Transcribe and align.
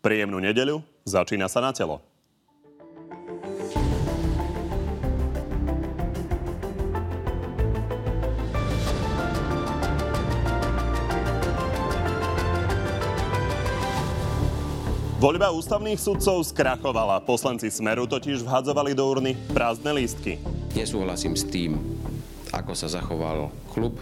Príjemnú 0.00 0.40
nedeľu, 0.40 0.80
začína 1.04 1.44
sa 1.44 1.60
na 1.60 1.76
telo. 1.76 2.00
Voľba 15.20 15.52
ústavných 15.52 16.00
sudcov 16.00 16.48
skrachovala. 16.48 17.20
Poslanci 17.28 17.68
Smeru 17.68 18.08
totiž 18.08 18.40
vhadzovali 18.40 18.96
do 18.96 19.04
urny 19.04 19.36
prázdne 19.52 19.92
lístky. 19.92 20.40
Nesúhlasím 20.72 21.36
s 21.36 21.44
tým, 21.44 21.76
ako 22.50 22.72
sa 22.74 22.90
zachoval 22.90 23.50
klub 23.70 23.98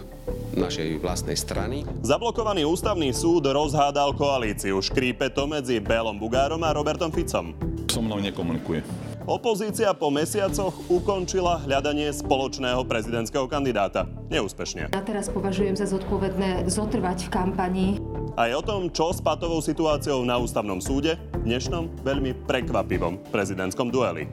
našej 0.57 1.01
vlastnej 1.01 1.37
strany. 1.37 1.85
Zablokovaný 2.01 2.65
ústavný 2.65 3.13
súd 3.13 3.45
rozhádal 3.49 4.13
koalíciu. 4.17 4.81
Škrípe 4.81 5.29
to 5.29 5.45
medzi 5.45 5.77
Belom 5.77 6.17
Bugárom 6.17 6.61
a 6.65 6.73
Robertom 6.73 7.13
Ficom. 7.13 7.53
So 7.89 8.01
mnou 8.01 8.21
nekomunikuje. 8.21 8.81
Opozícia 9.29 9.93
po 9.93 10.09
mesiacoch 10.09 10.73
ukončila 10.89 11.61
hľadanie 11.61 12.09
spoločného 12.09 12.81
prezidentského 12.81 13.45
kandidáta. 13.45 14.09
Neúspešne. 14.33 14.89
Ja 14.89 15.03
teraz 15.05 15.29
považujem 15.29 15.77
za 15.77 15.85
zodpovedné 15.85 16.65
zotrvať 16.65 17.29
v 17.29 17.29
kampani. 17.29 17.87
Aj 18.33 18.49
o 18.57 18.61
tom, 18.65 18.89
čo 18.89 19.13
s 19.13 19.21
patovou 19.21 19.61
situáciou 19.61 20.25
na 20.25 20.41
ústavnom 20.41 20.81
súde 20.81 21.21
dnešnom 21.45 22.01
veľmi 22.01 22.41
prekvapivom 22.49 23.21
prezidentskom 23.29 23.93
dueli. 23.93 24.25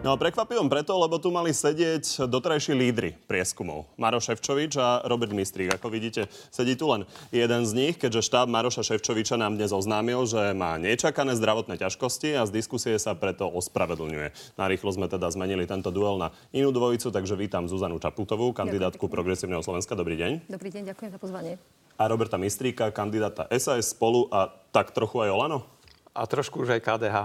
No 0.00 0.16
a 0.16 0.16
prekvapivom 0.16 0.72
preto, 0.72 0.96
lebo 0.96 1.20
tu 1.20 1.28
mali 1.28 1.52
sedieť 1.52 2.24
doterajší 2.24 2.72
lídry 2.72 3.20
prieskumov. 3.28 3.84
Maroš 4.00 4.32
Ševčovič 4.32 4.80
a 4.80 5.04
Robert 5.04 5.28
Mistrík. 5.36 5.76
Ako 5.76 5.92
vidíte, 5.92 6.24
sedí 6.48 6.72
tu 6.72 6.88
len 6.88 7.04
jeden 7.28 7.68
z 7.68 7.72
nich, 7.76 8.00
keďže 8.00 8.24
štáb 8.24 8.48
Maroša 8.48 8.80
Ševčoviča 8.80 9.36
nám 9.36 9.60
dnes 9.60 9.76
oznámil, 9.76 10.24
že 10.24 10.56
má 10.56 10.80
nečakané 10.80 11.36
zdravotné 11.36 11.76
ťažkosti 11.76 12.32
a 12.32 12.48
z 12.48 12.50
diskusie 12.64 12.96
sa 12.96 13.12
preto 13.12 13.44
ospravedlňuje. 13.52 14.56
Narýchlo 14.56 14.88
sme 14.88 15.04
teda 15.04 15.28
zmenili 15.28 15.68
tento 15.68 15.92
duel 15.92 16.16
na 16.16 16.32
inú 16.56 16.72
dvojicu, 16.72 17.12
takže 17.12 17.36
vítam 17.36 17.68
Zuzanu 17.68 18.00
Čaputovú, 18.00 18.56
kandidátku 18.56 19.04
Progresívneho 19.04 19.60
Slovenska. 19.60 19.92
Dobrý 19.92 20.16
deň. 20.16 20.48
Dobrý 20.48 20.72
deň, 20.72 20.96
ďakujem 20.96 21.12
za 21.12 21.20
pozvanie. 21.20 21.60
A 22.00 22.08
Roberta 22.08 22.40
Mistríka, 22.40 22.88
kandidáta 22.88 23.44
SAS 23.52 23.92
spolu 23.92 24.32
a 24.32 24.48
tak 24.72 24.96
trochu 24.96 25.20
aj 25.20 25.28
Olano? 25.28 25.68
A 26.16 26.24
trošku 26.24 26.64
už 26.64 26.72
aj 26.72 26.88
KDH. 26.88 27.16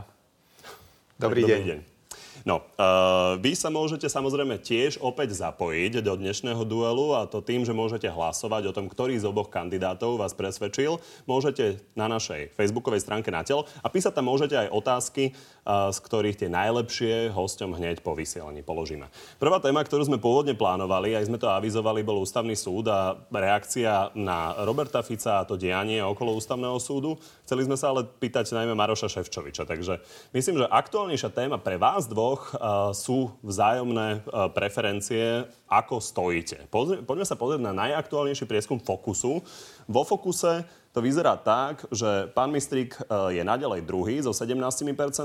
Dobrý, 1.16 1.40
Dobrý 1.40 1.56
deň. 1.56 1.64
deň. 1.72 1.95
No, 2.44 2.60
uh, 2.60 3.40
vy 3.40 3.56
sa 3.56 3.72
môžete 3.72 4.12
samozrejme 4.12 4.60
tiež 4.60 5.00
opäť 5.00 5.38
zapojiť 5.40 6.04
do 6.04 6.20
dnešného 6.20 6.60
duelu 6.68 7.16
a 7.16 7.30
to 7.30 7.40
tým, 7.40 7.64
že 7.64 7.72
môžete 7.72 8.12
hlasovať 8.12 8.68
o 8.68 8.76
tom, 8.76 8.92
ktorý 8.92 9.16
z 9.16 9.30
oboch 9.30 9.48
kandidátov 9.48 10.20
vás 10.20 10.36
presvedčil. 10.36 11.00
Môžete 11.24 11.80
na 11.96 12.12
našej 12.12 12.52
facebookovej 12.58 13.08
stránke 13.08 13.32
na 13.32 13.48
telo 13.48 13.64
a 13.80 13.88
písať 13.88 14.12
tam 14.12 14.28
môžete 14.28 14.68
aj 14.68 14.74
otázky, 14.76 15.32
uh, 15.32 15.88
z 15.96 15.98
ktorých 16.04 16.40
tie 16.44 16.50
najlepšie 16.52 17.32
hosťom 17.32 17.80
hneď 17.80 18.04
po 18.04 18.12
vysielaní 18.12 18.60
položíme. 18.60 19.08
Prvá 19.40 19.64
téma, 19.64 19.86
ktorú 19.88 20.04
sme 20.04 20.20
pôvodne 20.20 20.58
plánovali, 20.58 21.16
aj 21.16 21.32
sme 21.32 21.40
to 21.40 21.48
avizovali, 21.48 22.04
bol 22.04 22.20
ústavný 22.20 22.58
súd 22.58 22.92
a 22.92 23.16
reakcia 23.30 24.12
na 24.18 24.58
Roberta 24.66 25.06
Fica 25.06 25.40
a 25.40 25.48
to 25.48 25.56
dianie 25.56 26.02
okolo 26.02 26.34
ústavného 26.34 26.82
súdu. 26.82 27.16
Chceli 27.46 27.62
sme 27.70 27.78
sa 27.78 27.94
ale 27.94 28.10
pýtať 28.10 28.58
najmä 28.58 28.74
Maroša 28.74 29.06
Ševčoviča. 29.06 29.70
Takže 29.70 30.02
myslím, 30.34 30.66
že 30.66 30.66
aktuálnejšia 30.66 31.30
téma 31.30 31.62
pre 31.62 31.78
vás 31.78 32.10
dvoch 32.10 32.50
uh, 32.58 32.90
sú 32.90 33.38
vzájomné 33.46 34.26
uh, 34.26 34.50
preferencie, 34.50 35.46
ako 35.70 36.02
stojíte. 36.02 36.66
Poďme 37.06 37.22
sa 37.22 37.38
pozrieť 37.38 37.62
na 37.62 37.78
najaktuálnejší 37.78 38.50
prieskum 38.50 38.82
Fokusu. 38.82 39.46
Vo 39.86 40.02
Fokuse 40.02 40.66
to 40.90 41.06
vyzerá 41.06 41.38
tak, 41.38 41.86
že 41.94 42.34
pán 42.34 42.50
Mistrík 42.50 42.98
uh, 42.98 43.30
je 43.30 43.46
naďalej 43.46 43.86
druhý 43.86 44.26
so 44.26 44.34
17% 44.34 44.58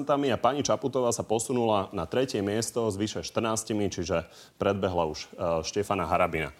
a 0.04 0.36
pani 0.36 0.60
Čaputová 0.60 1.08
sa 1.16 1.24
posunula 1.24 1.88
na 1.96 2.04
tretie 2.04 2.44
miesto 2.44 2.84
s 2.92 3.00
vyše 3.00 3.24
14, 3.24 3.72
čiže 3.88 4.28
predbehla 4.60 5.08
už 5.08 5.24
Štefana 5.64 6.04
Harabina. 6.04 6.52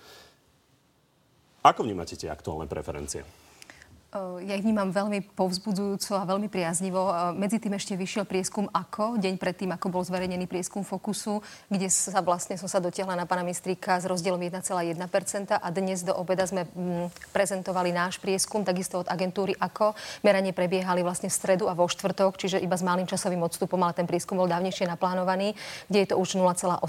Ako 1.60 1.84
vnímate 1.84 2.16
tie 2.16 2.32
aktuálne 2.32 2.64
preferencie? 2.64 3.49
Ja 4.10 4.58
ich 4.58 4.66
vnímam 4.66 4.90
veľmi 4.90 5.22
povzbudzujúco 5.38 6.18
a 6.18 6.26
veľmi 6.26 6.50
priaznivo. 6.50 7.14
Medzi 7.38 7.62
tým 7.62 7.78
ešte 7.78 7.94
vyšiel 7.94 8.26
prieskum 8.26 8.66
ako, 8.66 9.22
deň 9.22 9.38
predtým, 9.38 9.70
ako 9.70 9.86
bol 9.86 10.02
zverejnený 10.02 10.50
prieskum 10.50 10.82
Fokusu, 10.82 11.38
kde 11.70 11.86
sa 11.86 12.18
vlastne 12.18 12.58
som 12.58 12.66
sa 12.66 12.82
dotiahla 12.82 13.14
na 13.14 13.22
pána 13.22 13.46
Mistrika 13.46 14.02
s 14.02 14.10
rozdielom 14.10 14.42
1,1% 14.42 14.98
a 15.54 15.68
dnes 15.70 16.02
do 16.02 16.10
obeda 16.18 16.42
sme 16.42 16.66
mm, 16.66 17.30
prezentovali 17.30 17.94
náš 17.94 18.18
prieskum, 18.18 18.66
takisto 18.66 18.98
od 18.98 19.06
agentúry 19.06 19.54
ako. 19.54 19.94
Meranie 20.26 20.50
prebiehali 20.50 21.06
vlastne 21.06 21.30
v 21.30 21.38
stredu 21.38 21.70
a 21.70 21.78
vo 21.78 21.86
štvrtok, 21.86 22.34
čiže 22.34 22.58
iba 22.58 22.74
s 22.74 22.82
malým 22.82 23.06
časovým 23.06 23.46
odstupom, 23.46 23.78
ale 23.78 23.94
ten 23.94 24.10
prieskum 24.10 24.34
bol 24.42 24.50
dávnejšie 24.50 24.90
naplánovaný, 24.90 25.54
kde 25.86 25.98
je 26.02 26.08
to 26.10 26.16
už 26.18 26.34
0,8%. 26.34 26.82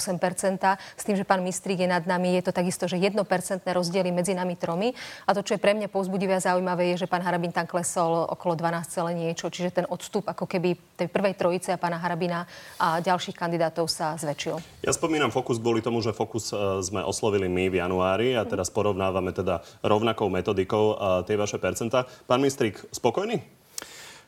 S 0.97 1.03
tým, 1.05 1.13
že 1.13 1.29
pán 1.29 1.45
Mistrik 1.45 1.85
je 1.85 1.89
nad 1.93 2.01
nami, 2.01 2.33
je 2.41 2.49
to 2.49 2.51
takisto, 2.57 2.89
že 2.89 2.97
1% 2.97 3.13
rozdiely 3.61 4.09
medzi 4.09 4.33
nami 4.33 4.57
tromi. 4.57 4.97
A 5.29 5.37
to, 5.37 5.45
čo 5.45 5.53
je 5.53 5.61
pre 5.61 5.77
mňa 5.77 5.85
povzbudivé 5.85 6.41
a 6.41 6.41
zaujímavé, 6.41 6.97
je, 6.97 7.05
že 7.05 7.10
pán 7.11 7.19
Harabin 7.27 7.51
tam 7.51 7.67
klesol 7.67 8.23
okolo 8.31 8.55
12 8.55 8.87
celé 8.87 9.11
niečo, 9.11 9.51
čiže 9.51 9.83
ten 9.83 9.85
odstup 9.91 10.23
ako 10.31 10.47
keby 10.47 10.79
tej 10.95 11.11
prvej 11.11 11.35
trojice 11.35 11.75
a 11.75 11.81
pána 11.81 11.99
Harabina 11.99 12.47
a 12.79 13.03
ďalších 13.03 13.35
kandidátov 13.35 13.91
sa 13.91 14.15
zväčšil. 14.15 14.87
Ja 14.87 14.95
spomínam 14.95 15.35
Fokus 15.35 15.59
kvôli 15.59 15.83
tomu, 15.83 15.99
že 15.99 16.15
Fokus 16.15 16.55
e, 16.55 16.79
sme 16.79 17.03
oslovili 17.03 17.51
my 17.51 17.67
v 17.67 17.83
januári 17.83 18.39
a 18.39 18.47
teraz 18.47 18.71
porovnávame 18.71 19.35
teda 19.35 19.59
rovnakou 19.83 20.31
metodikou 20.31 20.95
e, 20.95 21.27
tie 21.27 21.35
vaše 21.35 21.59
percentá. 21.59 22.07
Pán 22.23 22.39
Mistrik, 22.39 22.79
spokojný? 22.95 23.60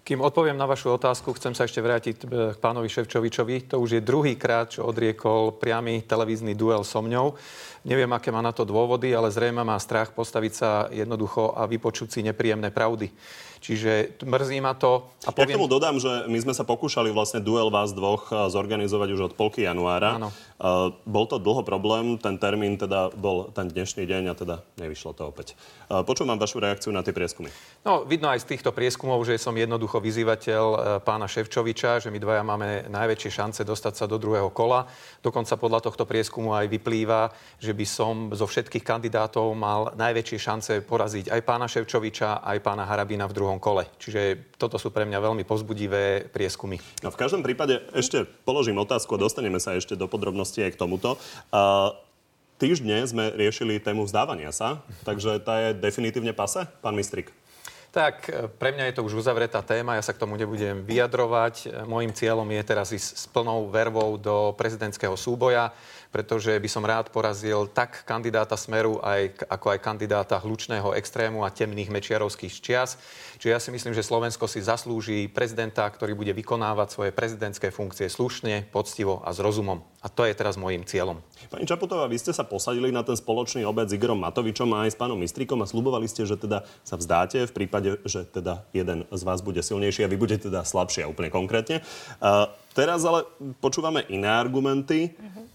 Kým 0.04 0.20
odpoviem 0.20 0.60
na 0.60 0.68
vašu 0.68 1.00
otázku, 1.00 1.32
chcem 1.40 1.56
sa 1.56 1.64
ešte 1.64 1.80
vrátiť 1.80 2.16
e, 2.20 2.24
k 2.52 2.58
pánovi 2.60 2.92
Ševčovičovi. 2.92 3.72
To 3.72 3.80
už 3.80 3.90
je 3.96 4.02
druhý 4.04 4.36
krát, 4.36 4.68
čo 4.68 4.84
odriekol 4.84 5.56
priamy 5.56 6.04
televízny 6.04 6.60
duel 6.60 6.84
so 6.84 7.00
mňou. 7.00 7.40
Neviem, 7.88 8.12
aké 8.12 8.28
má 8.28 8.44
na 8.44 8.52
to 8.52 8.68
dôvody, 8.68 9.16
ale 9.16 9.32
zrejme 9.32 9.64
má 9.64 9.80
strach 9.80 10.12
postaviť 10.12 10.52
sa 10.52 10.92
jednoducho 10.92 11.56
a 11.56 11.64
vypočuť 11.72 12.20
si 12.20 12.20
nepríjemné 12.20 12.68
pravdy. 12.76 13.16
Čiže 13.64 14.20
mrzí 14.20 14.60
ma 14.60 14.76
to. 14.76 15.08
A 15.24 15.32
poviem... 15.32 15.56
Ja 15.56 15.56
k 15.56 15.58
tomu 15.64 15.72
dodám, 15.72 15.96
že 15.96 16.28
my 16.28 16.36
sme 16.44 16.52
sa 16.52 16.68
pokúšali 16.68 17.16
vlastne 17.16 17.40
duel 17.40 17.72
vás 17.72 17.96
dvoch 17.96 18.28
eh, 18.28 18.52
zorganizovať 18.52 19.10
už 19.16 19.22
od 19.32 19.34
polky 19.40 19.64
januára. 19.64 20.20
Áno. 20.20 20.30
Uh, 20.64 20.96
bol 21.04 21.28
to 21.28 21.44
dlho 21.44 21.60
problém, 21.68 22.16
ten 22.16 22.40
termín 22.40 22.80
teda 22.80 23.12
bol 23.20 23.52
ten 23.52 23.68
dnešný 23.68 24.08
deň 24.08 24.24
a 24.32 24.34
teda 24.38 24.56
nevyšlo 24.80 25.12
to 25.12 25.28
opäť. 25.28 25.60
Uh, 25.92 26.08
počúvam 26.08 26.40
vašu 26.40 26.64
reakciu 26.64 26.96
na 26.96 27.04
tie 27.04 27.12
prieskumy. 27.12 27.52
No, 27.84 28.08
vidno 28.08 28.32
aj 28.32 28.48
z 28.48 28.56
týchto 28.56 28.72
prieskumov, 28.72 29.28
že 29.28 29.36
som 29.36 29.52
jednoducho 29.52 30.00
vyzývateľ 30.00 30.64
uh, 30.64 30.80
pána 31.04 31.28
Ševčoviča, 31.28 32.00
že 32.00 32.08
my 32.08 32.16
dvaja 32.16 32.48
máme 32.48 32.88
najväčšie 32.88 33.32
šance 33.44 33.62
dostať 33.68 33.94
sa 34.00 34.06
do 34.08 34.16
druhého 34.16 34.48
kola. 34.56 34.88
Dokonca 35.20 35.60
podľa 35.60 35.84
tohto 35.84 36.08
prieskumu 36.08 36.56
aj 36.56 36.72
vyplýva, 36.72 37.36
že 37.60 37.76
by 37.76 37.84
som 37.84 38.32
zo 38.32 38.48
všetkých 38.48 38.88
kandidátov 38.88 39.52
mal 39.60 39.92
najväčšie 40.00 40.40
šance 40.40 40.72
poraziť 40.88 41.28
aj 41.28 41.44
pána 41.44 41.68
Ševčoviča, 41.68 42.40
aj 42.40 42.64
pána 42.64 42.88
Harabina 42.88 43.28
v 43.28 43.36
druhom 43.36 43.53
druhom 43.54 43.62
kole. 43.62 43.86
Čiže 44.02 44.58
toto 44.58 44.82
sú 44.82 44.90
pre 44.90 45.06
mňa 45.06 45.22
veľmi 45.22 45.44
pozbudivé 45.46 46.26
prieskumy. 46.34 46.82
No 47.06 47.14
v 47.14 47.20
každom 47.20 47.46
prípade 47.46 47.86
ešte 47.94 48.26
položím 48.46 48.82
otázku 48.82 49.14
a 49.14 49.22
dostaneme 49.22 49.62
sa 49.62 49.78
ešte 49.78 49.94
do 49.94 50.10
podrobností 50.10 50.66
aj 50.66 50.74
k 50.74 50.82
tomuto. 50.82 51.22
Uh, 51.54 51.94
týždne 52.58 53.06
sme 53.06 53.30
riešili 53.38 53.78
tému 53.78 54.10
vzdávania 54.10 54.50
sa, 54.50 54.82
takže 55.06 55.38
tá 55.46 55.70
je 55.70 55.78
definitívne 55.78 56.34
pase, 56.34 56.66
pán 56.82 56.98
Mistrik. 56.98 57.30
Tak, 57.94 58.26
e, 58.26 58.50
pre 58.50 58.74
mňa 58.74 58.90
je 58.90 58.96
to 58.98 59.06
už 59.06 59.22
uzavretá 59.22 59.62
téma, 59.62 59.94
ja 59.94 60.02
sa 60.02 60.18
k 60.18 60.22
tomu 60.26 60.34
nebudem 60.34 60.82
vyjadrovať. 60.82 61.86
Mojím 61.86 62.10
cieľom 62.10 62.50
je 62.50 62.64
teraz 62.66 62.90
ísť 62.90 63.10
s 63.22 63.26
plnou 63.30 63.70
vervou 63.70 64.18
do 64.18 64.50
prezidentského 64.58 65.14
súboja 65.14 65.70
pretože 66.14 66.54
by 66.54 66.70
som 66.70 66.86
rád 66.86 67.10
porazil 67.10 67.66
tak 67.66 68.06
kandidáta 68.06 68.54
Smeru, 68.54 69.02
aj, 69.02 69.50
ako 69.50 69.74
aj 69.74 69.80
kandidáta 69.82 70.38
hlučného 70.38 70.94
extrému 70.94 71.42
a 71.42 71.50
temných 71.50 71.90
mečiarovských 71.90 72.54
čias. 72.62 73.02
Čiže 73.42 73.50
ja 73.50 73.58
si 73.58 73.74
myslím, 73.74 73.98
že 73.98 74.06
Slovensko 74.06 74.46
si 74.46 74.62
zaslúži 74.62 75.26
prezidenta, 75.26 75.90
ktorý 75.90 76.14
bude 76.14 76.38
vykonávať 76.38 76.88
svoje 76.94 77.12
prezidentské 77.12 77.74
funkcie 77.74 78.06
slušne, 78.14 78.70
poctivo 78.70 79.26
a 79.26 79.34
s 79.34 79.42
rozumom. 79.42 79.93
A 80.04 80.12
to 80.12 80.28
je 80.28 80.36
teraz 80.36 80.60
môjim 80.60 80.84
cieľom. 80.84 81.24
Pani 81.48 81.64
Čaputová, 81.64 82.12
vy 82.12 82.20
ste 82.20 82.36
sa 82.36 82.44
posadili 82.44 82.92
na 82.92 83.08
ten 83.08 83.16
spoločný 83.16 83.64
obed 83.64 83.88
s 83.88 83.96
Igorom 83.96 84.20
Matovičom 84.20 84.68
a 84.76 84.84
aj 84.84 84.92
s 84.92 85.00
pánom 85.00 85.16
Mistrikom 85.16 85.64
a 85.64 85.70
slubovali 85.70 86.12
ste, 86.12 86.28
že 86.28 86.36
teda 86.36 86.68
sa 86.84 87.00
vzdáte 87.00 87.48
v 87.48 87.56
prípade, 87.56 87.96
že 88.04 88.28
teda 88.28 88.68
jeden 88.76 89.08
z 89.08 89.22
vás 89.24 89.40
bude 89.40 89.64
silnejší 89.64 90.04
a 90.04 90.12
vy 90.12 90.20
budete 90.20 90.52
teda 90.52 90.68
slabší 90.68 91.08
a 91.08 91.12
úplne 91.12 91.32
konkrétne. 91.32 91.80
Uh, 92.20 92.52
Teraz 92.74 93.06
ale 93.06 93.30
počúvame 93.62 94.02
iné 94.10 94.26
argumenty. 94.26 95.14
Uh-huh. 95.14 95.46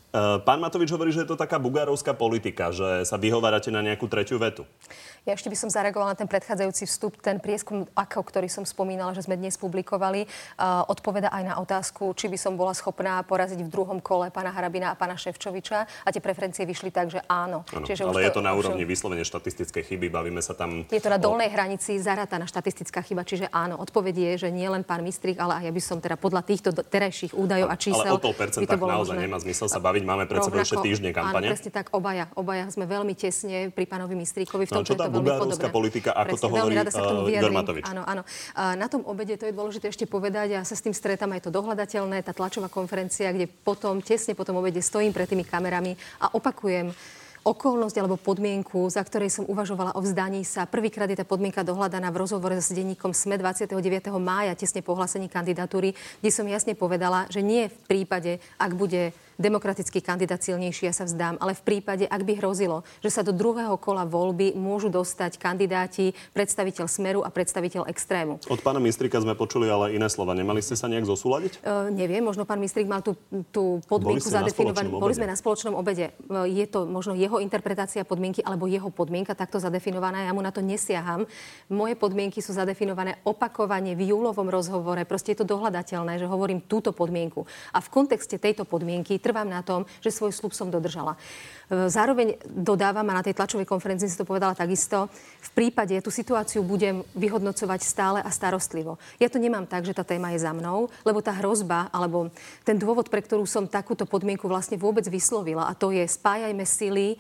Pán 0.47 0.63
Matovič 0.63 0.89
hovorí, 0.95 1.13
že 1.13 1.27
je 1.27 1.35
to 1.35 1.37
taká 1.37 1.61
bugárovská 1.61 2.15
politika, 2.17 2.73
že 2.73 3.05
sa 3.05 3.21
vyhovárate 3.21 3.69
na 3.69 3.85
nejakú 3.85 4.09
tretiu 4.09 4.41
vetu. 4.41 4.65
Ja 5.27 5.37
ešte 5.37 5.53
by 5.53 5.59
som 5.59 5.69
zareagovala 5.69 6.15
na 6.15 6.19
ten 6.19 6.31
predchádzajúci 6.31 6.89
vstup. 6.89 7.21
Ten 7.21 7.43
prieskum, 7.43 7.85
ako, 7.93 8.25
ktorý 8.25 8.49
som 8.49 8.65
spomínala, 8.65 9.13
že 9.13 9.27
sme 9.27 9.37
dnes 9.37 9.61
publikovali, 9.61 10.25
uh, 10.25 10.87
odpoveda 10.89 11.29
aj 11.29 11.43
na 11.45 11.55
otázku, 11.61 12.17
či 12.17 12.31
by 12.31 12.39
som 12.41 12.57
bola 12.57 12.73
schopná 12.73 13.21
poraziť 13.27 13.61
v 13.61 13.69
druhom 13.69 14.01
kole 14.01 14.33
pána 14.39 14.55
Harabina 14.55 14.87
a 14.91 14.95
pána 14.95 15.19
Ševčoviča. 15.19 16.07
A 16.07 16.09
tie 16.15 16.23
preferencie 16.23 16.63
vyšli 16.63 16.95
tak, 16.95 17.11
že 17.11 17.19
áno. 17.27 17.67
ano, 17.67 17.83
Čiže 17.83 18.07
ale 18.07 18.23
je 18.23 18.31
to, 18.31 18.39
to 18.39 18.47
na 18.47 18.55
úrovni 18.55 18.87
už... 18.87 18.91
vyslovene 18.95 19.27
štatistickej 19.27 19.83
chyby. 19.83 20.07
Bavíme 20.07 20.39
sa 20.39 20.55
tam... 20.55 20.87
Je 20.87 21.03
to 21.03 21.11
na 21.11 21.19
dolnej 21.19 21.51
o... 21.51 21.55
hranici 21.59 21.99
zarátaná 21.99 22.47
štatistická 22.47 23.03
chyba. 23.03 23.27
Čiže 23.27 23.51
áno, 23.51 23.83
odpoveď 23.83 24.15
je, 24.15 24.33
že 24.47 24.49
nie 24.55 24.71
len 24.71 24.87
pán 24.87 25.03
Mistrik, 25.03 25.43
ale 25.43 25.59
aj 25.59 25.65
ja 25.67 25.73
by 25.75 25.83
som 25.83 25.99
teda 25.99 26.15
podľa 26.15 26.47
týchto 26.47 26.71
terajších 26.71 27.35
údajov 27.35 27.67
a 27.67 27.75
čísel... 27.75 28.15
Ale 28.15 28.15
o 28.15 28.23
to 28.23 28.31
percentách 28.31 28.79
naozaj 28.79 29.19
možné. 29.19 29.27
nemá 29.27 29.39
zmysel 29.43 29.67
sa 29.67 29.81
baviť. 29.83 30.03
Máme 30.07 30.31
pred 30.31 30.45
sebou 30.45 30.63
ešte 30.63 30.79
týždne 30.79 31.11
kampane. 31.11 31.51
Áno, 31.51 31.57
presne 31.57 31.71
tak, 31.73 31.91
obaja. 31.97 32.31
Obaja 32.37 32.69
sme 32.69 32.85
veľmi 32.85 33.17
tesne 33.17 33.73
pri 33.73 33.85
pánovi 33.89 34.15
Mistríkovi. 34.15 34.69
V 34.69 34.71
tomto 34.71 34.85
no, 34.85 34.89
čo 34.93 34.95
tá 34.95 35.09
to 35.09 35.19
podobné. 35.19 35.73
politika 35.73 36.11
ako 36.13 36.37
Presne, 36.37 36.43
to 36.45 36.49
hovorí 36.53 36.75
Matovič. 37.49 37.85
Áno, 37.89 38.03
áno. 38.05 38.23
Na 38.55 38.87
tom 38.93 39.03
obede 39.09 39.41
to 39.41 39.49
je 39.49 39.55
dôležité 39.57 39.89
ešte 39.89 40.05
povedať, 40.05 40.61
ja 40.61 40.63
sa 40.63 40.77
s 40.77 40.85
tým 40.85 40.93
stretám, 40.93 41.33
aj 41.33 41.49
to 41.49 41.51
dohľadateľné, 41.51 42.21
tá 42.21 42.37
tlačová 42.37 42.69
konferencia, 42.69 43.33
kde 43.33 43.49
potom, 43.49 44.05
tesne 44.05 44.28
po 44.35 44.45
tom 44.45 44.59
obede 44.59 44.83
stojím 44.83 45.13
pred 45.13 45.29
tými 45.29 45.45
kamerami 45.47 45.95
a 46.19 46.33
opakujem, 46.33 46.91
okolnosť 47.49 47.97
alebo 47.97 48.21
podmienku, 48.21 48.91
za 48.93 49.01
ktorej 49.01 49.33
som 49.33 49.49
uvažovala 49.49 49.97
o 49.97 50.05
vzdaní 50.05 50.45
sa. 50.45 50.69
Prvýkrát 50.69 51.09
je 51.09 51.17
tá 51.17 51.25
podmienka 51.25 51.65
dohľadaná 51.65 52.13
v 52.13 52.21
rozhovore 52.21 52.57
s 52.59 52.69
denníkom 52.75 53.17
SME 53.17 53.41
29. 53.41 53.73
mája, 54.21 54.53
tesne 54.59 54.85
po 54.85 54.93
hlasení 54.93 55.33
kandidatúry, 55.33 55.97
kde 56.21 56.31
som 56.35 56.45
jasne 56.45 56.77
povedala, 56.77 57.25
že 57.33 57.41
nie 57.41 57.73
v 57.73 57.79
prípade, 57.89 58.43
ak 58.61 58.73
bude 58.77 59.17
demokratický 59.39 60.03
kandidát 60.03 60.43
silnejší, 60.43 60.91
ja 60.91 60.95
sa 60.95 61.07
vzdám. 61.07 61.39
Ale 61.39 61.55
v 61.55 61.63
prípade, 61.63 62.05
ak 62.11 62.23
by 62.27 62.43
hrozilo, 62.43 62.83
že 62.99 63.15
sa 63.15 63.23
do 63.23 63.31
druhého 63.31 63.79
kola 63.79 64.03
voľby 64.03 64.59
môžu 64.59 64.91
dostať 64.91 65.39
kandidáti, 65.39 66.13
predstaviteľ 66.35 66.85
Smeru 66.91 67.21
a 67.23 67.31
predstaviteľ 67.31 67.87
Extrému. 67.87 68.43
Od 68.51 68.61
pána 68.61 68.83
Mistrika 68.83 69.23
sme 69.23 69.39
počuli 69.39 69.71
ale 69.71 69.95
iné 69.95 70.11
slova. 70.11 70.35
Nemali 70.35 70.59
ste 70.59 70.75
sa 70.75 70.91
nejak 70.91 71.07
zosúľadiť? 71.07 71.63
Uh, 71.63 71.87
neviem, 71.95 72.21
možno 72.21 72.43
pán 72.43 72.59
Mistrik 72.59 72.91
mal 72.91 73.01
tú, 73.01 73.15
tú 73.55 73.79
podmienku 73.87 74.27
zadefinovanú. 74.27 74.99
Boli 74.99 75.15
sme 75.15 75.31
na 75.31 75.39
spoločnom 75.39 75.79
obede. 75.79 76.11
Je 76.51 76.67
to 76.67 76.91
možno 76.91 77.15
jeho 77.15 77.39
interpretácia 77.39 78.03
podmienky 78.03 78.43
alebo 78.43 78.67
jeho 78.67 78.91
podmienka 78.91 79.39
takto 79.39 79.63
zadefinovaná. 79.63 80.27
Ja 80.27 80.35
mu 80.35 80.43
na 80.43 80.51
to 80.51 80.59
nesiaham. 80.59 81.31
Moje 81.71 81.95
podmienky 81.95 82.43
sú 82.43 82.51
zadefinované 82.51 83.23
opakovane 83.23 83.95
v 83.95 84.11
júlovom 84.11 84.51
rozhovore. 84.51 85.07
Proste 85.07 85.39
je 85.39 85.47
to 85.47 85.55
dohľadateľné, 85.55 86.19
že 86.19 86.27
hovorím 86.27 86.59
túto 86.67 86.91
podmienku. 86.91 87.47
A 87.71 87.79
v 87.79 87.89
kontexte 87.95 88.35
tejto 88.43 88.67
podmienky 88.67 89.23
trvám 89.29 89.45
na 89.45 89.61
tom, 89.61 89.85
že 90.01 90.09
svoj 90.09 90.33
slub 90.33 90.57
som 90.57 90.73
dodržala. 90.73 91.21
E, 91.69 91.93
zároveň 91.93 92.41
dodávam, 92.49 93.05
a 93.13 93.21
na 93.21 93.25
tej 93.25 93.37
tlačovej 93.37 93.69
konferencii 93.69 94.09
si 94.09 94.17
to 94.17 94.25
povedala 94.25 94.57
takisto, 94.57 95.13
v 95.45 95.51
prípade 95.53 95.93
tú 96.01 96.09
situáciu 96.09 96.65
budem 96.65 97.05
vyhodnocovať 97.13 97.81
stále 97.85 98.19
a 98.25 98.31
starostlivo. 98.33 98.97
Ja 99.21 99.29
to 99.29 99.37
nemám 99.37 99.69
tak, 99.69 99.85
že 99.85 99.93
tá 99.93 100.01
téma 100.01 100.33
je 100.33 100.41
za 100.41 100.57
mnou, 100.57 100.89
lebo 101.05 101.21
tá 101.21 101.37
hrozba, 101.37 101.93
alebo 101.93 102.33
ten 102.65 102.81
dôvod, 102.81 103.13
pre 103.13 103.21
ktorú 103.21 103.45
som 103.45 103.69
takúto 103.69 104.09
podmienku 104.09 104.49
vlastne 104.49 104.81
vôbec 104.81 105.05
vyslovila, 105.13 105.69
a 105.69 105.77
to 105.77 105.93
je 105.93 106.09
spájajme 106.09 106.65
sily, 106.65 107.07
e, 107.13 107.17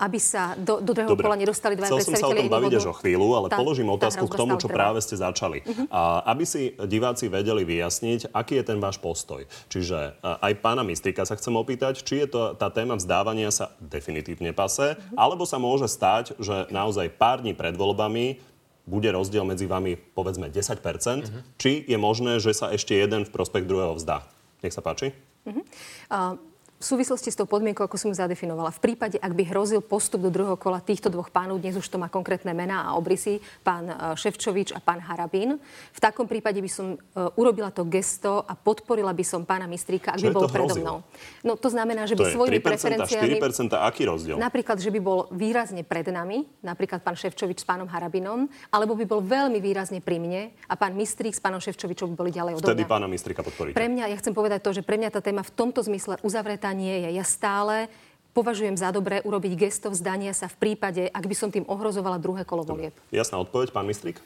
aby 0.00 0.16
sa 0.16 0.56
do, 0.56 0.80
do 0.80 0.96
druhého 0.96 1.20
kola 1.20 1.36
nedostali 1.36 1.76
dva. 1.76 1.92
Chcel 1.92 2.16
som 2.16 2.16
sa 2.16 2.32
o 2.32 2.36
tom 2.36 2.48
baviť 2.48 2.72
až 2.80 2.88
o 2.88 2.94
chvíľu, 2.96 3.36
ale 3.36 3.52
tá, 3.52 3.60
položím 3.60 3.92
otázku 3.92 4.24
k 4.32 4.34
tomu, 4.40 4.56
čo 4.56 4.72
trvá. 4.72 4.88
práve 4.88 5.04
ste 5.04 5.20
začali. 5.20 5.60
Uh-huh. 5.60 5.86
A 5.92 6.24
aby 6.32 6.48
si 6.48 6.72
diváci 6.88 7.28
vedeli 7.28 7.68
vyjasniť, 7.68 8.32
aký 8.32 8.62
je 8.62 8.64
ten 8.64 8.80
váš 8.80 8.96
postoj. 8.96 9.44
Čiže 9.68 10.16
e, 10.24 10.40
aj 10.40 10.52
pána 10.64 10.80
Mystika 10.80 11.28
sa 11.28 11.33
chcem 11.36 11.54
opýtať, 11.54 12.02
či 12.02 12.24
je 12.24 12.28
to 12.30 12.40
tá 12.54 12.70
téma 12.70 12.98
vzdávania 12.98 13.50
sa 13.50 13.74
definitívne 13.78 14.54
pase, 14.54 14.98
alebo 15.14 15.44
sa 15.44 15.60
môže 15.60 15.86
stať, 15.90 16.38
že 16.40 16.70
naozaj 16.70 17.14
pár 17.14 17.42
dní 17.44 17.52
pred 17.52 17.74
voľbami 17.74 18.40
bude 18.84 19.08
rozdiel 19.08 19.48
medzi 19.48 19.64
vami 19.64 19.96
povedzme 19.96 20.52
10%, 20.52 20.80
mm-hmm. 20.80 21.42
či 21.56 21.84
je 21.84 21.96
možné, 21.96 22.36
že 22.40 22.52
sa 22.52 22.68
ešte 22.68 22.92
jeden 22.92 23.24
v 23.24 23.32
prospech 23.32 23.64
druhého 23.64 23.96
vzdá. 23.96 24.28
Nech 24.60 24.76
sa 24.76 24.84
páči. 24.84 25.16
Mm-hmm. 25.44 25.64
Uh 26.12 26.53
v 26.84 27.00
súvislosti 27.00 27.32
s 27.32 27.40
tou 27.40 27.48
podmienkou, 27.48 27.80
ako 27.80 27.96
som 27.96 28.12
zadefinovala. 28.12 28.68
V 28.68 28.92
prípade, 28.92 29.16
ak 29.16 29.32
by 29.32 29.48
hrozil 29.48 29.80
postup 29.80 30.20
do 30.20 30.28
druhého 30.28 30.60
kola 30.60 30.84
týchto 30.84 31.08
dvoch 31.08 31.32
pánov, 31.32 31.56
dnes 31.56 31.80
už 31.80 31.88
to 31.88 31.96
má 31.96 32.12
konkrétne 32.12 32.52
mená 32.52 32.84
a 32.84 33.00
obrysy, 33.00 33.40
pán 33.64 33.88
e, 33.88 33.94
Ševčovič 34.12 34.76
a 34.76 34.84
pán 34.84 35.00
Harabín, 35.00 35.56
v 35.96 36.00
takom 36.04 36.28
prípade 36.28 36.60
by 36.60 36.68
som 36.68 37.00
uh, 37.00 37.32
urobila 37.40 37.72
to 37.72 37.88
gesto 37.88 38.44
a 38.44 38.52
podporila 38.52 39.16
by 39.16 39.24
som 39.24 39.48
pána 39.48 39.64
Mistríka, 39.64 40.12
ak 40.12 40.20
Čo 40.20 40.28
by 40.28 40.36
bol 40.36 40.50
predo 40.52 40.74
mnou. 40.76 40.98
No 41.40 41.56
to 41.56 41.72
znamená, 41.72 42.04
že 42.04 42.18
by 42.18 42.28
svojimi 42.28 42.60
preferenciami... 42.60 43.40
4%, 43.40 43.72
aký 43.80 44.04
rozdiel? 44.04 44.36
Napríklad, 44.36 44.76
že 44.76 44.92
by 44.92 45.00
bol 45.00 45.32
výrazne 45.32 45.86
pred 45.86 46.04
nami, 46.12 46.44
napríklad 46.60 47.00
pán 47.00 47.16
Ševčovič 47.16 47.62
s 47.62 47.66
pánom 47.66 47.88
Harabinom, 47.88 48.44
alebo 48.68 48.92
by 48.92 49.08
bol 49.08 49.24
veľmi 49.24 49.56
výrazne 49.62 50.04
pri 50.04 50.20
mne 50.20 50.52
a 50.68 50.74
pán 50.76 50.92
Mistrík 50.92 51.32
s 51.32 51.40
pánom 51.40 51.62
Ševčovičom 51.62 52.12
by 52.12 52.16
boli 52.18 52.30
ďalej 52.34 52.60
od 52.60 52.62
Vtedy 52.66 52.84
pána 52.84 53.08
Mistríka 53.08 53.40
podporíte. 53.40 53.78
Pre 53.78 53.88
mňa, 53.88 54.12
ja 54.12 54.16
chcem 54.20 54.34
povedať 54.36 54.60
to, 54.60 54.74
že 54.74 54.82
pre 54.84 55.00
mňa 55.00 55.08
tá 55.14 55.24
téma 55.24 55.40
v 55.46 55.52
tomto 55.54 55.80
zmysle 55.80 56.20
uzavretá 56.20 56.73
nie 56.74 57.06
je. 57.06 57.16
Ja 57.16 57.24
stále 57.24 57.88
považujem 58.34 58.74
za 58.74 58.90
dobré 58.90 59.22
urobiť 59.22 59.54
gesto 59.54 59.88
vzdania 59.88 60.34
sa 60.34 60.50
v 60.50 60.58
prípade, 60.58 61.06
ak 61.08 61.24
by 61.24 61.34
som 61.38 61.48
tým 61.54 61.64
ohrozovala 61.70 62.18
druhé 62.18 62.42
kolo 62.42 62.66
volieb. 62.66 62.92
Jasná 63.14 63.38
odpoveď, 63.38 63.70
pán 63.70 63.86
Mistrik? 63.86 64.18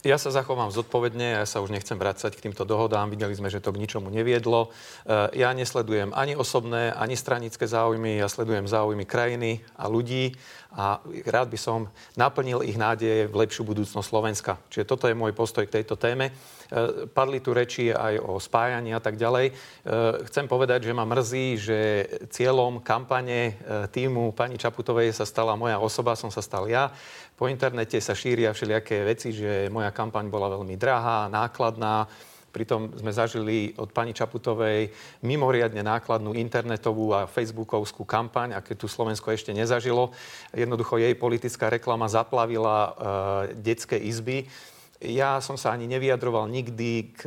Ja 0.00 0.16
sa 0.16 0.32
zachovám 0.32 0.72
zodpovedne, 0.72 1.36
ja 1.36 1.44
sa 1.44 1.60
už 1.60 1.76
nechcem 1.76 1.96
vrácať 1.96 2.32
k 2.32 2.48
týmto 2.48 2.64
dohodám. 2.64 3.12
Videli 3.12 3.36
sme, 3.36 3.52
že 3.52 3.60
to 3.60 3.68
k 3.68 3.80
ničomu 3.80 4.08
neviedlo. 4.08 4.72
E, 5.04 5.44
ja 5.44 5.52
nesledujem 5.52 6.16
ani 6.16 6.32
osobné, 6.32 6.88
ani 6.96 7.20
stranické 7.20 7.68
záujmy, 7.68 8.16
ja 8.16 8.28
sledujem 8.28 8.64
záujmy 8.64 9.04
krajiny 9.04 9.60
a 9.76 9.92
ľudí 9.92 10.32
a 10.72 11.04
rád 11.28 11.52
by 11.52 11.58
som 11.60 11.92
naplnil 12.16 12.64
ich 12.64 12.80
nádeje 12.80 13.28
v 13.28 13.34
lepšiu 13.44 13.66
budúcnosť 13.66 14.08
Slovenska. 14.08 14.56
Čiže 14.72 14.88
toto 14.88 15.04
je 15.04 15.18
môj 15.18 15.36
postoj 15.36 15.68
k 15.68 15.82
tejto 15.82 16.00
téme. 16.00 16.32
E, 16.32 16.32
padli 17.12 17.44
tu 17.44 17.52
reči 17.52 17.92
aj 17.92 18.24
o 18.24 18.40
spájaní 18.40 18.96
a 18.96 19.04
tak 19.04 19.20
ďalej. 19.20 19.52
E, 19.52 19.52
chcem 20.32 20.48
povedať, 20.48 20.88
že 20.88 20.96
ma 20.96 21.04
mrzí, 21.04 21.46
že 21.60 21.78
cieľom 22.32 22.80
kampane 22.80 23.60
týmu 23.92 24.32
pani 24.32 24.56
Čaputovej 24.56 25.12
sa 25.12 25.28
stala 25.28 25.60
moja 25.60 25.76
osoba, 25.76 26.16
som 26.16 26.32
sa 26.32 26.40
stal 26.40 26.72
ja. 26.72 26.88
Po 27.40 27.48
internete 27.48 27.96
sa 28.04 28.12
šíria 28.12 28.52
všelijaké 28.52 29.00
veci, 29.00 29.29
že 29.30 29.72
moja 29.72 29.90
kampaň 29.94 30.28
bola 30.28 30.50
veľmi 30.52 30.74
drahá, 30.76 31.30
nákladná. 31.30 32.10
Pritom 32.50 32.90
sme 32.98 33.14
zažili 33.14 33.78
od 33.78 33.94
pani 33.94 34.10
Čaputovej 34.10 34.90
mimoriadne 35.22 35.86
nákladnú 35.86 36.34
internetovú 36.34 37.14
a 37.14 37.30
facebookovskú 37.30 38.02
kampaň, 38.02 38.58
aké 38.58 38.74
tu 38.74 38.90
Slovensko 38.90 39.30
ešte 39.30 39.54
nezažilo. 39.54 40.10
Jednoducho 40.50 40.98
jej 40.98 41.14
politická 41.14 41.70
reklama 41.70 42.10
zaplavila 42.10 42.76
e, 42.76 42.90
detské 43.54 44.02
izby. 44.02 44.50
Ja 44.98 45.38
som 45.38 45.54
sa 45.54 45.72
ani 45.72 45.86
nevyjadroval 45.86 46.50
nikdy 46.50 47.14
k, 47.14 47.22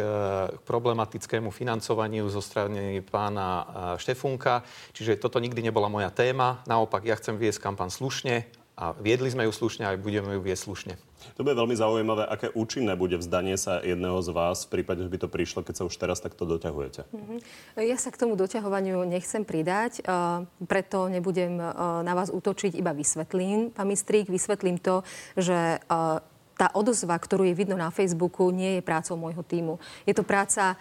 k 0.54 0.60
problematickému 0.68 1.50
financovaniu 1.56 2.28
zo 2.28 2.44
strany 2.44 3.00
pána 3.00 3.48
e, 3.48 3.66
Štefunka, 4.04 4.68
čiže 4.92 5.24
toto 5.24 5.40
nikdy 5.40 5.64
nebola 5.64 5.88
moja 5.88 6.12
téma. 6.12 6.60
Naopak, 6.68 7.08
ja 7.08 7.16
chcem 7.16 7.40
viesť 7.40 7.64
kampaň 7.64 7.88
slušne 7.88 8.63
a 8.74 8.98
viedli 8.98 9.30
sme 9.30 9.46
ju 9.46 9.54
slušne 9.54 9.86
a 9.86 9.94
budeme 9.94 10.34
ju 10.34 10.42
viesť 10.42 10.64
slušne. 10.66 10.94
To 11.40 11.46
bude 11.46 11.56
veľmi 11.56 11.78
zaujímavé, 11.78 12.28
aké 12.28 12.52
účinné 12.52 12.98
bude 13.00 13.16
vzdanie 13.16 13.56
sa 13.56 13.80
jedného 13.80 14.20
z 14.20 14.30
vás 14.34 14.68
v 14.68 14.80
prípade, 14.80 15.06
že 15.06 15.12
by 15.14 15.18
to 15.24 15.30
prišlo, 15.32 15.64
keď 15.64 15.76
sa 15.80 15.88
už 15.88 15.96
teraz 15.96 16.20
takto 16.20 16.44
doťahujete. 16.44 17.08
Mm-hmm. 17.08 17.40
Ja 17.80 17.96
sa 17.96 18.12
k 18.12 18.20
tomu 18.20 18.36
doťahovaniu 18.36 19.06
nechcem 19.08 19.48
pridať, 19.48 20.04
uh, 20.04 20.44
preto 20.68 21.08
nebudem 21.08 21.62
uh, 21.62 22.02
na 22.04 22.12
vás 22.18 22.34
útočiť, 22.34 22.76
iba 22.76 22.92
vysvetlím, 22.92 23.72
pán 23.72 23.88
Mistrík, 23.88 24.28
vysvetlím 24.28 24.82
to, 24.82 25.06
že 25.38 25.80
uh, 25.80 26.20
tá 26.64 26.72
odozva, 26.72 27.20
ktorú 27.20 27.44
je 27.44 27.60
vidno 27.60 27.76
na 27.76 27.92
Facebooku, 27.92 28.48
nie 28.48 28.80
je 28.80 28.88
prácou 28.88 29.20
môjho 29.20 29.44
týmu. 29.44 29.84
Je 30.08 30.16
to 30.16 30.24
práca 30.24 30.80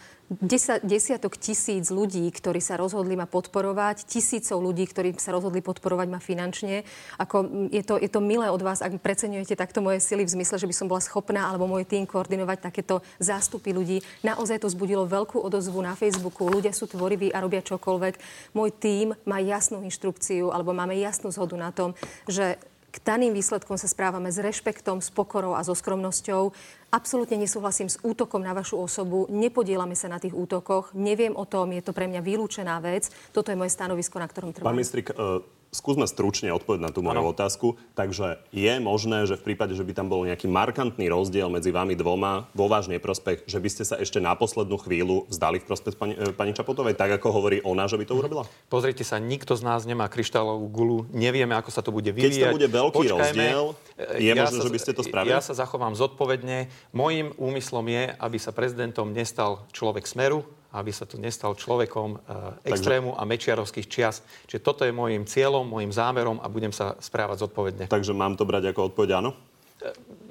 desiatok 0.80 1.34
tisíc 1.36 1.90
ľudí, 1.90 2.24
ktorí 2.30 2.62
sa 2.62 2.78
rozhodli 2.78 3.18
ma 3.18 3.26
podporovať, 3.26 4.06
tisícov 4.06 4.62
ľudí, 4.62 4.86
ktorí 4.86 5.18
sa 5.18 5.34
rozhodli 5.34 5.60
podporovať 5.60 6.06
ma 6.08 6.22
finančne. 6.22 6.86
Ako, 7.18 7.68
je, 7.68 7.82
to, 7.82 7.98
je 7.98 8.06
to 8.06 8.22
milé 8.22 8.46
od 8.46 8.62
vás, 8.62 8.80
ak 8.80 9.02
preceňujete 9.02 9.58
takto 9.58 9.82
moje 9.82 9.98
sily 10.00 10.22
v 10.22 10.32
zmysle, 10.38 10.62
že 10.62 10.70
by 10.70 10.74
som 10.78 10.86
bola 10.86 11.02
schopná 11.02 11.50
alebo 11.50 11.66
môj 11.68 11.84
tým 11.84 12.06
koordinovať 12.06 12.62
takéto 12.62 13.02
zástupy 13.18 13.74
ľudí. 13.74 14.00
Naozaj 14.22 14.62
to 14.62 14.72
zbudilo 14.72 15.04
veľkú 15.04 15.42
odozvu 15.42 15.82
na 15.82 15.98
Facebooku. 15.98 16.46
Ľudia 16.48 16.72
sú 16.72 16.86
tvoriví 16.88 17.34
a 17.34 17.42
robia 17.42 17.60
čokoľvek. 17.60 18.14
Môj 18.54 18.70
tým 18.72 19.18
má 19.26 19.42
jasnú 19.42 19.82
inštrukciu 19.82 20.54
alebo 20.54 20.72
máme 20.72 20.94
jasnú 20.96 21.28
zhodu 21.34 21.58
na 21.58 21.74
tom, 21.74 21.92
že 22.30 22.56
k 22.92 22.96
daným 23.00 23.32
výsledkom 23.32 23.80
sa 23.80 23.88
správame 23.88 24.28
s 24.28 24.36
rešpektom, 24.36 25.00
s 25.00 25.08
pokorou 25.08 25.56
a 25.56 25.64
so 25.64 25.72
skromnosťou. 25.72 26.52
Absolútne 26.92 27.40
nesúhlasím 27.40 27.88
s 27.88 27.96
útokom 28.04 28.44
na 28.44 28.52
vašu 28.52 28.76
osobu, 28.76 29.24
nepodielame 29.32 29.96
sa 29.96 30.12
na 30.12 30.20
tých 30.20 30.36
útokoch, 30.36 30.92
neviem 30.92 31.32
o 31.32 31.48
tom, 31.48 31.72
je 31.72 31.80
to 31.80 31.96
pre 31.96 32.04
mňa 32.04 32.20
vylúčená 32.20 32.76
vec. 32.84 33.08
Toto 33.32 33.48
je 33.48 33.56
moje 33.56 33.72
stanovisko, 33.72 34.20
na 34.20 34.28
ktorom 34.28 34.52
trvám. 34.52 34.68
Pán 34.68 34.76
Mistrik, 34.76 35.08
uh 35.16 35.61
skúsme 35.72 36.04
stručne 36.04 36.52
odpovedať 36.52 36.84
na 36.84 36.92
tú 36.92 37.00
moju 37.00 37.24
ano. 37.24 37.32
otázku. 37.32 37.80
Takže 37.96 38.44
je 38.52 38.72
možné, 38.78 39.24
že 39.24 39.40
v 39.40 39.50
prípade, 39.50 39.72
že 39.72 39.80
by 39.80 39.96
tam 39.96 40.12
bol 40.12 40.28
nejaký 40.28 40.44
markantný 40.44 41.08
rozdiel 41.08 41.48
medzi 41.48 41.72
vami 41.72 41.96
dvoma 41.96 42.46
vo 42.52 42.68
váš 42.68 42.92
neprospech, 42.92 43.48
že 43.48 43.56
by 43.56 43.68
ste 43.72 43.82
sa 43.88 43.96
ešte 43.96 44.20
na 44.20 44.36
poslednú 44.36 44.76
chvíľu 44.76 45.24
vzdali 45.32 45.64
v 45.64 45.66
prospech 45.66 45.96
pani, 45.96 46.14
e, 46.14 46.30
pani 46.36 46.52
Čaputovej, 46.52 46.92
tak 46.92 47.16
ako 47.16 47.32
hovorí 47.32 47.64
ona, 47.64 47.88
že 47.88 47.96
by 47.96 48.04
to 48.04 48.14
urobila? 48.20 48.44
Pozrite 48.68 49.00
sa, 49.00 49.16
nikto 49.16 49.56
z 49.56 49.64
nás 49.64 49.88
nemá 49.88 50.12
kryštálovú 50.12 50.68
gulu, 50.68 50.98
nevieme, 51.08 51.56
ako 51.56 51.72
sa 51.72 51.80
to 51.80 51.88
bude 51.88 52.12
vyvíjať. 52.12 52.36
Keď 52.36 52.52
to 52.52 52.56
bude 52.60 52.68
veľký 52.68 52.96
Počkajme, 53.08 53.24
rozdiel, 53.24 53.64
je 54.20 54.28
ja 54.28 54.44
možné, 54.44 54.58
sa, 54.60 54.64
že 54.68 54.72
by 54.76 54.78
ste 54.78 54.92
to 54.92 55.02
spravili? 55.02 55.32
Ja 55.32 55.40
sa 55.40 55.56
zachovám 55.56 55.96
zodpovedne. 55.96 56.68
Mojím 56.92 57.32
úmyslom 57.40 57.88
je, 57.88 58.12
aby 58.20 58.36
sa 58.36 58.52
prezidentom 58.52 59.16
nestal 59.16 59.64
človek 59.72 60.04
smeru, 60.04 60.44
aby 60.72 60.90
sa 60.90 61.04
tu 61.04 61.20
nestal 61.20 61.52
človekom 61.52 62.16
e, 62.16 62.18
extrému 62.72 63.12
a 63.12 63.22
mečiarovských 63.28 63.86
čias. 63.86 64.24
Čiže 64.48 64.60
toto 64.64 64.82
je 64.88 64.92
môjim 64.92 65.28
cieľom, 65.28 65.68
môjim 65.68 65.92
zámerom 65.92 66.40
a 66.40 66.48
budem 66.48 66.72
sa 66.72 66.96
správať 66.96 67.44
zodpovedne. 67.44 67.84
Takže 67.92 68.16
mám 68.16 68.34
to 68.40 68.48
brať 68.48 68.72
ako 68.72 68.92
odpoveď 68.92 69.20
áno? 69.20 69.36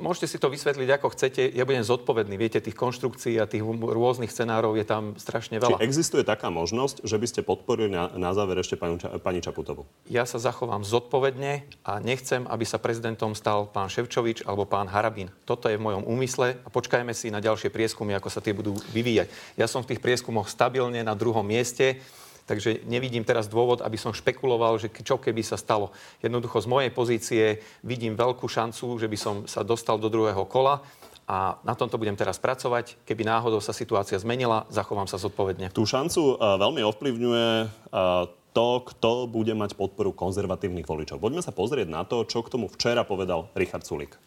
Môžete 0.02 0.34
si 0.34 0.38
to 0.42 0.50
vysvetliť 0.50 0.90
ako 0.98 1.14
chcete. 1.14 1.54
Ja 1.54 1.62
budem 1.62 1.86
zodpovedný. 1.86 2.34
Viete, 2.34 2.58
tých 2.58 2.74
konštrukcií 2.74 3.38
a 3.38 3.46
tých 3.46 3.62
rôznych 3.62 4.34
scenárov 4.34 4.74
je 4.74 4.86
tam 4.88 5.14
strašne 5.14 5.62
veľa. 5.62 5.78
Či 5.78 5.86
existuje 5.86 6.26
taká 6.26 6.50
možnosť, 6.50 7.06
že 7.06 7.22
by 7.22 7.28
ste 7.30 7.42
podporili 7.46 7.94
na, 7.94 8.10
na 8.18 8.34
záver 8.34 8.58
ešte 8.58 8.82
pani, 8.82 8.98
pani 8.98 9.46
Čaputovu? 9.46 9.86
Ja 10.10 10.26
sa 10.26 10.42
zachovám 10.42 10.82
zodpovedne 10.82 11.70
a 11.86 12.02
nechcem, 12.02 12.50
aby 12.50 12.66
sa 12.66 12.82
prezidentom 12.82 13.38
stal 13.38 13.70
pán 13.70 13.94
Ševčovič 13.94 14.42
alebo 14.50 14.66
pán 14.66 14.90
Harabín. 14.90 15.30
Toto 15.46 15.70
je 15.70 15.78
v 15.78 15.86
mojom 15.86 16.04
úmysle 16.10 16.58
a 16.66 16.68
počkajme 16.74 17.14
si 17.14 17.30
na 17.30 17.38
ďalšie 17.38 17.70
prieskumy, 17.70 18.18
ako 18.18 18.34
sa 18.34 18.42
tie 18.42 18.58
budú 18.58 18.74
vyvíjať. 18.90 19.30
Ja 19.54 19.70
som 19.70 19.86
v 19.86 19.94
tých 19.94 20.02
prieskumoch 20.02 20.50
stabilne 20.50 21.06
na 21.06 21.14
druhom 21.14 21.46
mieste. 21.46 22.02
Takže 22.50 22.84
nevidím 22.90 23.24
teraz 23.24 23.48
dôvod, 23.48 23.86
aby 23.86 23.96
som 23.96 24.16
špekuloval, 24.16 24.82
že 24.82 24.90
čo 24.92 25.22
keby 25.22 25.46
sa 25.46 25.56
stalo. 25.56 25.94
Jednoducho 26.20 26.62
z 26.62 26.68
mojej 26.68 26.92
pozície 26.92 27.44
vidím 27.86 28.18
veľkú 28.18 28.50
šancu, 28.50 28.98
že 28.98 29.08
by 29.08 29.18
som 29.18 29.36
sa 29.46 29.62
dostal 29.62 30.02
do 30.02 30.12
druhého 30.12 30.44
kola 30.50 30.84
a 31.32 31.56
na 31.64 31.78
tomto 31.78 31.96
budem 31.96 32.18
teraz 32.20 32.42
pracovať. 32.42 33.00
Keby 33.08 33.24
náhodou 33.24 33.64
sa 33.64 33.72
situácia 33.72 34.20
zmenila, 34.20 34.68
zachovám 34.68 35.08
sa 35.08 35.16
zodpovedne. 35.16 35.72
Tú 35.72 35.88
šancu 35.88 36.36
uh, 36.36 36.60
veľmi 36.60 36.84
ovplyvňuje 36.84 37.50
uh, 37.64 38.28
to, 38.52 38.84
kto 38.84 39.32
bude 39.32 39.56
mať 39.56 39.80
podporu 39.80 40.12
konzervatívnych 40.12 40.84
voličov. 40.84 41.24
Poďme 41.24 41.40
sa 41.40 41.56
pozrieť 41.56 41.88
na 41.88 42.04
to, 42.04 42.28
čo 42.28 42.44
k 42.44 42.52
tomu 42.52 42.68
včera 42.68 43.08
povedal 43.08 43.48
Richard 43.56 43.88
Sulik. 43.88 44.20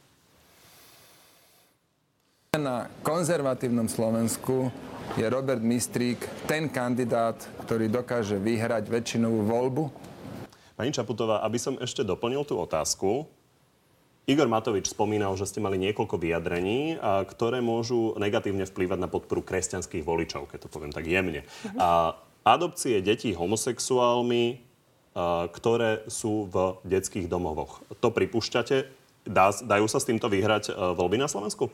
Na 2.57 2.89
konzervatívnom 3.03 3.91
Slovensku 3.91 4.73
je 5.15 5.27
Robert 5.29 5.61
Mistrík 5.61 6.21
ten 6.49 6.67
kandidát, 6.73 7.37
ktorý 7.69 7.93
dokáže 7.93 8.41
vyhrať 8.41 8.89
väčšinovú 8.89 9.41
voľbu? 9.47 9.83
Pani 10.75 10.91
Čaputová, 10.91 11.45
aby 11.47 11.61
som 11.61 11.79
ešte 11.79 12.03
doplnil 12.03 12.43
tú 12.43 12.59
otázku, 12.59 13.29
Igor 14.25 14.49
Matovič 14.49 14.89
spomínal, 14.89 15.37
že 15.37 15.45
ste 15.45 15.61
mali 15.61 15.77
niekoľko 15.77 16.17
vyjadrení, 16.17 16.97
ktoré 17.29 17.61
môžu 17.61 18.17
negatívne 18.17 18.65
vplývať 18.65 18.97
na 18.97 19.09
podporu 19.13 19.45
kresťanských 19.45 20.01
voličov, 20.01 20.49
keď 20.49 20.65
to 20.65 20.73
poviem 20.73 20.97
tak 20.97 21.05
jemne. 21.05 21.45
A 21.77 22.17
adopcie 22.41 23.05
detí 23.05 23.37
homosexuálmi, 23.37 24.65
ktoré 25.53 26.09
sú 26.09 26.49
v 26.49 26.81
detských 26.89 27.29
domovoch. 27.29 27.85
To 28.01 28.09
pripúšťate? 28.09 29.05
Dá, 29.29 29.53
dajú 29.53 29.87
sa 29.93 30.01
s 30.01 30.09
týmto 30.09 30.33
vyhrať 30.33 30.73
voľby 30.73 31.21
na 31.21 31.29
Slovensku? 31.29 31.69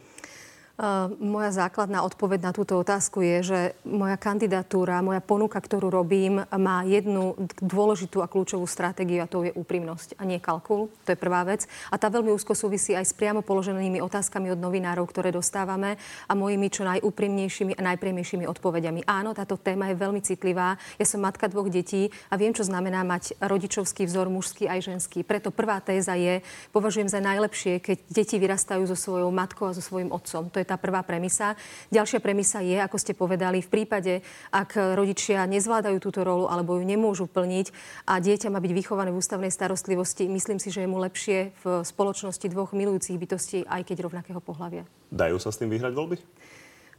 Moja 1.21 1.53
základná 1.53 2.01
odpoveď 2.09 2.41
na 2.41 2.53
túto 2.57 2.81
otázku 2.81 3.21
je, 3.21 3.37
že 3.45 3.61
moja 3.85 4.17
kandidatúra, 4.17 5.05
moja 5.05 5.21
ponuka, 5.21 5.61
ktorú 5.61 5.93
robím, 5.93 6.41
má 6.49 6.89
jednu 6.89 7.37
dôležitú 7.61 8.25
a 8.25 8.31
kľúčovú 8.33 8.65
stratégiu 8.65 9.21
a 9.21 9.29
to 9.29 9.45
je 9.45 9.53
úprimnosť 9.53 10.17
a 10.17 10.25
nie 10.25 10.41
kalkul. 10.41 10.89
To 11.05 11.13
je 11.13 11.21
prvá 11.21 11.45
vec. 11.45 11.69
A 11.93 12.01
tá 12.01 12.09
veľmi 12.09 12.33
úzko 12.33 12.57
súvisí 12.57 12.97
aj 12.97 13.05
s 13.05 13.13
priamo 13.13 13.45
položenými 13.45 14.01
otázkami 14.01 14.57
od 14.57 14.57
novinárov, 14.57 15.05
ktoré 15.05 15.29
dostávame 15.29 16.01
a 16.25 16.33
mojimi 16.33 16.73
čo 16.73 16.89
najúprimnejšími 16.89 17.77
a 17.77 17.83
najpriemejšími 17.93 18.49
odpovediami. 18.49 19.05
Áno, 19.05 19.37
táto 19.37 19.61
téma 19.61 19.93
je 19.93 20.01
veľmi 20.01 20.25
citlivá. 20.25 20.81
Ja 20.97 21.05
som 21.05 21.21
matka 21.21 21.45
dvoch 21.53 21.69
detí 21.69 22.09
a 22.33 22.41
viem, 22.41 22.57
čo 22.57 22.65
znamená 22.65 23.05
mať 23.05 23.37
rodičovský 23.37 24.09
vzor 24.09 24.33
mužský 24.33 24.65
aj 24.65 24.97
ženský. 24.97 25.29
Preto 25.29 25.53
prvá 25.53 25.77
téza 25.85 26.17
je, 26.17 26.41
považujem 26.73 27.13
za 27.13 27.21
najlepšie, 27.21 27.85
keď 27.85 28.01
deti 28.09 28.41
vyrastajú 28.41 28.89
so 28.89 28.97
svojou 28.97 29.29
matkou 29.29 29.69
a 29.69 29.77
so 29.77 29.85
svojím 29.85 30.09
otcom. 30.09 30.49
To 30.49 30.57
je 30.57 30.70
tá 30.71 30.79
prvá 30.79 31.03
premisa. 31.03 31.59
Ďalšia 31.91 32.23
premisa 32.23 32.63
je, 32.63 32.79
ako 32.79 32.95
ste 32.95 33.19
povedali, 33.19 33.59
v 33.59 33.67
prípade, 33.67 34.23
ak 34.55 34.95
rodičia 34.95 35.43
nezvládajú 35.51 35.99
túto 35.99 36.23
rolu 36.23 36.47
alebo 36.47 36.79
ju 36.79 36.87
nemôžu 36.87 37.27
plniť 37.27 37.75
a 38.07 38.23
dieťa 38.23 38.55
má 38.55 38.63
byť 38.63 38.71
vychované 38.71 39.11
v 39.11 39.19
ústavnej 39.19 39.51
starostlivosti, 39.51 40.31
myslím 40.31 40.63
si, 40.63 40.71
že 40.71 40.87
je 40.87 40.89
mu 40.89 41.03
lepšie 41.03 41.51
v 41.67 41.83
spoločnosti 41.83 42.47
dvoch 42.47 42.71
milujúcich 42.71 43.19
bytostí, 43.19 43.67
aj 43.67 43.83
keď 43.83 44.07
rovnakého 44.07 44.39
pohľavia. 44.39 44.87
Dajú 45.11 45.43
sa 45.43 45.51
s 45.51 45.59
tým 45.59 45.75
vyhrať 45.75 45.91
voľby? 45.91 46.23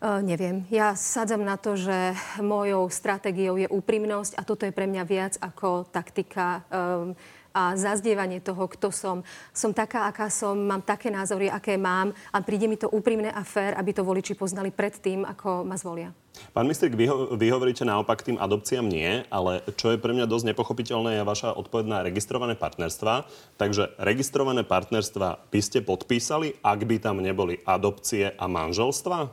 Uh, 0.02 0.18
neviem. 0.26 0.66
Ja 0.74 0.98
sadzam 0.98 1.46
na 1.46 1.62
to, 1.62 1.78
že 1.78 2.18
mojou 2.42 2.90
stratégiou 2.90 3.54
je 3.54 3.70
úprimnosť 3.70 4.34
a 4.34 4.42
toto 4.42 4.66
je 4.66 4.74
pre 4.74 4.90
mňa 4.90 5.04
viac 5.06 5.34
ako 5.38 5.86
taktika. 5.94 6.66
Um, 6.74 7.14
a 7.52 7.76
zazdievanie 7.76 8.40
toho, 8.40 8.68
kto 8.68 8.92
som. 8.92 9.24
Som 9.52 9.76
taká, 9.76 10.08
aká 10.08 10.32
som, 10.32 10.56
mám 10.56 10.82
také 10.84 11.12
názory, 11.12 11.52
aké 11.52 11.76
mám 11.76 12.16
a 12.32 12.38
príde 12.44 12.68
mi 12.68 12.80
to 12.80 12.88
úprimné 12.88 13.32
a 13.32 13.44
fér, 13.44 13.76
aby 13.76 13.92
to 13.92 14.08
voliči 14.08 14.36
poznali 14.36 14.72
pred 14.72 14.96
tým, 14.96 15.28
ako 15.28 15.68
ma 15.68 15.76
zvolia. 15.76 16.16
Pán 16.56 16.64
Mistrik, 16.64 16.96
vy, 16.96 17.12
ho, 17.12 17.36
vy 17.36 17.52
hovoríte 17.52 17.84
naopak 17.84 18.24
tým 18.24 18.40
adopciám 18.40 18.88
nie, 18.88 19.28
ale 19.28 19.62
čo 19.76 19.92
je 19.92 20.00
pre 20.00 20.16
mňa 20.16 20.32
dosť 20.32 20.56
nepochopiteľné, 20.56 21.20
je 21.20 21.28
vaša 21.28 21.50
odpoveď 21.54 21.86
na 21.86 22.00
registrované 22.02 22.56
partnerstva. 22.56 23.28
Takže 23.60 24.00
registrované 24.00 24.64
partnerstva 24.64 25.52
by 25.52 25.60
ste 25.60 25.84
podpísali, 25.84 26.56
ak 26.64 26.80
by 26.88 26.98
tam 27.04 27.20
neboli 27.20 27.60
adopcie 27.68 28.32
a 28.32 28.46
manželstva? 28.48 29.28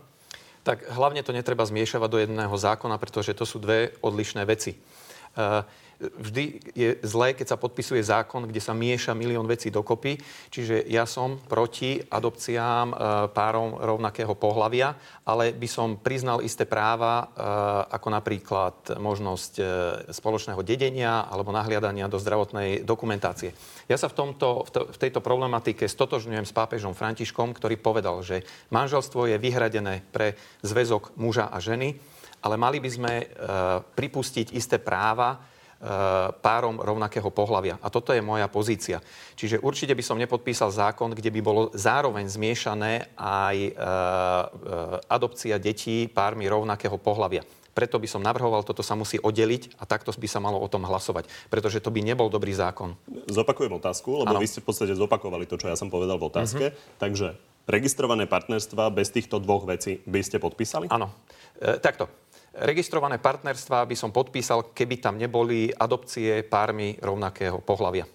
Tak 0.67 0.91
hlavne 0.91 1.23
to 1.25 1.33
netreba 1.33 1.65
zmiešavať 1.65 2.11
do 2.11 2.19
jedného 2.19 2.53
zákona, 2.53 3.01
pretože 3.01 3.33
to 3.33 3.49
sú 3.49 3.63
dve 3.63 3.95
odlišné 4.05 4.43
veci. 4.45 4.77
Uh, 5.39 5.63
vždy 5.99 6.45
je 6.79 6.89
zlé, 7.03 7.35
keď 7.35 7.55
sa 7.55 7.59
podpisuje 7.59 7.99
zákon, 7.99 8.47
kde 8.47 8.63
sa 8.63 8.71
mieša 8.71 9.19
milión 9.19 9.51
vecí 9.51 9.69
dokopy. 9.69 10.15
Čiže 10.51 10.87
ja 10.87 11.03
som 11.05 11.43
proti 11.43 11.99
adopciám 11.99 12.87
e, 12.91 12.97
párom 13.35 13.75
rovnakého 13.75 14.31
pohľavia, 14.39 14.95
ale 15.27 15.51
by 15.51 15.69
som 15.69 15.99
priznal 15.99 16.39
isté 16.47 16.71
práva, 16.71 17.15
e, 17.19 17.27
ako 17.99 18.09
napríklad 18.15 18.77
možnosť 19.03 19.53
e, 19.59 19.65
spoločného 20.15 20.63
dedenia 20.63 21.27
alebo 21.27 21.51
nahliadania 21.51 22.07
do 22.07 22.23
zdravotnej 22.23 22.87
dokumentácie. 22.87 23.51
Ja 23.91 23.99
sa 23.99 24.07
v, 24.07 24.15
tomto, 24.15 24.71
v 24.71 24.99
tejto 24.99 25.19
problematike 25.19 25.91
stotožňujem 25.91 26.47
s 26.47 26.55
pápežom 26.55 26.95
Františkom, 26.95 27.51
ktorý 27.59 27.75
povedal, 27.75 28.23
že 28.23 28.47
manželstvo 28.71 29.27
je 29.27 29.37
vyhradené 29.43 30.07
pre 30.15 30.39
zväzok 30.63 31.19
muža 31.19 31.51
a 31.51 31.59
ženy, 31.59 31.99
ale 32.39 32.55
mali 32.55 32.79
by 32.79 32.91
sme 32.93 33.15
pripustiť 33.99 34.55
isté 34.55 34.79
práva, 34.79 35.43
párom 36.43 36.83
rovnakého 36.83 37.31
pohľavia. 37.31 37.79
A 37.79 37.87
toto 37.87 38.11
je 38.11 38.19
moja 38.19 38.51
pozícia. 38.51 38.99
Čiže 39.39 39.63
určite 39.63 39.95
by 39.95 40.03
som 40.03 40.19
nepodpísal 40.19 40.75
zákon, 40.75 41.15
kde 41.15 41.31
by 41.31 41.41
bolo 41.41 41.71
zároveň 41.71 42.27
zmiešané 42.27 43.15
aj 43.15 43.57
e, 43.57 43.71
e, 43.71 43.73
adopcia 45.07 45.55
detí 45.63 46.11
pármi 46.11 46.51
rovnakého 46.51 46.99
pohľavia. 46.99 47.47
Preto 47.79 48.03
by 48.03 48.11
som 48.11 48.19
navrhoval, 48.19 48.67
toto 48.67 48.83
sa 48.83 48.99
musí 48.99 49.23
oddeliť 49.23 49.79
a 49.79 49.87
takto 49.87 50.11
by 50.11 50.27
sa 50.27 50.43
malo 50.43 50.59
o 50.59 50.67
tom 50.67 50.83
hlasovať. 50.83 51.31
Pretože 51.47 51.79
to 51.79 51.95
by 51.95 52.03
nebol 52.03 52.27
dobrý 52.27 52.51
zákon. 52.51 52.99
Zopakujem 53.31 53.71
otázku, 53.79 54.27
lebo 54.27 54.35
ano. 54.35 54.43
vy 54.43 54.51
ste 54.51 54.59
v 54.59 54.67
podstate 54.67 54.99
zopakovali 54.99 55.47
to, 55.47 55.55
čo 55.63 55.71
ja 55.71 55.79
som 55.79 55.87
povedal 55.87 56.19
v 56.19 56.27
otázke. 56.27 56.75
Mm-hmm. 56.75 56.99
Takže 56.99 57.39
registrované 57.71 58.27
partnerstva 58.27 58.91
bez 58.91 59.15
týchto 59.15 59.39
dvoch 59.39 59.63
vecí 59.63 60.03
by 60.11 60.21
ste 60.27 60.43
podpísali? 60.43 60.91
Áno. 60.91 61.15
E, 61.63 61.79
takto. 61.79 62.11
Registrované 62.59 63.23
partnerstva 63.23 63.87
by 63.87 63.95
som 63.95 64.11
podpísal, 64.11 64.75
keby 64.75 64.99
tam 64.99 65.15
neboli 65.15 65.71
adopcie 65.71 66.43
pármi 66.43 66.99
rovnakého 66.99 67.63
pohľavia. 67.63 68.11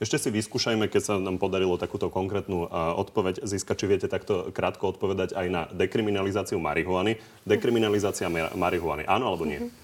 Ešte 0.00 0.18
si 0.18 0.28
vyskúšajme, 0.34 0.88
keď 0.88 1.02
sa 1.04 1.14
nám 1.20 1.38
podarilo 1.38 1.78
takúto 1.78 2.10
konkrétnu 2.10 2.66
uh, 2.66 2.96
odpoveď 2.98 3.44
získať, 3.44 3.76
či 3.78 3.86
viete 3.86 4.08
takto 4.10 4.50
krátko 4.50 4.96
odpovedať 4.96 5.36
aj 5.36 5.46
na 5.46 5.62
dekriminalizáciu 5.70 6.58
marihuany. 6.58 7.20
Dekriminalizácia 7.46 8.26
marihuany, 8.32 9.06
áno 9.06 9.30
alebo 9.30 9.46
nie? 9.46 9.60
Mm-hmm. 9.62 9.81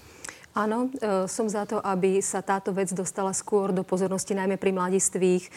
Áno, 0.57 0.89
e, 0.97 1.29
som 1.29 1.45
za 1.45 1.61
to, 1.69 1.77
aby 1.77 2.25
sa 2.25 2.41
táto 2.41 2.73
vec 2.73 2.89
dostala 2.89 3.29
skôr 3.37 3.69
do 3.69 3.85
pozornosti 3.85 4.33
najmä 4.33 4.57
pri 4.57 4.73
mladistvých, 4.73 5.45
e, 5.45 5.49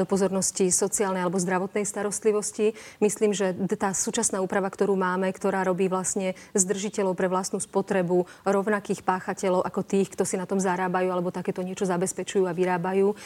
do 0.00 0.08
pozornosti 0.08 0.72
sociálnej 0.72 1.20
alebo 1.20 1.36
zdravotnej 1.36 1.84
starostlivosti. 1.84 2.72
Myslím, 3.04 3.36
že 3.36 3.52
tá 3.76 3.92
súčasná 3.92 4.40
úprava, 4.40 4.72
ktorú 4.72 4.96
máme, 4.96 5.28
ktorá 5.28 5.60
robí 5.60 5.92
vlastne 5.92 6.32
zdržiteľov 6.56 7.20
pre 7.20 7.28
vlastnú 7.28 7.60
spotrebu 7.60 8.24
rovnakých 8.48 9.04
páchateľov 9.04 9.60
ako 9.60 9.84
tých, 9.84 10.08
kto 10.16 10.24
si 10.24 10.40
na 10.40 10.48
tom 10.48 10.56
zarábajú 10.56 11.12
alebo 11.12 11.28
takéto 11.28 11.60
niečo 11.60 11.84
zabezpečujú 11.84 12.48
a 12.48 12.56
vyrábajú, 12.56 13.12
e, 13.12 13.16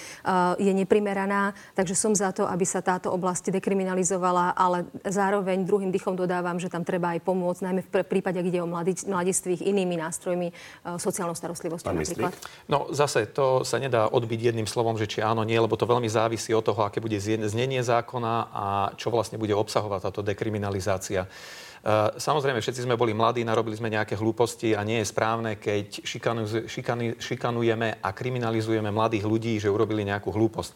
je 0.66 0.72
neprimeraná. 0.74 1.54
Takže 1.78 1.94
som 1.94 2.10
za 2.10 2.34
to, 2.34 2.42
aby 2.42 2.66
sa 2.66 2.82
táto 2.82 3.14
oblasť 3.14 3.54
dekriminalizovala, 3.54 4.58
ale 4.58 4.90
zároveň 5.06 5.62
druhým 5.62 5.94
dychom 5.94 6.18
dodávam, 6.18 6.58
že 6.58 6.66
tam 6.66 6.82
treba 6.82 7.14
aj 7.14 7.22
pomôcť, 7.22 7.62
najmä 7.70 7.80
v 7.86 8.02
prípade, 8.02 8.42
ak 8.42 8.50
ide 8.50 8.58
o 8.58 8.66
mladistvých 8.66 9.62
inými 9.62 9.94
nástrojmi 10.02 10.50
sociálnou 11.04 11.36
starostlivosťou 11.36 11.92
Pán 11.92 12.00
napríklad? 12.00 12.32
No 12.72 12.88
zase 12.88 13.28
to 13.28 13.60
sa 13.68 13.76
nedá 13.76 14.08
odbiť 14.08 14.50
jedným 14.52 14.64
slovom, 14.64 14.96
že 14.96 15.04
či 15.04 15.20
áno, 15.20 15.44
nie, 15.44 15.60
lebo 15.60 15.76
to 15.76 15.84
veľmi 15.84 16.08
závisí 16.08 16.56
od 16.56 16.64
toho, 16.64 16.80
aké 16.88 17.04
bude 17.04 17.20
znenie 17.20 17.84
zákona 17.84 18.34
a 18.48 18.66
čo 18.96 19.12
vlastne 19.12 19.36
bude 19.36 19.52
obsahovať 19.52 20.00
táto 20.08 20.24
dekriminalizácia. 20.24 21.28
E, 21.28 21.28
samozrejme, 22.16 22.64
všetci 22.64 22.88
sme 22.88 22.96
boli 22.96 23.12
mladí, 23.12 23.44
narobili 23.44 23.76
sme 23.76 23.92
nejaké 23.92 24.16
hlúposti 24.16 24.72
a 24.72 24.80
nie 24.80 25.04
je 25.04 25.10
správne, 25.12 25.60
keď 25.60 26.00
šikanujeme 27.20 27.88
a 28.00 28.08
kriminalizujeme 28.16 28.88
mladých 28.88 29.28
ľudí, 29.28 29.60
že 29.60 29.68
urobili 29.68 30.08
nejakú 30.08 30.32
hlúposť. 30.32 30.72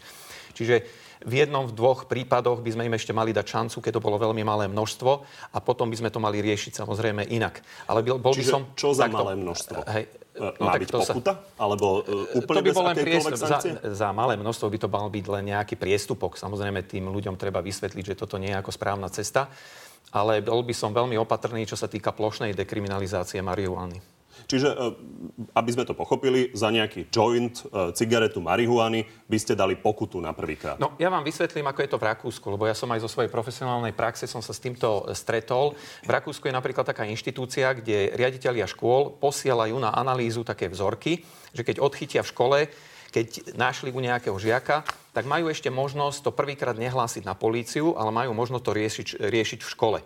Čiže 0.53 1.08
v 1.27 1.33
jednom, 1.45 1.67
v 1.67 1.75
dvoch 1.75 2.07
prípadoch 2.07 2.63
by 2.63 2.71
sme 2.75 2.87
im 2.87 2.95
ešte 2.95 3.11
mali 3.11 3.35
dať 3.35 3.47
šancu, 3.47 3.77
keď 3.83 3.93
to 3.99 4.05
bolo 4.05 4.17
veľmi 4.19 4.43
malé 4.47 4.71
množstvo 4.71 5.11
a 5.55 5.59
potom 5.59 5.91
by 5.91 5.97
sme 5.99 6.11
to 6.15 6.23
mali 6.23 6.39
riešiť 6.39 6.85
samozrejme 6.85 7.27
inak. 7.27 7.59
Ale 7.91 8.07
bol, 8.07 8.23
bol 8.23 8.35
Čiže 8.35 8.45
by 8.45 8.55
som... 8.55 8.63
čo 8.79 8.95
za 8.95 9.11
takto, 9.11 9.27
malé 9.27 9.33
množstvo? 9.35 9.79
Hej, 9.89 10.05
e, 10.07 10.39
no, 10.39 10.67
Má 10.67 10.73
byť 10.79 10.91
pokuta? 10.95 11.33
Sa, 11.35 11.59
Alebo 11.59 11.87
úplne 12.39 12.59
to 12.63 12.67
by 12.67 12.71
bol 12.71 12.87
len 12.87 12.97
priestup, 12.99 13.35
za, 13.35 13.59
za 13.83 14.09
malé 14.15 14.35
množstvo 14.39 14.67
by 14.71 14.79
to 14.79 14.89
mal 14.91 15.09
byť 15.11 15.27
len 15.27 15.45
nejaký 15.51 15.75
priestupok. 15.75 16.39
Samozrejme 16.39 16.87
tým 16.87 17.11
ľuďom 17.11 17.35
treba 17.35 17.59
vysvetliť, 17.59 18.15
že 18.15 18.19
toto 18.19 18.39
nie 18.39 18.55
je 18.55 18.59
ako 18.61 18.71
správna 18.71 19.11
cesta. 19.11 19.51
Ale 20.09 20.41
bol 20.41 20.65
by 20.65 20.73
som 20.73 20.97
veľmi 20.97 21.21
opatrný, 21.21 21.69
čo 21.69 21.77
sa 21.77 21.85
týka 21.85 22.17
plošnej 22.17 22.57
dekriminalizácie 22.57 23.45
marihuany. 23.45 24.18
Čiže, 24.47 24.69
e, 24.71 24.77
aby 25.57 25.71
sme 25.73 25.89
to 25.89 25.99
pochopili, 25.99 26.55
za 26.55 26.71
nejaký 26.71 27.11
joint, 27.11 27.65
e, 27.67 27.91
cigaretu 27.97 28.39
marihuany 28.39 29.03
by 29.27 29.39
ste 29.41 29.59
dali 29.59 29.75
pokutu 29.75 30.23
na 30.23 30.37
prvýkrát. 30.37 30.79
No, 30.79 30.95
ja 31.01 31.11
vám 31.11 31.27
vysvetlím, 31.27 31.67
ako 31.67 31.81
je 31.83 31.91
to 31.91 31.99
v 31.99 32.07
Rakúsku, 32.07 32.47
lebo 32.53 32.65
ja 32.69 32.77
som 32.77 32.89
aj 32.95 33.03
zo 33.03 33.11
svojej 33.11 33.33
profesionálnej 33.33 33.97
praxe 33.97 34.31
som 34.31 34.45
sa 34.45 34.55
s 34.55 34.63
týmto 34.63 35.09
stretol. 35.17 35.75
V 36.05 36.11
Rakúsku 36.13 36.47
je 36.47 36.55
napríklad 36.55 36.87
taká 36.87 37.09
inštitúcia, 37.09 37.75
kde 37.75 38.15
riaditeľia 38.15 38.71
škôl 38.71 39.19
posielajú 39.19 39.75
na 39.81 39.91
analýzu 39.91 40.47
také 40.47 40.71
vzorky, 40.71 41.25
že 41.57 41.67
keď 41.67 41.81
odchytia 41.83 42.23
v 42.23 42.31
škole, 42.31 42.59
keď 43.09 43.57
našli 43.57 43.89
u 43.89 44.01
nejakého 44.05 44.37
žiaka, 44.37 44.85
tak 45.17 45.25
majú 45.25 45.49
ešte 45.49 45.73
možnosť 45.73 46.29
to 46.29 46.31
prvýkrát 46.37 46.77
nehlásiť 46.77 47.25
na 47.25 47.33
políciu, 47.33 47.97
ale 47.97 48.13
majú 48.13 48.37
možnosť 48.37 48.65
to 48.65 48.73
riešiť, 48.77 49.09
riešiť 49.19 49.61
v 49.65 49.73
škole. 49.73 49.99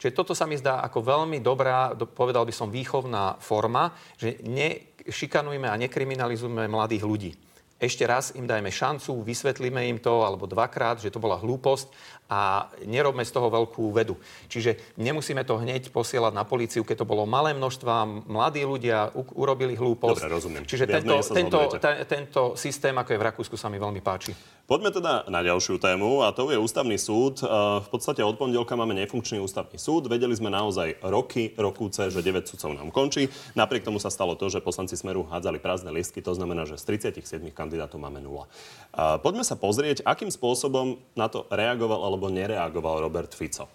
Čiže 0.00 0.16
toto 0.16 0.32
sa 0.32 0.48
mi 0.48 0.56
zdá 0.56 0.80
ako 0.80 1.04
veľmi 1.04 1.44
dobrá, 1.44 1.92
povedal 1.92 2.48
by 2.48 2.54
som, 2.56 2.72
výchovná 2.72 3.36
forma, 3.36 3.92
že 4.16 4.40
nešikanujme 4.40 5.68
a 5.68 5.76
nekriminalizujme 5.76 6.64
mladých 6.64 7.04
ľudí 7.04 7.32
ešte 7.80 8.04
raz 8.04 8.36
im 8.36 8.44
dajme 8.44 8.68
šancu, 8.68 9.24
vysvetlíme 9.24 9.88
im 9.88 9.96
to, 9.96 10.20
alebo 10.20 10.44
dvakrát, 10.44 11.00
že 11.00 11.08
to 11.08 11.16
bola 11.16 11.40
hlúposť 11.40 11.88
a 12.28 12.68
nerobme 12.84 13.24
z 13.24 13.32
toho 13.32 13.48
veľkú 13.48 13.88
vedu. 13.96 14.20
Čiže 14.52 15.00
nemusíme 15.00 15.40
to 15.48 15.56
hneď 15.56 15.88
posielať 15.88 16.36
na 16.36 16.44
políciu, 16.44 16.84
keď 16.84 17.02
to 17.02 17.08
bolo 17.08 17.24
malé 17.24 17.56
množstva, 17.56 18.28
mladí 18.28 18.68
ľudia 18.68 19.08
u- 19.16 19.32
urobili 19.32 19.74
hlúposť. 19.80 20.20
Dobre, 20.20 20.28
rozumiem. 20.28 20.62
Čiže 20.68 20.84
tento, 20.92 21.16
tento, 21.32 21.58
tento 22.04 22.42
systém, 22.54 22.92
ako 22.92 23.16
je 23.16 23.18
v 23.18 23.26
Rakúsku, 23.32 23.56
sa 23.56 23.72
mi 23.72 23.80
veľmi 23.80 24.04
páči. 24.04 24.36
Poďme 24.70 24.94
teda 24.94 25.26
na 25.26 25.42
ďalšiu 25.42 25.82
tému 25.82 26.22
a 26.22 26.30
to 26.30 26.46
je 26.46 26.54
ústavný 26.54 26.94
súd. 26.94 27.42
V 27.42 27.88
podstate 27.90 28.22
od 28.22 28.38
pondelka 28.38 28.78
máme 28.78 28.94
nefunkčný 29.02 29.42
ústavný 29.42 29.74
súd. 29.74 30.06
Vedeli 30.06 30.30
sme 30.30 30.46
naozaj 30.46 31.02
roky, 31.10 31.50
rokúce, 31.58 32.06
že 32.06 32.22
9 32.22 32.46
sudcov 32.46 32.78
nám 32.78 32.94
končí. 32.94 33.26
Napriek 33.58 33.82
tomu 33.82 33.98
sa 33.98 34.14
stalo 34.14 34.38
to, 34.38 34.46
že 34.46 34.62
poslanci 34.62 34.94
Smeru 34.94 35.26
hádzali 35.26 35.58
prázdne 35.58 35.90
listky, 35.90 36.22
to 36.22 36.38
znamená, 36.38 36.70
že 36.70 36.78
z 36.78 37.02
37 37.02 37.50
kandidátov 37.50 37.98
máme 37.98 38.22
nula. 38.22 38.46
Poďme 38.94 39.42
sa 39.42 39.58
pozrieť, 39.58 40.06
akým 40.06 40.30
spôsobom 40.30 41.02
na 41.18 41.26
to 41.26 41.50
reagoval 41.50 42.06
alebo 42.06 42.30
nereagoval 42.30 43.02
Robert 43.02 43.34
Fico. 43.34 43.66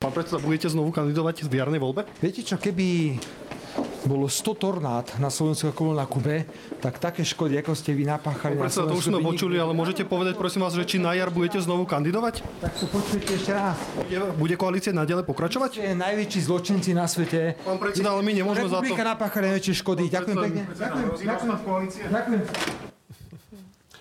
Pán 0.00 0.16
predseda, 0.16 0.40
budete 0.40 0.72
znovu 0.72 0.96
kandidovať 0.96 1.44
v 1.44 1.60
jarnej 1.60 1.80
voľbe? 1.84 2.08
Viete 2.24 2.40
čo, 2.40 2.56
keby 2.56 3.20
bolo 4.06 4.30
100 4.30 4.62
tornád 4.62 5.06
na 5.18 5.28
Slovensku 5.28 5.74
ako 5.74 5.92
na 5.92 6.06
Kube, 6.06 6.46
tak 6.78 7.02
také 7.02 7.26
škody, 7.26 7.58
ako 7.58 7.74
ste 7.74 7.92
vy 7.92 8.06
napáchali 8.06 8.54
no, 8.54 8.64
na 8.64 8.70
Slovensku... 8.70 8.94
to 8.94 9.00
už 9.02 9.06
sme 9.10 9.20
počuli, 9.20 9.58
ale 9.58 9.74
môžete 9.74 10.06
povedať, 10.06 10.38
prosím 10.38 10.62
vás, 10.62 10.72
že 10.72 10.86
či 10.86 11.02
na 11.02 11.12
jar 11.18 11.34
budete 11.34 11.58
znovu 11.58 11.84
kandidovať? 11.84 12.46
Tak 12.62 12.72
to 12.78 12.86
počujete 12.86 13.34
ešte 13.34 13.52
raz. 13.52 13.76
Bude, 13.98 14.16
bude 14.38 14.54
koalícia 14.54 14.94
naďalej 14.94 15.26
pokračovať? 15.26 15.70
Ste 15.82 15.98
najväčší 15.98 16.40
zločinci 16.46 16.90
na 16.94 17.10
svete. 17.10 17.58
Pán 17.66 17.82
predseda, 17.82 18.14
ale 18.14 18.22
my 18.22 18.32
nemôžeme 18.32 18.70
za 18.70 18.78
to... 18.78 18.86
Republika 18.86 19.04
napáchali 19.04 19.44
najväčšie 19.52 19.74
škody. 19.82 20.02
Ďakujem 20.08 20.36
pekne. 20.38 20.62
Ďakujem, 20.72 21.06
ďakujem, 21.26 21.86
ďakujem. 22.14 22.42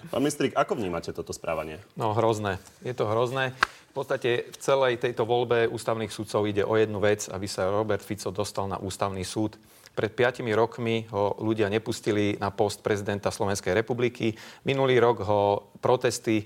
Pán 0.05 0.21
Mistrik, 0.21 0.53
ako 0.53 0.77
vnímate 0.77 1.09
toto 1.11 1.33
správanie? 1.33 1.81
No 1.97 2.13
hrozné. 2.13 2.61
Je 2.85 2.93
to 2.93 3.09
hrozné. 3.09 3.57
V 3.91 4.03
podstate 4.03 4.47
v 4.47 4.57
celej 4.59 5.01
tejto 5.01 5.25
voľbe 5.25 5.71
ústavných 5.71 6.11
sudcov 6.13 6.45
ide 6.45 6.61
o 6.61 6.75
jednu 6.77 7.01
vec, 7.01 7.25
aby 7.31 7.47
sa 7.49 7.71
Robert 7.71 8.03
Fico 8.03 8.29
dostal 8.29 8.69
na 8.69 8.77
ústavný 8.77 9.23
súd. 9.25 9.57
Pred 9.95 10.11
piatimi 10.11 10.51
rokmi 10.51 11.07
ho 11.15 11.39
ľudia 11.39 11.71
nepustili 11.71 12.35
na 12.35 12.51
post 12.51 12.83
prezidenta 12.83 13.31
Slovenskej 13.31 13.71
republiky. 13.71 14.35
Minulý 14.67 14.99
rok 14.99 15.23
ho 15.23 15.71
protesty 15.79 16.43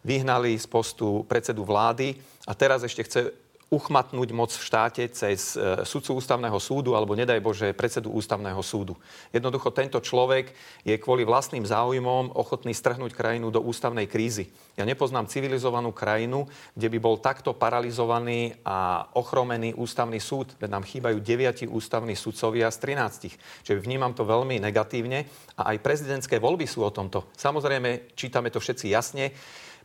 vyhnali 0.00 0.56
z 0.56 0.66
postu 0.66 1.22
predsedu 1.28 1.62
vlády 1.62 2.16
a 2.48 2.52
teraz 2.56 2.80
ešte 2.82 3.04
chce 3.04 3.20
uchmatnúť 3.66 4.30
moc 4.30 4.54
v 4.54 4.62
štáte 4.62 5.02
cez 5.10 5.58
e, 5.58 5.82
sudcu 5.82 6.22
ústavného 6.22 6.54
súdu 6.62 6.94
alebo 6.94 7.18
nedaj 7.18 7.42
Bože 7.42 7.74
predsedu 7.74 8.14
ústavného 8.14 8.62
súdu. 8.62 8.94
Jednoducho 9.34 9.74
tento 9.74 9.98
človek 9.98 10.54
je 10.86 10.94
kvôli 11.02 11.26
vlastným 11.26 11.66
záujmom 11.66 12.30
ochotný 12.38 12.70
strhnúť 12.70 13.10
krajinu 13.10 13.50
do 13.50 13.58
ústavnej 13.58 14.06
krízy. 14.06 14.54
Ja 14.78 14.86
nepoznám 14.86 15.26
civilizovanú 15.26 15.90
krajinu, 15.90 16.46
kde 16.78 16.88
by 16.94 16.98
bol 17.02 17.18
takto 17.18 17.58
paralizovaný 17.58 18.54
a 18.62 19.10
ochromený 19.18 19.74
ústavný 19.74 20.22
súd. 20.22 20.54
Veď 20.62 20.70
nám 20.70 20.86
chýbajú 20.86 21.18
deviati 21.18 21.66
ústavní 21.66 22.14
sudcovia 22.14 22.70
z 22.70 22.78
13. 22.94 23.66
Čiže 23.66 23.82
vnímam 23.82 24.14
to 24.14 24.22
veľmi 24.22 24.62
negatívne 24.62 25.26
a 25.58 25.74
aj 25.74 25.82
prezidentské 25.82 26.38
voľby 26.38 26.70
sú 26.70 26.86
o 26.86 26.94
tomto. 26.94 27.34
Samozrejme, 27.34 28.14
čítame 28.14 28.54
to 28.54 28.62
všetci 28.62 28.94
jasne. 28.94 29.34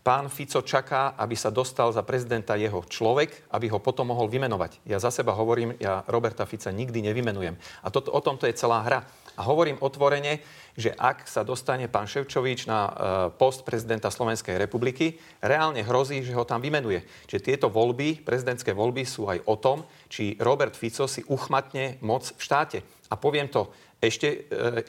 Pán 0.01 0.33
Fico 0.33 0.65
čaká, 0.65 1.13
aby 1.13 1.37
sa 1.37 1.53
dostal 1.53 1.93
za 1.93 2.01
prezidenta 2.01 2.57
jeho 2.57 2.81
človek, 2.81 3.53
aby 3.53 3.69
ho 3.69 3.77
potom 3.77 4.09
mohol 4.09 4.25
vymenovať. 4.33 4.81
Ja 4.81 4.97
za 4.97 5.13
seba 5.13 5.29
hovorím, 5.37 5.77
ja 5.77 6.01
Roberta 6.09 6.41
Fica 6.49 6.73
nikdy 6.73 7.05
nevymenujem. 7.05 7.53
A 7.85 7.87
to, 7.93 8.01
o 8.09 8.17
tomto 8.17 8.49
je 8.49 8.57
celá 8.57 8.81
hra. 8.81 9.05
A 9.37 9.45
hovorím 9.45 9.77
otvorene, 9.77 10.41
že 10.73 10.89
ak 10.97 11.29
sa 11.29 11.45
dostane 11.45 11.85
pán 11.85 12.09
Ševčovič 12.09 12.65
na 12.65 12.79
e, 12.81 12.91
post 13.37 13.61
prezidenta 13.61 14.09
Slovenskej 14.09 14.57
republiky, 14.57 15.21
reálne 15.37 15.85
hrozí, 15.85 16.25
že 16.25 16.33
ho 16.33 16.49
tam 16.49 16.65
vymenuje. 16.65 17.05
Čiže 17.29 17.45
tieto 17.45 17.67
voľby, 17.69 18.25
prezidentské 18.25 18.73
voľby 18.73 19.05
sú 19.05 19.29
aj 19.29 19.45
o 19.45 19.53
tom, 19.53 19.85
či 20.09 20.33
Robert 20.41 20.73
Fico 20.73 21.05
si 21.05 21.21
uchmatne 21.29 22.01
moc 22.01 22.25
v 22.25 22.41
štáte. 22.41 22.79
A 23.05 23.13
poviem 23.21 23.53
to 23.53 23.69
ešte 24.01 24.27
e, 24.33 24.37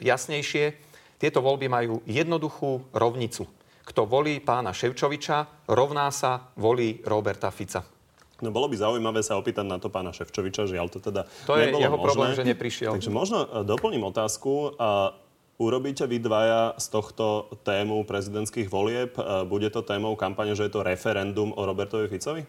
jasnejšie, 0.01 0.73
tieto 1.21 1.45
voľby 1.45 1.69
majú 1.69 2.01
jednoduchú 2.09 2.89
rovnicu 2.97 3.45
kto 3.83 4.07
volí 4.07 4.39
pána 4.39 4.71
Ševčoviča, 4.71 5.67
rovná 5.67 6.07
sa 6.09 6.51
volí 6.55 7.03
Roberta 7.03 7.51
Fica. 7.51 7.83
No 8.43 8.51
bolo 8.51 8.67
by 8.67 8.75
zaujímavé 8.75 9.23
sa 9.23 9.39
opýtať 9.39 9.63
na 9.63 9.79
to 9.79 9.87
pána 9.87 10.11
Ševčoviča, 10.11 10.67
žiaľ 10.67 10.91
to 10.91 10.99
teda 10.99 11.23
To 11.47 11.55
je 11.55 11.71
jeho 11.71 11.95
možné. 11.95 12.03
problém, 12.03 12.31
že 12.35 12.43
neprišiel. 12.43 12.91
Takže 12.91 13.11
možno 13.11 13.47
e, 13.47 13.63
doplním 13.63 14.03
otázku. 14.03 14.75
Urobíte 15.61 16.09
vy 16.09 16.17
dvaja 16.17 16.73
z 16.81 16.85
tohto 16.89 17.53
tému 17.61 18.03
prezidentských 18.03 18.67
volieb? 18.67 19.15
E, 19.15 19.21
bude 19.45 19.69
to 19.69 19.85
témou 19.85 20.17
kampane, 20.17 20.57
že 20.57 20.67
je 20.67 20.73
to 20.73 20.83
referendum 20.83 21.53
o 21.55 21.61
Robertovi 21.63 22.09
Ficovi? 22.09 22.43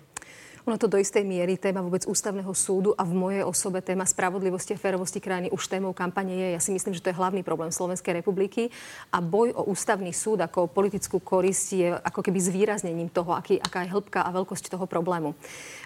Ono 0.64 0.80
to 0.80 0.88
do 0.88 0.96
istej 0.96 1.28
miery 1.28 1.60
téma 1.60 1.84
vôbec 1.84 2.08
ústavného 2.08 2.48
súdu 2.56 2.96
a 2.96 3.04
v 3.04 3.12
mojej 3.12 3.44
osobe 3.44 3.84
téma 3.84 4.08
spravodlivosti 4.08 4.72
a 4.72 4.80
férovosti 4.80 5.20
krajiny 5.20 5.52
už 5.52 5.68
témou 5.68 5.92
kampane 5.92 6.32
je. 6.32 6.48
Ja 6.56 6.60
si 6.60 6.72
myslím, 6.72 6.96
že 6.96 7.04
to 7.04 7.12
je 7.12 7.20
hlavný 7.20 7.44
problém 7.44 7.68
Slovenskej 7.68 8.24
republiky 8.24 8.72
a 9.12 9.20
boj 9.20 9.52
o 9.52 9.68
ústavný 9.68 10.08
súd 10.16 10.40
ako 10.40 10.72
politickú 10.72 11.20
korisť 11.20 11.66
je 11.76 11.92
ako 11.92 12.24
keby 12.24 12.40
zvýraznením 12.40 13.12
toho, 13.12 13.36
aký, 13.36 13.60
aká 13.60 13.84
je 13.84 13.92
hĺbka 13.92 14.24
a 14.24 14.32
veľkosť 14.32 14.72
toho 14.72 14.88
problému. 14.88 15.36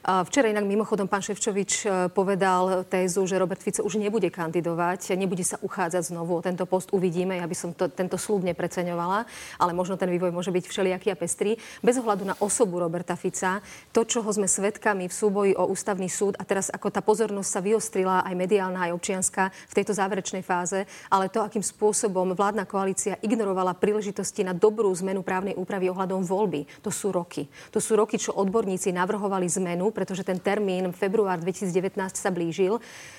Včera 0.06 0.46
inak 0.46 0.62
mimochodom 0.62 1.10
pán 1.10 1.26
Ševčovič 1.26 1.72
e, 1.82 1.86
povedal 2.14 2.86
tézu, 2.86 3.26
že 3.26 3.34
Robert 3.34 3.58
Fico 3.58 3.82
už 3.82 3.98
nebude 3.98 4.30
kandidovať, 4.30 5.18
nebude 5.18 5.42
sa 5.42 5.58
uchádzať 5.58 6.14
znovu 6.14 6.38
o 6.38 6.40
tento 6.40 6.70
post. 6.70 6.94
Uvidíme, 6.94 7.42
ja 7.42 7.50
by 7.50 7.56
som 7.58 7.74
to, 7.74 7.90
tento 7.90 8.14
slúb 8.14 8.46
nepreceňovala, 8.46 9.26
ale 9.58 9.74
možno 9.74 9.98
ten 9.98 10.06
vývoj 10.06 10.30
môže 10.30 10.54
byť 10.54 10.64
všelijaký 10.70 11.10
a 11.10 11.18
pestrý. 11.18 11.58
Bez 11.82 11.98
ohľadu 11.98 12.30
na 12.30 12.38
osobu 12.38 12.78
Roberta 12.78 13.18
Fica, 13.18 13.58
to, 13.90 14.06
čoho 14.06 14.30
sme 14.30 14.46
svetkami 14.68 15.09
v 15.09 15.16
súboji 15.16 15.52
o 15.57 15.64
ústavný 15.64 16.12
súd 16.12 16.37
a 16.37 16.44
teraz 16.44 16.68
ako 16.68 16.92
tá 16.92 17.00
pozornosť 17.00 17.48
sa 17.48 17.64
vyostrila 17.64 18.20
aj 18.20 18.37
mediálna, 18.37 18.85
aj 18.85 19.00
občianská 19.00 19.48
v 19.48 19.76
tejto 19.81 19.96
záverečnej 19.96 20.44
fáze, 20.44 20.85
ale 21.09 21.33
to, 21.33 21.40
akým 21.40 21.64
spôsobom 21.64 22.37
vládna 22.37 22.68
koalícia 22.68 23.16
ignorovala 23.24 23.72
príležitosti 23.72 24.44
na 24.44 24.52
dobrú 24.52 24.92
zmenu 25.00 25.24
právnej 25.24 25.57
úpravy 25.57 25.88
ohľadom 25.88 26.20
voľby, 26.20 26.68
to 26.85 26.92
sú 26.92 27.09
roky. 27.09 27.48
To 27.72 27.81
sú 27.81 27.96
roky, 27.96 28.20
čo 28.20 28.37
odborníci 28.37 28.92
navrhovali 28.92 29.48
zmenu 29.57 29.88
pretože 29.88 30.20
ten 30.20 30.37
termín 30.37 30.92
február 30.92 31.40
2019 31.40 31.96
sa 32.12 32.28
blížil. 32.28 32.76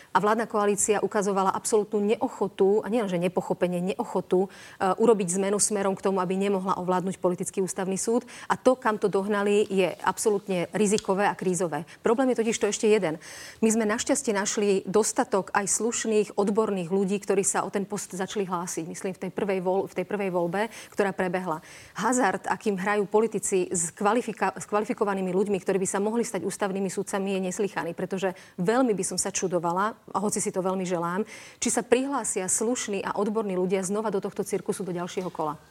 A 0.09 0.17
vládna 0.17 0.49
koalícia 0.49 1.01
ukazovala 1.01 1.53
absolútnu 1.53 2.01
neochotu, 2.01 2.81
a 2.81 2.87
nielenže 2.89 3.21
nepochopenie, 3.21 3.93
neochotu 3.93 4.47
uh, 4.47 4.95
urobiť 4.97 5.37
zmenu 5.37 5.61
smerom 5.61 5.93
k 5.93 6.05
tomu, 6.05 6.17
aby 6.19 6.33
nemohla 6.35 6.81
ovládnuť 6.81 7.21
politický 7.21 7.61
ústavný 7.61 7.95
súd. 7.95 8.25
A 8.49 8.57
to, 8.57 8.73
kam 8.73 8.97
to 8.97 9.11
dohnali, 9.11 9.65
je 9.69 9.93
absolútne 10.01 10.65
rizikové 10.73 11.29
a 11.29 11.37
krízové. 11.37 11.85
Problém 12.01 12.33
je 12.33 12.39
totiž 12.41 12.57
to 12.57 12.69
ešte 12.69 12.87
jeden. 12.89 13.21
My 13.61 13.69
sme 13.69 13.85
našťastie 13.85 14.33
našli 14.33 14.81
dostatok 14.89 15.53
aj 15.53 15.69
slušných, 15.69 16.33
odborných 16.35 16.89
ľudí, 16.89 17.17
ktorí 17.21 17.45
sa 17.45 17.61
o 17.61 17.69
ten 17.69 17.85
post 17.85 18.13
začali 18.13 18.49
hlásiť. 18.49 18.85
Myslím, 18.89 19.13
v 19.13 19.21
tej 19.27 19.31
prvej, 19.31 19.59
voľ, 19.61 19.85
v 19.89 19.97
tej 20.01 20.05
prvej 20.09 20.29
voľbe, 20.33 20.61
ktorá 20.89 21.13
prebehla. 21.13 21.61
Hazard, 21.99 22.49
akým 22.49 22.79
hrajú 22.79 23.05
politici 23.05 23.69
s, 23.69 23.93
kvalifika- 23.93 24.57
s 24.57 24.65
kvalifikovanými 24.65 25.29
ľuďmi, 25.29 25.57
ktorí 25.61 25.77
by 25.83 25.87
sa 25.87 25.99
mohli 26.01 26.25
stať 26.25 26.41
ústavnými 26.47 26.89
súdcami, 26.89 27.37
je 27.37 27.45
neslychaný. 27.51 27.91
Pretože 27.93 28.33
veľmi 28.57 28.97
by 28.97 29.03
som 29.05 29.17
sa 29.21 29.29
čudovala, 29.29 29.93
hoci 30.17 30.41
si 30.41 30.49
to 30.49 30.65
veľmi 30.65 30.85
želám, 30.89 31.21
či 31.61 31.69
sa 31.69 31.85
prihlásia 31.85 32.49
slušní 32.49 33.05
a 33.05 33.13
odborní 33.13 33.53
ľudia 33.53 33.85
znova 33.85 34.09
do 34.09 34.17
tohto 34.17 34.41
cirkusu 34.41 34.81
do 34.81 34.89
ďalšieho 34.89 35.29
kola. 35.29 35.61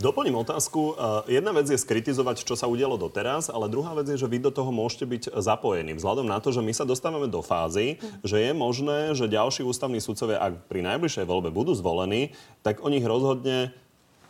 Doplním 0.00 0.34
otázku. 0.34 0.98
Jedna 1.30 1.54
vec 1.54 1.70
je 1.70 1.78
skritizovať, 1.78 2.42
čo 2.42 2.58
sa 2.58 2.66
udialo 2.66 2.98
doteraz, 2.98 3.52
ale 3.52 3.70
druhá 3.70 3.94
vec 3.94 4.10
je, 4.10 4.18
že 4.18 4.26
vy 4.26 4.42
do 4.42 4.50
toho 4.50 4.74
môžete 4.74 5.06
byť 5.06 5.22
zapojení. 5.38 5.94
Vzhľadom 5.94 6.26
na 6.26 6.42
to, 6.42 6.50
že 6.50 6.64
my 6.64 6.74
sa 6.74 6.82
dostávame 6.82 7.30
do 7.30 7.38
fázy, 7.38 8.02
že 8.26 8.40
je 8.40 8.50
možné, 8.50 9.14
že 9.14 9.30
ďalší 9.30 9.62
ústavní 9.62 10.02
sudcovia, 10.02 10.42
ak 10.42 10.66
pri 10.66 10.82
najbližšej 10.82 11.22
voľbe 11.22 11.54
budú 11.54 11.76
zvolení, 11.76 12.34
tak 12.66 12.82
o 12.82 12.90
nich 12.90 13.04
rozhodne 13.04 13.70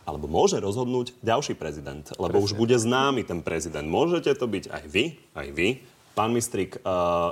alebo 0.03 0.27
môže 0.27 0.59
rozhodnúť 0.59 1.15
ďalší 1.23 1.55
prezident, 1.55 2.03
lebo 2.19 2.43
Presne. 2.43 2.47
už 2.51 2.59
bude 2.59 2.75
známy 2.75 3.23
ten 3.23 3.39
prezident. 3.39 3.87
Môžete 3.87 4.35
to 4.35 4.51
byť 4.51 4.67
aj 4.67 4.85
vy, 4.91 5.05
aj 5.39 5.49
vy. 5.55 5.79
Pán 6.19 6.35
Mistrik, 6.35 6.83
uh, 6.83 7.31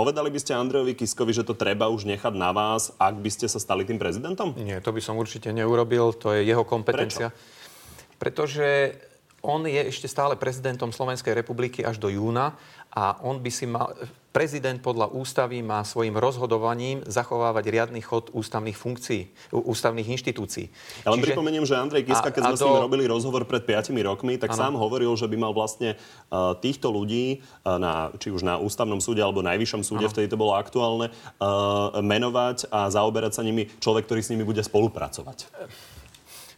Povedali 0.00 0.32
by 0.32 0.40
ste 0.40 0.56
Andrejovi 0.56 0.96
Kiskovi, 0.96 1.36
že 1.36 1.44
to 1.44 1.52
treba 1.52 1.92
už 1.92 2.08
nechať 2.08 2.32
na 2.32 2.56
vás, 2.56 2.88
ak 2.96 3.20
by 3.20 3.28
ste 3.28 3.44
sa 3.52 3.60
stali 3.60 3.84
tým 3.84 4.00
prezidentom? 4.00 4.56
Nie, 4.56 4.80
to 4.80 4.96
by 4.96 5.00
som 5.04 5.20
určite 5.20 5.52
neurobil. 5.52 6.16
To 6.24 6.32
je 6.32 6.48
jeho 6.48 6.64
kompetencia. 6.64 7.28
Prečo? 7.28 8.16
Pretože 8.16 8.96
on 9.44 9.68
je 9.68 9.76
ešte 9.76 10.08
stále 10.08 10.40
prezidentom 10.40 10.88
Slovenskej 10.88 11.36
republiky 11.36 11.84
až 11.84 12.00
do 12.00 12.08
júna 12.08 12.56
a 12.88 13.20
on 13.20 13.44
by 13.44 13.52
si 13.52 13.68
mal 13.68 13.92
prezident 14.30 14.78
podľa 14.78 15.10
ústavy 15.10 15.58
má 15.60 15.82
svojim 15.82 16.14
rozhodovaním 16.14 17.02
zachovávať 17.06 17.64
riadny 17.66 18.00
chod 18.00 18.30
ústavných 18.30 18.78
funkcií, 18.78 19.30
ústavných 19.50 20.06
inštitúcií. 20.06 20.70
Ja 21.02 21.10
len 21.10 21.18
Čiže... 21.18 21.34
pripomeniem, 21.34 21.66
že 21.66 21.74
Andrej 21.74 22.06
Kiska, 22.06 22.30
keď 22.30 22.54
sme 22.54 22.56
do... 22.56 22.62
s 22.62 22.66
ním 22.66 22.82
robili 22.86 23.04
rozhovor 23.10 23.42
pred 23.44 23.66
5 23.66 23.90
rokmi, 24.06 24.38
tak 24.38 24.54
ano. 24.54 24.58
sám 24.58 24.74
hovoril, 24.78 25.10
že 25.18 25.26
by 25.26 25.36
mal 25.36 25.52
vlastne 25.52 25.98
uh, 26.30 26.54
týchto 26.58 26.94
ľudí, 26.94 27.42
uh, 27.66 27.76
na, 27.82 28.14
či 28.22 28.30
už 28.30 28.46
na 28.46 28.56
ústavnom 28.62 29.02
súde 29.02 29.18
alebo 29.18 29.42
najvyššom 29.42 29.82
súde, 29.82 30.06
ano. 30.06 30.12
vtedy 30.14 30.30
to 30.30 30.38
bolo 30.38 30.54
aktuálne, 30.54 31.10
uh, 31.10 31.98
menovať 31.98 32.70
a 32.70 32.86
zaoberať 32.86 33.34
sa 33.34 33.42
nimi 33.42 33.66
človek, 33.82 34.06
ktorý 34.06 34.20
s 34.22 34.30
nimi 34.30 34.46
bude 34.46 34.62
spolupracovať. 34.62 35.50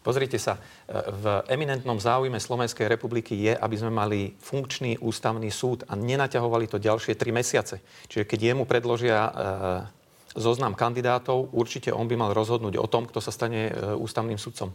Pozrite 0.03 0.35
sa, 0.37 0.59
e, 0.59 0.61
v 0.99 1.25
eminentnom 1.47 1.95
záujme 1.97 2.37
Slovenskej 2.43 2.91
republiky 2.91 3.39
je, 3.39 3.55
aby 3.55 3.77
sme 3.79 3.95
mali 3.95 4.35
funkčný 4.43 4.99
ústavný 4.99 5.47
súd 5.49 5.87
a 5.87 5.95
nenaťahovali 5.95 6.67
to 6.67 6.83
ďalšie 6.83 7.15
tri 7.15 7.31
mesiace. 7.31 7.79
Čiže 8.11 8.27
keď 8.27 8.39
jemu 8.53 8.67
predložia 8.67 9.19
e, 9.19 9.31
zoznam 10.35 10.75
kandidátov, 10.75 11.55
určite 11.55 11.95
on 11.95 12.11
by 12.11 12.19
mal 12.19 12.31
rozhodnúť 12.35 12.83
o 12.83 12.91
tom, 12.91 13.07
kto 13.07 13.23
sa 13.23 13.31
stane 13.31 13.71
e, 13.71 13.73
ústavným 13.95 14.37
sudcom. 14.37 14.75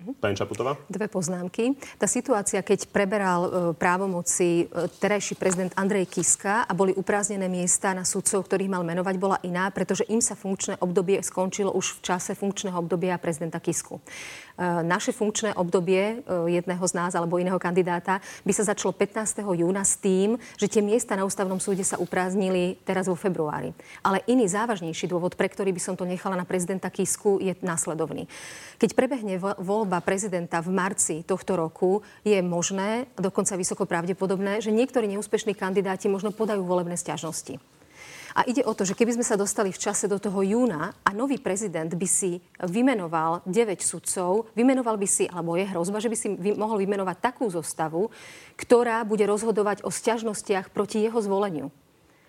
Pani 0.00 0.32
Čaputová? 0.32 0.80
Dve 0.88 1.12
poznámky. 1.12 1.76
Tá 2.00 2.08
situácia, 2.08 2.64
keď 2.64 2.88
preberal 2.88 3.40
e, 3.44 3.50
právomoci 3.76 4.64
e, 4.64 4.88
terajší 4.96 5.36
prezident 5.36 5.76
Andrej 5.76 6.08
Kiska 6.08 6.64
a 6.64 6.72
boli 6.72 6.96
upráznené 6.96 7.52
miesta 7.52 7.92
na 7.92 8.08
sudcov, 8.08 8.48
ktorých 8.48 8.72
mal 8.72 8.80
menovať, 8.80 9.14
bola 9.20 9.36
iná, 9.44 9.68
pretože 9.68 10.08
im 10.08 10.24
sa 10.24 10.32
funkčné 10.32 10.80
obdobie 10.80 11.20
skončilo 11.20 11.76
už 11.76 12.00
v 12.00 12.02
čase 12.08 12.32
funkčného 12.32 12.80
obdobia 12.80 13.20
prezidenta 13.20 13.60
Kisku. 13.60 14.00
E, 14.00 14.02
naše 14.80 15.12
funkčné 15.12 15.52
obdobie 15.52 16.24
jedného 16.48 16.84
z 16.88 16.96
nás 16.96 17.12
alebo 17.12 17.36
iného 17.36 17.60
kandidáta 17.60 18.24
by 18.48 18.52
sa 18.56 18.72
začalo 18.72 18.96
15. 18.96 19.44
júna 19.44 19.84
s 19.84 20.00
tým, 20.00 20.40
že 20.56 20.64
tie 20.64 20.80
miesta 20.80 21.12
na 21.12 21.28
ústavnom 21.28 21.60
súde 21.60 21.84
sa 21.84 22.00
uprázdnili 22.00 22.80
teraz 22.88 23.04
vo 23.04 23.20
februári. 23.20 23.76
Ale 24.00 24.24
iný 24.24 24.48
závažnejší 24.48 25.12
dôvod, 25.12 25.36
pre 25.36 25.52
ktorý 25.52 25.76
by 25.76 25.82
som 25.84 25.92
to 25.92 26.08
nechala 26.08 26.40
na 26.40 26.48
prezidenta 26.48 26.88
Kisku, 26.88 27.36
je 27.36 27.52
následovný. 27.60 28.24
Keď 28.80 28.96
prebehne 28.96 29.36
voľba 29.60 29.89
prezidenta 29.98 30.62
v 30.62 30.70
marci 30.70 31.26
tohto 31.26 31.58
roku, 31.58 32.06
je 32.22 32.38
možné, 32.38 33.10
dokonca 33.18 33.58
vysoko 33.58 33.82
pravdepodobné, 33.82 34.62
že 34.62 34.70
niektorí 34.70 35.10
neúspešní 35.10 35.58
kandidáti 35.58 36.06
možno 36.06 36.30
podajú 36.30 36.62
volebné 36.62 36.94
stiažnosti. 36.94 37.58
A 38.30 38.46
ide 38.46 38.62
o 38.62 38.70
to, 38.70 38.86
že 38.86 38.94
keby 38.94 39.18
sme 39.18 39.26
sa 39.26 39.34
dostali 39.34 39.74
v 39.74 39.82
čase 39.82 40.06
do 40.06 40.22
toho 40.22 40.38
júna 40.46 40.94
a 41.02 41.10
nový 41.10 41.42
prezident 41.42 41.90
by 41.90 42.06
si 42.06 42.38
vymenoval 42.62 43.42
9 43.42 43.82
sudcov, 43.82 44.54
vymenoval 44.54 44.94
by 44.94 45.08
si, 45.10 45.26
alebo 45.26 45.58
je 45.58 45.66
hrozba, 45.66 45.98
že 45.98 46.06
by 46.06 46.16
si 46.16 46.28
vy, 46.38 46.54
mohol 46.54 46.78
vymenovať 46.78 47.16
takú 47.18 47.50
zostavu, 47.50 48.06
ktorá 48.54 49.02
bude 49.02 49.26
rozhodovať 49.26 49.82
o 49.82 49.90
sťažnostiach 49.90 50.70
proti 50.70 51.02
jeho 51.02 51.18
zvoleniu. 51.18 51.74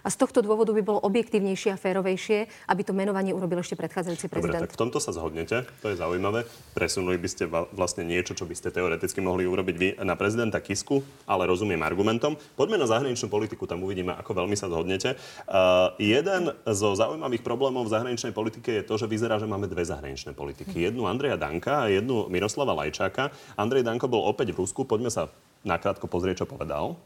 A 0.01 0.09
z 0.09 0.17
tohto 0.17 0.41
dôvodu 0.41 0.73
by 0.73 0.81
bolo 0.81 0.99
objektívnejšie 1.01 1.73
a 1.73 1.77
férovejšie, 1.77 2.49
aby 2.69 2.81
to 2.81 2.93
menovanie 2.93 3.31
urobil 3.31 3.61
ešte 3.61 3.77
predchádzajúci 3.77 4.27
prezident. 4.27 4.65
Dobre, 4.65 4.69
tak 4.69 4.75
v 4.75 4.81
tomto 4.81 4.97
sa 4.97 5.13
zhodnete, 5.13 5.65
to 5.81 5.93
je 5.93 5.95
zaujímavé. 5.97 6.49
Presunuli 6.73 7.21
by 7.21 7.29
ste 7.29 7.43
vlastne 7.49 8.03
niečo, 8.05 8.33
čo 8.33 8.49
by 8.49 8.55
ste 8.57 8.73
teoreticky 8.73 9.21
mohli 9.21 9.45
urobiť 9.45 9.75
vy 9.77 9.87
na 10.01 10.17
prezidenta 10.17 10.57
Kisku, 10.57 11.05
ale 11.29 11.45
rozumiem 11.45 11.81
argumentom. 11.85 12.37
Poďme 12.57 12.81
na 12.81 12.87
zahraničnú 12.89 13.29
politiku, 13.29 13.69
tam 13.69 13.85
uvidíme, 13.85 14.17
ako 14.17 14.45
veľmi 14.45 14.57
sa 14.57 14.71
zhodnete. 14.71 15.17
Uh, 15.45 15.93
jeden 16.01 16.49
zo 16.65 16.97
zaujímavých 16.97 17.45
problémov 17.45 17.85
v 17.85 17.93
zahraničnej 17.93 18.33
politike 18.33 18.81
je 18.81 18.83
to, 18.87 18.97
že 18.97 19.05
vyzerá, 19.05 19.37
že 19.37 19.45
máme 19.45 19.69
dve 19.69 19.85
zahraničné 19.85 20.33
politiky. 20.33 20.87
Jednu 20.87 21.05
Andreja 21.05 21.37
Danka 21.37 21.85
a 21.85 21.91
jednu 21.91 22.25
Miroslava 22.31 22.73
Lajčáka. 22.73 23.29
Andrej 23.53 23.85
Danko 23.85 24.09
bol 24.09 24.25
opäť 24.25 24.55
v 24.55 24.65
Rusku, 24.65 24.87
poďme 24.87 25.13
sa 25.13 25.29
nakrátko 25.61 26.09
pozrieť, 26.09 26.45
čo 26.45 26.49
povedal. 26.49 26.97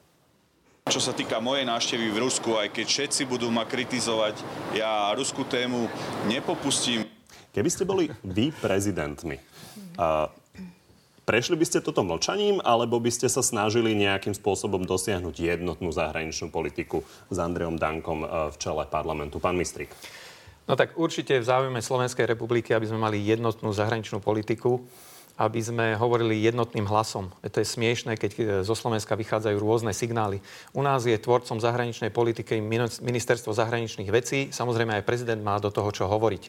Čo 0.86 1.02
sa 1.02 1.18
týka 1.18 1.42
mojej 1.42 1.66
návštevy 1.66 2.14
v 2.14 2.22
Rusku, 2.22 2.62
aj 2.62 2.70
keď 2.70 2.86
všetci 2.86 3.26
budú 3.26 3.50
ma 3.50 3.66
kritizovať, 3.66 4.38
ja 4.78 5.10
ruskú 5.18 5.42
tému 5.42 5.90
nepopustím. 6.30 7.10
Keby 7.58 7.70
ste 7.74 7.90
boli 7.90 8.14
vy 8.22 8.54
prezidentmi, 8.54 9.42
a 9.98 10.30
prešli 11.26 11.58
by 11.58 11.66
ste 11.66 11.82
toto 11.82 12.06
mlčaním, 12.06 12.62
alebo 12.62 13.02
by 13.02 13.10
ste 13.10 13.26
sa 13.26 13.42
snažili 13.42 13.98
nejakým 13.98 14.38
spôsobom 14.38 14.86
dosiahnuť 14.86 15.34
jednotnú 15.34 15.90
zahraničnú 15.90 16.54
politiku 16.54 17.02
s 17.34 17.38
Andreom 17.42 17.82
Dankom 17.82 18.22
v 18.54 18.56
čele 18.62 18.86
parlamentu? 18.86 19.42
Pán 19.42 19.58
Mistrik. 19.58 19.90
No 20.70 20.78
tak 20.78 20.94
určite 21.02 21.42
v 21.42 21.50
záujme 21.50 21.82
Slovenskej 21.82 22.30
republiky, 22.30 22.78
aby 22.78 22.86
sme 22.86 23.02
mali 23.02 23.26
jednotnú 23.26 23.74
zahraničnú 23.74 24.22
politiku 24.22 24.86
aby 25.36 25.60
sme 25.60 25.86
hovorili 26.00 26.40
jednotným 26.40 26.88
hlasom. 26.88 27.28
To 27.44 27.58
je 27.60 27.68
smiešné, 27.68 28.16
keď 28.16 28.32
e, 28.32 28.42
zo 28.64 28.72
Slovenska 28.72 29.20
vychádzajú 29.20 29.58
rôzne 29.60 29.92
signály. 29.92 30.40
U 30.72 30.80
nás 30.80 31.04
je 31.04 31.20
tvorcom 31.20 31.60
zahraničnej 31.60 32.08
politiky 32.08 32.64
ministerstvo 33.04 33.52
zahraničných 33.52 34.08
vecí. 34.08 34.48
Samozrejme 34.56 34.96
aj 34.96 35.08
prezident 35.08 35.44
má 35.44 35.60
do 35.60 35.68
toho 35.68 35.92
čo 35.92 36.08
hovoriť. 36.08 36.44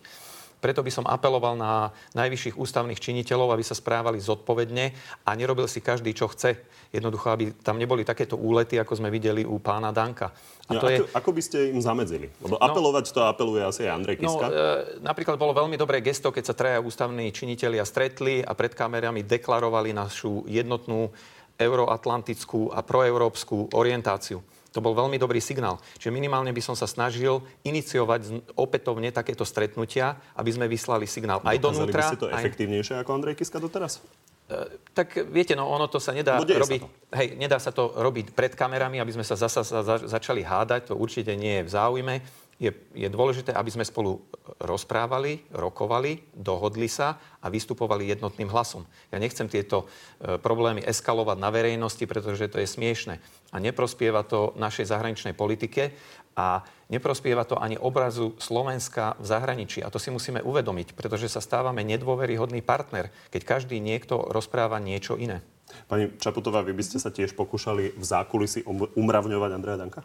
Preto 0.56 0.80
by 0.80 0.90
som 0.90 1.04
apeloval 1.04 1.54
na 1.54 1.92
najvyšších 2.16 2.56
ústavných 2.56 2.96
činiteľov, 2.96 3.52
aby 3.52 3.64
sa 3.64 3.76
správali 3.76 4.18
zodpovedne 4.18 4.96
a 5.28 5.30
nerobil 5.36 5.68
si 5.68 5.84
každý, 5.84 6.16
čo 6.16 6.32
chce. 6.32 6.56
Jednoducho, 6.90 7.28
aby 7.28 7.52
tam 7.60 7.76
neboli 7.76 8.08
takéto 8.08 8.40
úlety, 8.40 8.80
ako 8.80 8.96
sme 8.96 9.12
videli 9.12 9.44
u 9.44 9.60
pána 9.60 9.92
Danka. 9.92 10.32
A 10.66 10.74
no, 10.74 10.80
to 10.80 10.88
ako, 10.88 10.92
je... 10.92 10.98
ako 11.12 11.30
by 11.30 11.42
ste 11.44 11.58
im 11.70 11.80
zamedzili? 11.84 12.26
Lebo 12.40 12.56
no, 12.56 12.62
apelovať 12.62 13.12
to 13.12 13.20
apeluje 13.22 13.62
asi 13.62 13.86
aj 13.86 13.92
Andrej 13.94 14.16
no, 14.18 14.22
Kiska. 14.24 14.46
No, 14.46 14.50
e, 14.50 14.74
napríklad 15.04 15.36
bolo 15.38 15.52
veľmi 15.54 15.76
dobré 15.78 16.00
gesto, 16.02 16.34
keď 16.34 16.44
sa 16.48 16.58
traja 16.58 16.78
ústavní 16.80 17.30
činitelia 17.30 17.84
stretli 17.86 18.42
a 18.42 18.56
pred 18.56 18.72
kamerami 18.74 19.22
deklarovali 19.22 19.94
našu 19.94 20.42
jednotnú 20.48 21.12
euroatlantickú 21.56 22.72
a 22.72 22.80
proeurópsku 22.84 23.76
orientáciu. 23.76 24.40
To 24.76 24.84
bol 24.84 24.92
veľmi 24.92 25.16
dobrý 25.16 25.40
signál. 25.40 25.80
Čiže 25.96 26.12
minimálne 26.12 26.52
by 26.52 26.60
som 26.60 26.76
sa 26.76 26.84
snažil 26.84 27.40
iniciovať 27.64 28.52
opätovne 28.60 29.08
takéto 29.08 29.48
stretnutia, 29.48 30.20
aby 30.36 30.52
sme 30.52 30.68
vyslali 30.68 31.08
signál 31.08 31.40
aj 31.40 31.56
donútra. 31.56 32.04
by 32.04 32.12
si 32.12 32.20
to 32.20 32.28
aj... 32.28 32.44
efektívnejšie 32.44 33.00
ako 33.00 33.10
Andrej 33.16 33.40
Kiska 33.40 33.56
doteraz? 33.56 34.04
Uh, 34.46 34.68
tak 34.92 35.16
viete, 35.32 35.56
no 35.58 35.66
ono 35.66 35.88
to 35.88 35.98
sa 35.98 36.14
nedá 36.14 36.38
robiť, 36.38 36.60
sa 36.62 36.86
to. 36.86 37.16
hej, 37.18 37.28
nedá 37.34 37.58
sa 37.58 37.74
to 37.74 37.98
robiť 37.98 38.30
pred 38.30 38.54
kamerami, 38.54 39.02
aby 39.02 39.10
sme 39.16 39.26
sa 39.26 39.34
zasa 39.34 39.66
sa 39.66 39.82
začali 39.82 40.46
hádať, 40.46 40.92
to 40.92 40.94
určite 40.94 41.34
nie 41.34 41.58
je 41.58 41.66
v 41.66 41.70
záujme 41.72 42.14
je, 42.56 42.72
je 42.96 43.08
dôležité, 43.12 43.52
aby 43.52 43.68
sme 43.68 43.84
spolu 43.84 44.24
rozprávali, 44.64 45.44
rokovali, 45.52 46.24
dohodli 46.32 46.88
sa 46.88 47.20
a 47.44 47.52
vystupovali 47.52 48.08
jednotným 48.08 48.48
hlasom. 48.48 48.88
Ja 49.12 49.20
nechcem 49.20 49.44
tieto 49.44 49.84
e, 49.84 50.40
problémy 50.40 50.80
eskalovať 50.80 51.36
na 51.36 51.52
verejnosti, 51.52 52.04
pretože 52.08 52.48
to 52.48 52.56
je 52.56 52.68
smiešne. 52.68 53.20
A 53.52 53.56
neprospieva 53.60 54.24
to 54.24 54.56
našej 54.56 54.88
zahraničnej 54.88 55.36
politike 55.36 55.92
a 56.36 56.64
neprospieva 56.88 57.44
to 57.44 57.60
ani 57.60 57.76
obrazu 57.76 58.32
Slovenska 58.40 59.20
v 59.20 59.24
zahraničí. 59.28 59.84
A 59.84 59.92
to 59.92 60.00
si 60.00 60.08
musíme 60.08 60.40
uvedomiť, 60.40 60.96
pretože 60.96 61.28
sa 61.28 61.44
stávame 61.44 61.84
nedôveryhodný 61.84 62.64
partner, 62.64 63.12
keď 63.28 63.42
každý 63.44 63.84
niekto 63.84 64.32
rozpráva 64.32 64.80
niečo 64.80 65.20
iné. 65.20 65.44
Pani 65.90 66.14
Čaputová, 66.16 66.62
vy 66.62 66.72
by 66.72 66.84
ste 66.84 67.02
sa 67.02 67.10
tiež 67.10 67.34
pokúšali 67.34 67.98
v 67.98 68.04
zákulisi 68.04 68.62
umravňovať 68.94 69.50
Andreja 69.50 69.80
Danka? 69.82 70.00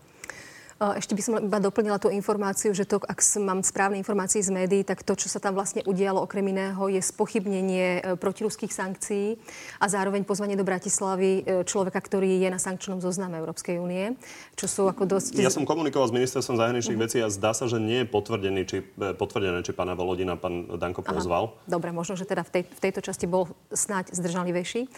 Ešte 0.81 1.13
by 1.13 1.21
som 1.21 1.33
iba 1.37 1.61
doplnila 1.61 2.01
tú 2.01 2.09
informáciu, 2.09 2.73
že 2.73 2.89
to, 2.89 2.97
ak 3.05 3.21
mám 3.37 3.61
správne 3.61 4.01
informácie 4.01 4.41
z 4.41 4.49
médií, 4.49 4.81
tak 4.81 5.05
to, 5.05 5.13
čo 5.13 5.29
sa 5.29 5.37
tam 5.37 5.53
vlastne 5.53 5.85
udialo 5.85 6.25
okrem 6.25 6.41
iného, 6.49 6.89
je 6.89 6.97
spochybnenie 6.97 8.17
protiruských 8.17 8.73
sankcií 8.73 9.37
a 9.77 9.85
zároveň 9.85 10.25
pozvanie 10.25 10.57
do 10.57 10.65
Bratislavy 10.65 11.45
človeka, 11.69 12.01
ktorý 12.01 12.41
je 12.41 12.49
na 12.49 12.57
sankčnom 12.57 12.97
zozname 12.97 13.37
Európskej 13.37 13.77
únie, 13.77 14.17
čo 14.57 14.65
sú 14.65 14.89
ako 14.89 15.05
dosť... 15.05 15.37
Ja 15.37 15.53
som 15.53 15.69
komunikoval 15.69 16.09
s 16.09 16.17
ministerstvom 16.17 16.57
zahraničných 16.57 16.97
uh-huh. 16.97 17.13
vecí 17.13 17.21
a 17.21 17.29
zdá 17.29 17.53
sa, 17.53 17.69
že 17.69 17.77
nie 17.77 18.01
je 18.01 18.07
potvrdený, 18.09 18.61
či, 18.65 18.81
potvrdené, 18.97 19.61
či 19.61 19.77
pána 19.77 19.93
Volodina 19.93 20.33
pán 20.33 20.65
Danko 20.81 21.05
pozval. 21.05 21.53
Aha. 21.53 21.77
Dobre, 21.77 21.93
možno, 21.93 22.17
že 22.17 22.25
teda 22.25 22.41
v, 22.41 22.57
tej, 22.57 22.63
v 22.65 22.79
tejto 22.81 23.05
časti 23.05 23.29
bol 23.29 23.53
snáď 23.69 24.17
zdržanlivejší. 24.17 24.89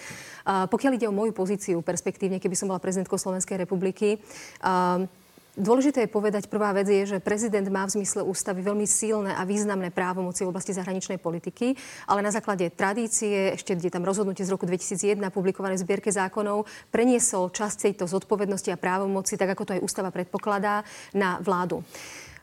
Uh, 0.48 0.64
pokiaľ 0.72 0.96
ide 0.96 1.12
o 1.12 1.14
moju 1.14 1.36
pozíciu 1.36 1.84
perspektívne, 1.84 2.40
keby 2.40 2.56
som 2.56 2.72
bola 2.72 2.80
prezidentkou 2.80 3.20
Slovenskej 3.20 3.60
republiky, 3.60 4.24
uh, 4.64 5.12
Dôležité 5.54 6.10
je 6.10 6.10
povedať, 6.10 6.50
prvá 6.50 6.74
vec 6.74 6.90
je, 6.90 7.06
že 7.06 7.22
prezident 7.22 7.62
má 7.70 7.86
v 7.86 8.02
zmysle 8.02 8.26
ústavy 8.26 8.66
veľmi 8.66 8.90
silné 8.90 9.38
a 9.38 9.46
významné 9.46 9.94
právomoci 9.94 10.42
v 10.42 10.50
oblasti 10.50 10.74
zahraničnej 10.74 11.22
politiky, 11.22 11.78
ale 12.10 12.26
na 12.26 12.34
základe 12.34 12.74
tradície, 12.74 13.54
ešte 13.54 13.78
je 13.78 13.94
tam 13.94 14.02
rozhodnutie 14.02 14.42
z 14.42 14.50
roku 14.50 14.66
2001 14.66 15.22
publikované 15.30 15.78
v 15.78 15.86
zbierke 15.86 16.10
zákonov, 16.10 16.66
preniesol 16.90 17.54
časť 17.54 17.86
tejto 17.86 18.10
zodpovednosti 18.10 18.74
a 18.74 18.82
právomoci, 18.82 19.38
tak 19.38 19.54
ako 19.54 19.64
to 19.70 19.74
aj 19.78 19.86
ústava 19.86 20.10
predpokladá, 20.10 20.82
na 21.14 21.38
vládu. 21.38 21.86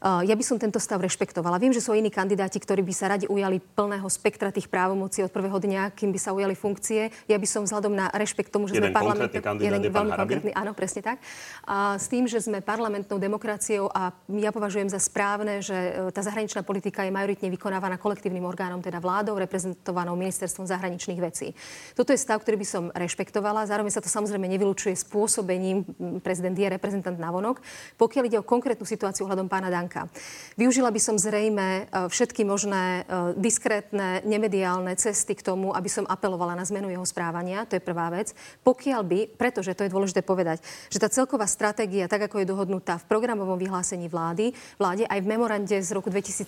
Eh, 0.00 0.32
ja 0.32 0.34
by 0.34 0.40
som 0.40 0.56
tento 0.56 0.80
stav 0.80 0.96
rešpektovala. 1.04 1.60
Viem, 1.60 1.76
že 1.76 1.84
sú 1.84 1.92
iní 1.92 2.08
kandidáti, 2.08 2.56
ktorí 2.56 2.80
by 2.80 2.94
sa 2.96 3.12
radi 3.12 3.28
ujali 3.28 3.60
plného 3.60 4.08
spektra 4.08 4.48
tých 4.48 4.72
právomocí 4.72 5.20
od 5.20 5.28
prvého 5.28 5.60
dňa, 5.60 5.92
kým 5.92 6.08
by 6.08 6.16
sa 6.16 6.32
ujali 6.32 6.56
funkcie. 6.56 7.12
Ja 7.28 7.36
by 7.36 7.44
som 7.44 7.68
vzhľadom 7.68 7.92
na 7.92 8.08
rešpekt 8.08 8.48
tomu, 8.48 8.64
že 8.64 8.80
jeden 8.80 8.88
sme 8.88 8.96
parlament... 8.96 9.28
Jeden 9.60 9.84
je 9.84 9.92
veľmi 9.92 10.12
konkrétny, 10.16 10.50
áno, 10.56 10.72
presne 10.72 11.04
tak. 11.04 11.20
A 11.68 12.00
s 12.00 12.08
tým, 12.08 12.24
že 12.24 12.40
sme 12.40 12.64
parlamentnou 12.64 13.20
demokraciou 13.20 13.92
a 13.92 14.16
ja 14.40 14.48
považujem 14.48 14.88
za 14.88 14.96
správne, 14.96 15.60
že 15.60 15.76
eh, 15.76 16.08
tá 16.16 16.24
zahraničná 16.24 16.64
politika 16.64 17.04
je 17.04 17.12
majoritne 17.12 17.52
vykonávaná 17.52 18.00
kolektívnym 18.00 18.48
orgánom, 18.48 18.80
teda 18.80 19.04
vládou, 19.04 19.36
reprezentovanou 19.36 20.16
ministerstvom 20.16 20.64
zahraničných 20.64 21.20
vecí. 21.20 21.52
Toto 21.92 22.16
je 22.16 22.20
stav, 22.20 22.40
ktorý 22.40 22.56
by 22.56 22.66
som 22.66 22.84
rešpektovala. 22.96 23.68
Zároveň 23.68 23.92
sa 23.92 24.00
to 24.00 24.08
samozrejme 24.08 24.48
nevylučuje 24.48 24.96
spôsobením. 24.96 25.84
Prezident 26.24 26.56
je 26.56 26.72
reprezentant 26.72 27.20
navonok. 27.20 27.60
Pokiaľ 28.00 28.24
ide 28.24 28.40
o 28.40 28.48
konkrétnu 28.48 28.88
situáciu 28.88 29.28
hľadom 29.28 29.44
pána 29.44 29.68
Danka, 29.68 29.89
Danka. 29.90 30.06
Využila 30.54 30.94
by 30.94 31.00
som 31.02 31.18
zrejme 31.18 31.66
e, 31.66 32.06
všetky 32.06 32.46
možné 32.46 33.02
e, 33.02 33.34
diskrétne, 33.34 34.22
nemediálne 34.22 34.94
cesty 34.94 35.34
k 35.34 35.42
tomu, 35.42 35.74
aby 35.74 35.90
som 35.90 36.06
apelovala 36.06 36.54
na 36.54 36.62
zmenu 36.62 36.94
jeho 36.94 37.02
správania. 37.02 37.66
To 37.66 37.74
je 37.74 37.82
prvá 37.82 38.06
vec. 38.14 38.30
Pokiaľ 38.62 39.02
by, 39.02 39.20
pretože 39.34 39.74
to 39.74 39.82
je 39.82 39.90
dôležité 39.90 40.22
povedať, 40.22 40.62
že 40.86 41.02
tá 41.02 41.10
celková 41.10 41.50
stratégia, 41.50 42.06
tak 42.06 42.30
ako 42.30 42.38
je 42.38 42.46
dohodnutá 42.46 43.02
v 43.02 43.08
programovom 43.10 43.58
vyhlásení 43.58 44.06
vlády, 44.06 44.54
vláde 44.78 45.10
aj 45.10 45.18
v 45.18 45.26
memorande 45.26 45.74
z 45.82 45.90
roku 45.90 46.06
2017, 46.06 46.46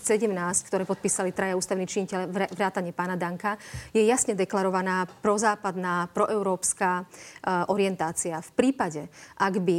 ktoré 0.71 0.87
podpísali 0.87 1.35
traja 1.35 1.59
ústavní 1.59 1.91
činiteľe 1.91 2.31
vrátane 2.55 2.95
pána 2.95 3.19
Danka, 3.19 3.59
je 3.91 4.07
jasne 4.07 4.39
deklarovaná 4.39 5.11
prozápadná, 5.19 6.07
proeurópska 6.15 7.03
uh, 7.03 7.67
orientácia. 7.73 8.39
V 8.39 8.51
prípade, 8.55 9.09
ak 9.41 9.55
by 9.59 9.79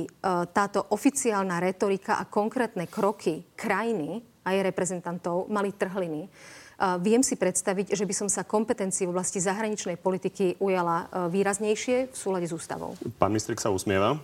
táto 0.52 0.82
oficiálna 0.89 1.62
retorika 1.62 2.17
a 2.17 2.26
konkrétne 2.26 2.89
kroky 2.89 3.52
krajiny 3.55 4.21
a 4.43 4.51
jej 4.51 4.63
reprezentantov 4.63 5.47
mali 5.47 5.71
trhliny. 5.71 6.27
Viem 6.99 7.23
si 7.23 7.39
predstaviť, 7.39 7.95
že 7.95 8.03
by 8.03 8.13
som 8.13 8.27
sa 8.27 8.43
kompetencií 8.43 9.07
v 9.07 9.13
oblasti 9.15 9.39
zahraničnej 9.39 9.95
politiky 9.95 10.59
ujala 10.59 11.05
e, 11.07 11.31
výraznejšie 11.31 12.11
v 12.11 12.15
súlade 12.17 12.49
s 12.49 12.51
ústavou. 12.51 12.97
Pán 13.21 13.31
ministrik 13.31 13.61
sa 13.61 13.71
usmieva. 13.71 14.19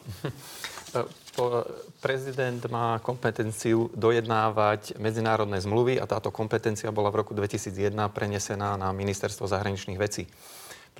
Prezident 2.03 2.59
má 2.67 2.99
kompetenciu 2.99 3.87
dojednávať 3.95 4.99
medzinárodné 4.99 5.61
zmluvy 5.63 6.01
a 6.01 6.09
táto 6.09 6.33
kompetencia 6.35 6.91
bola 6.91 7.13
v 7.13 7.23
roku 7.23 7.31
2001 7.31 7.95
prenesená 8.11 8.75
na 8.75 8.91
ministerstvo 8.91 9.47
zahraničných 9.47 9.95
vecí. 10.01 10.27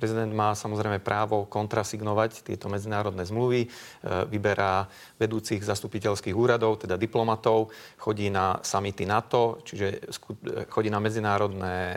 Prezident 0.00 0.32
má 0.32 0.56
samozrejme 0.56 1.04
právo 1.04 1.44
kontrasignovať 1.44 2.48
tieto 2.48 2.72
medzinárodné 2.72 3.28
zmluvy, 3.28 3.68
e, 3.68 3.68
vyberá 4.32 4.88
vedúcich 5.20 5.60
zastupiteľských 5.60 6.32
úradov, 6.32 6.80
teda 6.80 6.96
diplomatov, 6.96 7.68
chodí 8.00 8.32
na 8.32 8.56
samity 8.64 9.04
NATO, 9.04 9.60
čiže 9.60 10.08
chodí 10.72 10.88
na 10.88 11.04
medzinárodné 11.04 11.76
e, 11.92 11.96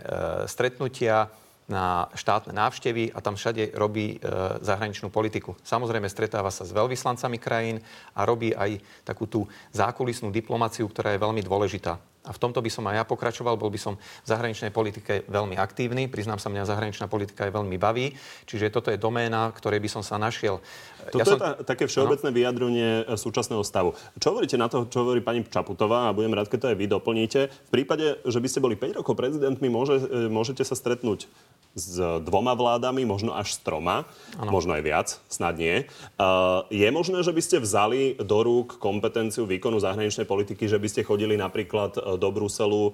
stretnutia, 0.52 1.32
na 1.64 2.12
štátne 2.12 2.52
návštevy 2.52 3.16
a 3.16 3.24
tam 3.24 3.40
všade 3.40 3.72
robí 3.80 4.20
e, 4.20 4.28
zahraničnú 4.60 5.08
politiku. 5.08 5.56
Samozrejme 5.64 6.12
stretáva 6.12 6.52
sa 6.52 6.68
s 6.68 6.76
veľvyslancami 6.76 7.40
krajín 7.40 7.80
a 8.12 8.28
robí 8.28 8.52
aj 8.52 8.84
takú 9.08 9.32
tú 9.32 9.48
zákulisnú 9.72 10.28
diplomáciu, 10.28 10.92
ktorá 10.92 11.16
je 11.16 11.24
veľmi 11.24 11.40
dôležitá. 11.40 12.13
A 12.24 12.32
v 12.32 12.40
tomto 12.40 12.64
by 12.64 12.72
som 12.72 12.88
aj 12.88 12.96
ja 13.00 13.04
pokračoval, 13.04 13.60
bol 13.60 13.68
by 13.68 13.80
som 13.80 13.94
v 14.00 14.28
zahraničnej 14.28 14.72
politike 14.72 15.28
veľmi 15.28 15.60
aktívny. 15.60 16.08
Priznám 16.08 16.40
sa, 16.40 16.48
mňa 16.48 16.64
zahraničná 16.64 17.12
politika 17.12 17.44
je 17.44 17.52
veľmi 17.52 17.76
baví. 17.76 18.16
Čiže 18.48 18.72
toto 18.72 18.90
je 18.90 18.98
doména, 18.98 19.52
ktorej 19.52 19.84
by 19.84 19.90
som 19.92 20.04
sa 20.08 20.16
našiel. 20.16 20.64
Toto 21.12 21.20
ja 21.20 21.26
som... 21.28 21.36
je 21.36 21.44
tá, 21.44 21.52
také 21.68 21.84
všeobecné 21.92 22.32
ano? 22.32 22.38
vyjadrenie 22.40 22.90
e, 23.04 23.20
súčasného 23.20 23.64
stavu. 23.68 23.92
Čo 24.24 24.32
hovoríte 24.32 24.56
na 24.56 24.72
to, 24.72 24.88
čo 24.88 25.04
hovorí 25.04 25.20
pani 25.20 25.44
Čaputová 25.44 26.08
a 26.08 26.16
budem 26.16 26.32
rád, 26.32 26.48
keď 26.48 26.60
to 26.64 26.70
aj 26.72 26.78
vy 26.80 26.86
doplníte. 26.88 27.40
V 27.52 27.70
prípade, 27.70 28.24
že 28.24 28.40
by 28.40 28.48
ste 28.48 28.64
boli 28.64 28.80
5 28.80 29.04
rokov 29.04 29.20
prezidentmi, 29.20 29.68
môže, 29.68 30.00
e, 30.08 30.32
môžete 30.32 30.64
sa 30.64 30.80
stretnúť 30.80 31.28
s 31.74 31.98
dvoma 32.22 32.54
vládami, 32.54 33.02
možno 33.02 33.34
až 33.34 33.58
s 33.58 33.60
troma, 33.62 34.06
ano. 34.38 34.52
možno 34.54 34.78
aj 34.78 34.84
viac, 34.86 35.08
snad 35.26 35.58
nie. 35.58 35.90
Uh, 36.22 36.70
je 36.70 36.86
možné, 36.94 37.26
že 37.26 37.34
by 37.34 37.42
ste 37.42 37.58
vzali 37.58 38.22
do 38.22 38.46
rúk 38.46 38.78
kompetenciu 38.78 39.50
výkonu 39.50 39.82
zahraničnej 39.82 40.30
politiky, 40.30 40.70
že 40.70 40.78
by 40.78 40.88
ste 40.90 41.02
chodili 41.02 41.34
napríklad 41.34 41.98
e, 41.98 42.02
do 42.22 42.30
Bruselu 42.30 42.94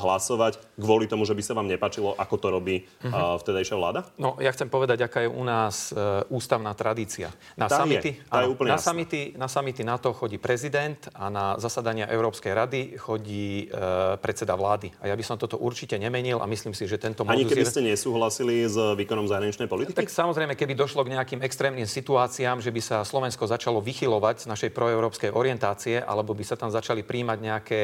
hlasovať 0.00 0.56
kvôli 0.80 1.04
tomu, 1.04 1.28
že 1.28 1.36
by 1.36 1.42
sa 1.44 1.52
vám 1.52 1.68
nepačilo, 1.68 2.16
ako 2.16 2.34
to 2.40 2.48
robí 2.48 2.76
uh, 3.04 3.36
vtedajšia 3.36 3.76
vláda? 3.76 4.00
No, 4.16 4.40
ja 4.40 4.48
chcem 4.56 4.72
povedať, 4.72 5.04
aká 5.04 5.28
je 5.28 5.30
u 5.30 5.44
nás 5.44 5.92
uh, 5.92 6.24
ústavná 6.32 6.72
tradícia. 6.72 7.28
Na 7.60 7.68
tá 7.68 7.84
samity, 7.84 8.10
je, 8.16 8.24
tá 8.24 8.40
áno, 8.40 8.42
je 8.48 8.48
úplne 8.56 8.70
na, 8.72 8.80
samity, 8.80 9.20
na 9.36 9.48
samity 9.52 9.82
NATO 9.84 10.16
chodí 10.16 10.40
prezident 10.40 10.96
a 11.12 11.28
na 11.28 11.46
zasadania 11.60 12.08
Európskej 12.08 12.52
rady 12.56 12.80
chodí 12.96 13.68
uh, 13.68 14.16
predseda 14.16 14.56
vlády. 14.56 14.96
A 15.04 15.12
ja 15.12 15.14
by 15.14 15.24
som 15.26 15.36
toto 15.36 15.60
určite 15.60 16.00
nemenil 16.00 16.40
a 16.40 16.48
myslím 16.48 16.72
si, 16.72 16.88
že 16.88 16.96
tento 16.96 17.28
Ani 17.28 17.44
keby 17.44 17.68
ste 17.68 17.84
nesú 17.84 18.13
nesúhlasili 18.14 18.62
s 18.62 18.78
výkonom 18.78 19.26
zahraničnej 19.26 19.66
politiky? 19.66 19.98
Tak 19.98 20.06
samozrejme, 20.06 20.54
keby 20.54 20.78
došlo 20.78 21.02
k 21.02 21.18
nejakým 21.18 21.42
extrémnym 21.42 21.82
situáciám, 21.82 22.62
že 22.62 22.70
by 22.70 22.78
sa 22.78 22.96
Slovensko 23.02 23.50
začalo 23.50 23.82
vychylovať 23.82 24.46
z 24.46 24.50
našej 24.54 24.70
proeurópskej 24.70 25.34
orientácie, 25.34 25.98
alebo 25.98 26.30
by 26.30 26.46
sa 26.46 26.54
tam 26.54 26.70
začali 26.70 27.02
príjmať 27.02 27.38
nejaké 27.42 27.80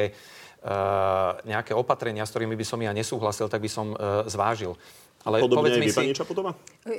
nejaké 1.41 1.73
opatrenia, 1.73 2.21
s 2.21 2.29
ktorými 2.29 2.53
by 2.53 2.65
som 2.65 2.77
ja 2.77 2.93
nesúhlasil, 2.93 3.49
tak 3.49 3.65
by 3.65 3.69
som 3.71 3.97
uh, 3.97 4.29
zvážil. 4.29 4.77
Ale 5.21 5.37
Podobne 5.45 5.77
aj 5.77 5.81
vy, 5.85 5.89
si... 5.93 5.97
pani 6.01 6.17
Čaputová? 6.17 6.51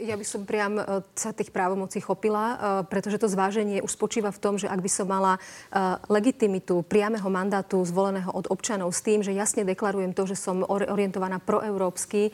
Ja 0.06 0.14
by 0.14 0.22
som 0.22 0.46
priam 0.46 0.78
e, 0.78 1.02
sa 1.18 1.34
tých 1.34 1.50
právomocí 1.50 1.98
chopila, 1.98 2.84
pretože 2.86 3.18
to 3.18 3.26
zváženie 3.26 3.82
už 3.82 3.98
spočíva 3.98 4.30
v 4.30 4.38
tom, 4.38 4.54
že 4.54 4.70
ak 4.70 4.78
by 4.78 4.90
som 4.90 5.10
mala 5.10 5.42
legitimitu 6.06 6.86
priameho 6.86 7.26
mandátu 7.26 7.82
zvoleného 7.82 8.30
od 8.30 8.46
občanov 8.46 8.94
s 8.94 9.02
tým, 9.02 9.26
že 9.26 9.34
jasne 9.34 9.66
deklarujem 9.66 10.14
to, 10.14 10.22
že 10.30 10.38
som 10.38 10.62
orientovaná 10.62 11.42
proeurópsky, 11.42 12.30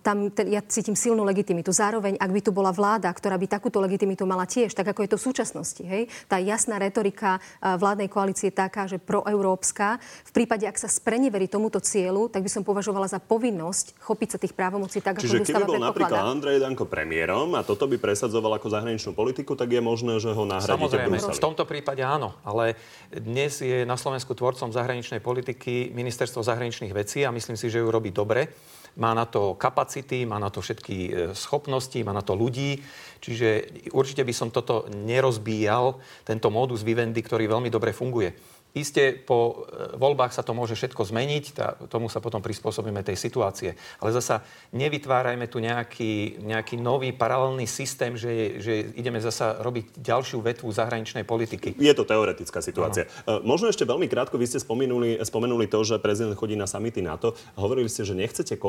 tam 0.00 0.16
ten, 0.32 0.46
ja 0.48 0.60
cítim 0.64 0.96
silnú 0.96 1.24
legitimitu. 1.24 1.72
Zároveň, 1.72 2.16
ak 2.16 2.32
by 2.32 2.40
tu 2.40 2.50
bola 2.52 2.72
vláda, 2.72 3.12
ktorá 3.12 3.36
by 3.36 3.48
takúto 3.48 3.80
legitimitu 3.80 4.24
mala 4.24 4.48
tiež, 4.48 4.72
tak 4.72 4.88
ako 4.92 5.04
je 5.04 5.10
to 5.12 5.18
v 5.20 5.26
súčasnosti, 5.28 5.84
hej, 5.84 6.08
tá 6.28 6.40
jasná 6.40 6.80
retorika 6.80 7.40
vládnej 7.60 8.08
koalície 8.08 8.48
je 8.52 8.60
taká, 8.60 8.88
že 8.88 9.00
proeurópska. 9.00 10.00
V 10.28 10.32
prípade, 10.32 10.64
ak 10.64 10.78
sa 10.78 10.88
spreneverí 10.88 11.46
tomuto 11.46 11.78
cieľu, 11.78 12.28
tak 12.28 12.44
by 12.44 12.50
som 12.50 12.62
považovala 12.64 13.08
za 13.08 13.20
povinnosť 13.20 14.00
chopiť 14.00 14.28
sa 14.34 14.38
tých 14.40 14.54
právomocí 14.56 15.04
tak, 15.04 15.20
Čiže 15.20 15.42
ako 15.42 15.48
keby 15.48 15.64
bol 15.68 15.82
napríklad 15.82 16.20
Andrej 16.24 16.58
Danko 16.62 16.88
premiérom 16.88 17.52
a 17.58 17.60
toto 17.62 17.84
by 17.86 18.00
presadzoval 18.00 18.56
ako 18.56 18.72
zahraničnú 18.72 19.12
politiku, 19.12 19.54
tak 19.54 19.70
je 19.70 19.82
možné, 19.84 20.18
že 20.18 20.32
ho 20.32 20.44
nahradíte 20.48 20.74
Samozrejme, 20.78 21.16
v, 21.20 21.26
v 21.36 21.42
tomto 21.42 21.64
prípade 21.68 22.00
áno, 22.00 22.36
ale 22.46 22.74
dnes 23.12 23.60
je 23.60 23.84
na 23.84 23.94
Slovensku 23.94 24.32
tvorcom 24.32 24.72
zahraničnej 24.72 25.20
politiky 25.20 25.92
ministerstvo 25.92 26.40
zahraničných 26.42 26.92
vecí 26.92 27.22
a 27.22 27.34
myslím 27.34 27.56
si, 27.60 27.68
že 27.68 27.80
ju 27.80 27.88
robí 27.92 28.10
dobre. 28.10 28.50
Má 28.92 29.16
na 29.16 29.24
to 29.24 29.56
kapacity, 29.56 30.28
má 30.28 30.36
na 30.36 30.52
to 30.52 30.60
všetky 30.60 30.96
e, 30.96 31.10
schopnosti, 31.32 31.96
má 32.04 32.12
na 32.12 32.20
to 32.20 32.36
ľudí. 32.36 32.76
Čiže 33.24 33.48
určite 33.96 34.20
by 34.20 34.34
som 34.36 34.52
toto 34.52 34.84
nerozbíjal, 34.92 35.96
tento 36.28 36.52
modus 36.52 36.84
vivendi, 36.84 37.24
ktorý 37.24 37.48
veľmi 37.48 37.72
dobre 37.72 37.96
funguje. 37.96 38.36
Isté 38.72 39.12
po 39.12 39.68
e, 39.68 40.00
voľbách 40.00 40.32
sa 40.32 40.40
to 40.40 40.56
môže 40.56 40.72
všetko 40.72 41.04
zmeniť, 41.04 41.44
tá, 41.52 41.76
tomu 41.92 42.08
sa 42.08 42.24
potom 42.24 42.40
prispôsobíme 42.40 43.04
tej 43.04 43.20
situácie. 43.20 43.76
Ale 44.00 44.16
zasa 44.16 44.40
nevytvárajme 44.72 45.44
tu 45.44 45.60
nejaký, 45.60 46.40
nejaký 46.40 46.80
nový 46.80 47.12
paralelný 47.12 47.68
systém, 47.68 48.16
že, 48.16 48.64
že 48.64 48.96
ideme 48.96 49.20
zasa 49.20 49.60
robiť 49.60 50.00
ďalšiu 50.00 50.40
vetvu 50.40 50.72
zahraničnej 50.72 51.28
politiky. 51.28 51.76
Je 51.76 51.92
to 51.92 52.08
teoretická 52.08 52.64
situácia. 52.64 53.04
Ano. 53.28 53.44
Možno 53.44 53.68
ešte 53.68 53.84
veľmi 53.84 54.08
krátko, 54.08 54.40
vy 54.40 54.48
ste 54.48 54.64
spomenuli, 54.64 55.20
spomenuli 55.20 55.68
to, 55.68 55.84
že 55.84 56.00
prezident 56.00 56.32
chodí 56.32 56.56
na 56.56 56.64
samity 56.64 57.04
NATO. 57.04 57.36
Hovorili 57.60 57.92
ste, 57.92 58.08
že 58.08 58.16
nechcete 58.16 58.56
e, 58.56 58.60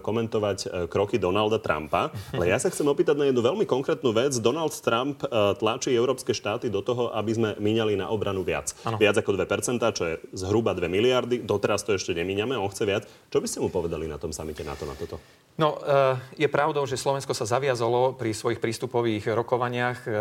komentovať 0.00 0.58
e, 0.64 0.66
kroky 0.88 1.20
Donalda 1.20 1.60
Trumpa, 1.60 2.08
ale 2.32 2.48
ja 2.48 2.56
sa 2.56 2.72
chcem 2.72 2.88
opýtať 2.88 3.20
na 3.20 3.28
jednu 3.28 3.44
veľmi 3.44 3.68
konkrétnu 3.68 4.08
vec. 4.16 4.40
Donald 4.40 4.72
Trump 4.80 5.20
tlačí 5.60 5.92
európske 5.92 6.32
štáty 6.32 6.72
do 6.72 6.80
toho, 6.80 7.12
aby 7.12 7.32
sme 7.36 7.48
míňali 7.60 8.00
na 8.00 8.08
obranu 8.08 8.40
viac. 8.40 8.72
Ano. 8.88 8.96
Viac 8.96 9.20
ako 9.20 9.36
2 9.36 9.49
čo 9.90 10.04
je 10.06 10.14
zhruba 10.30 10.72
2 10.78 10.86
miliardy. 10.86 11.42
Doteraz 11.42 11.82
to 11.82 11.98
ešte 11.98 12.14
nemíňame, 12.14 12.54
on 12.54 12.70
chce 12.70 12.84
viac. 12.86 13.04
Čo 13.30 13.42
by 13.42 13.46
ste 13.50 13.58
mu 13.58 13.68
povedali 13.68 14.06
na 14.06 14.20
tom 14.20 14.30
samite 14.30 14.62
NATO 14.62 14.86
na 14.86 14.94
toto? 14.94 15.18
No, 15.60 15.76
eh, 15.76 16.16
je 16.40 16.48
pravdou, 16.48 16.88
že 16.88 16.96
Slovensko 16.96 17.36
sa 17.36 17.44
zaviazalo 17.44 18.16
pri 18.16 18.32
svojich 18.32 18.62
prístupových 18.64 19.36
rokovaniach, 19.36 19.98
eh, 20.06 20.12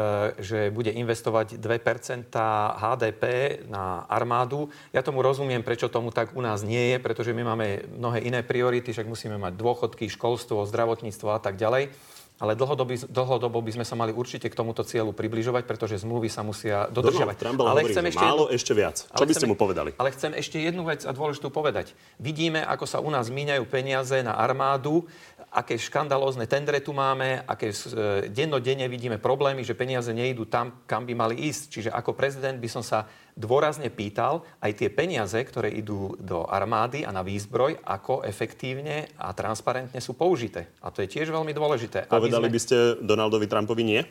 že 0.41 0.59
bude 0.73 0.91
investovať 0.91 1.55
2% 1.61 2.35
HDP 2.75 3.23
na 3.71 4.03
armádu. 4.09 4.67
Ja 4.91 4.99
tomu 4.99 5.23
rozumiem, 5.23 5.63
prečo 5.63 5.87
tomu 5.87 6.11
tak 6.11 6.35
u 6.35 6.41
nás 6.43 6.65
nie 6.65 6.91
je, 6.91 6.97
pretože 6.99 7.31
my 7.31 7.55
máme 7.55 7.87
mnohé 7.95 8.19
iné 8.27 8.43
priority, 8.43 8.91
však 8.91 9.07
musíme 9.07 9.39
mať 9.39 9.55
dôchodky, 9.55 10.11
školstvo, 10.11 10.67
zdravotníctvo 10.67 11.31
a 11.31 11.39
tak 11.39 11.55
ďalej. 11.55 11.93
Ale 12.39 12.55
dlhodobo, 12.55 12.95
dlhodobo 12.95 13.59
by 13.59 13.71
sme 13.75 13.85
sa 13.85 13.99
mali 13.99 14.15
určite 14.15 14.47
k 14.47 14.55
tomuto 14.55 14.87
cieľu 14.87 15.11
približovať, 15.11 15.67
pretože 15.67 15.99
zmluvy 15.99 16.31
sa 16.31 16.39
musia 16.39 16.87
dodržiavať. 16.87 17.35
Trump 17.35 17.59
ale 17.59 17.83
hovorí, 17.83 17.91
chcem 17.91 18.07
ešte 18.07 18.23
málo, 18.23 18.47
jednu... 18.47 18.55
ešte 18.55 18.71
viac. 18.71 18.95
Čo 19.11 19.25
by 19.27 19.33
ste 19.35 19.47
mu 19.51 19.55
povedali? 19.59 19.91
Ale 19.99 20.09
chcem 20.15 20.31
ešte 20.39 20.55
jednu 20.55 20.87
vec 20.87 21.03
a 21.03 21.11
dôležitú 21.11 21.51
povedať. 21.51 21.91
Vidíme, 22.15 22.63
ako 22.63 22.85
sa 22.87 23.03
u 23.03 23.11
nás 23.11 23.27
míňajú 23.27 23.67
peniaze 23.67 24.23
na 24.23 24.39
armádu, 24.39 25.03
aké 25.49 25.77
škandalózne 25.77 26.45
tendre 26.45 26.77
tu 26.81 26.93
máme, 26.93 27.41
aké 27.45 27.73
e, 27.73 27.75
dennodenne 28.29 28.85
vidíme 28.85 29.17
problémy, 29.17 29.65
že 29.65 29.73
peniaze 29.77 30.13
nejdú 30.13 30.45
tam, 30.45 30.85
kam 30.85 31.09
by 31.09 31.13
mali 31.17 31.35
ísť. 31.49 31.63
Čiže 31.69 31.89
ako 31.89 32.13
prezident 32.13 32.57
by 32.61 32.69
som 32.69 32.85
sa 32.85 33.09
dôrazne 33.33 33.89
pýtal 33.89 34.45
aj 34.61 34.77
tie 34.77 34.89
peniaze, 34.93 35.37
ktoré 35.41 35.73
idú 35.73 36.13
do 36.21 36.45
armády 36.45 37.07
a 37.07 37.09
na 37.09 37.25
výzbroj, 37.25 37.81
ako 37.81 38.21
efektívne 38.27 39.09
a 39.17 39.33
transparentne 39.33 39.97
sú 39.97 40.13
použité. 40.13 40.69
A 40.85 40.93
to 40.93 41.01
je 41.01 41.09
tiež 41.09 41.33
veľmi 41.33 41.55
dôležité. 41.55 42.05
Povedali 42.05 42.51
sme... 42.51 42.55
by 42.55 42.59
ste 42.61 42.77
Donaldovi 43.01 43.47
Trumpovi 43.49 43.83
nie? 43.87 44.01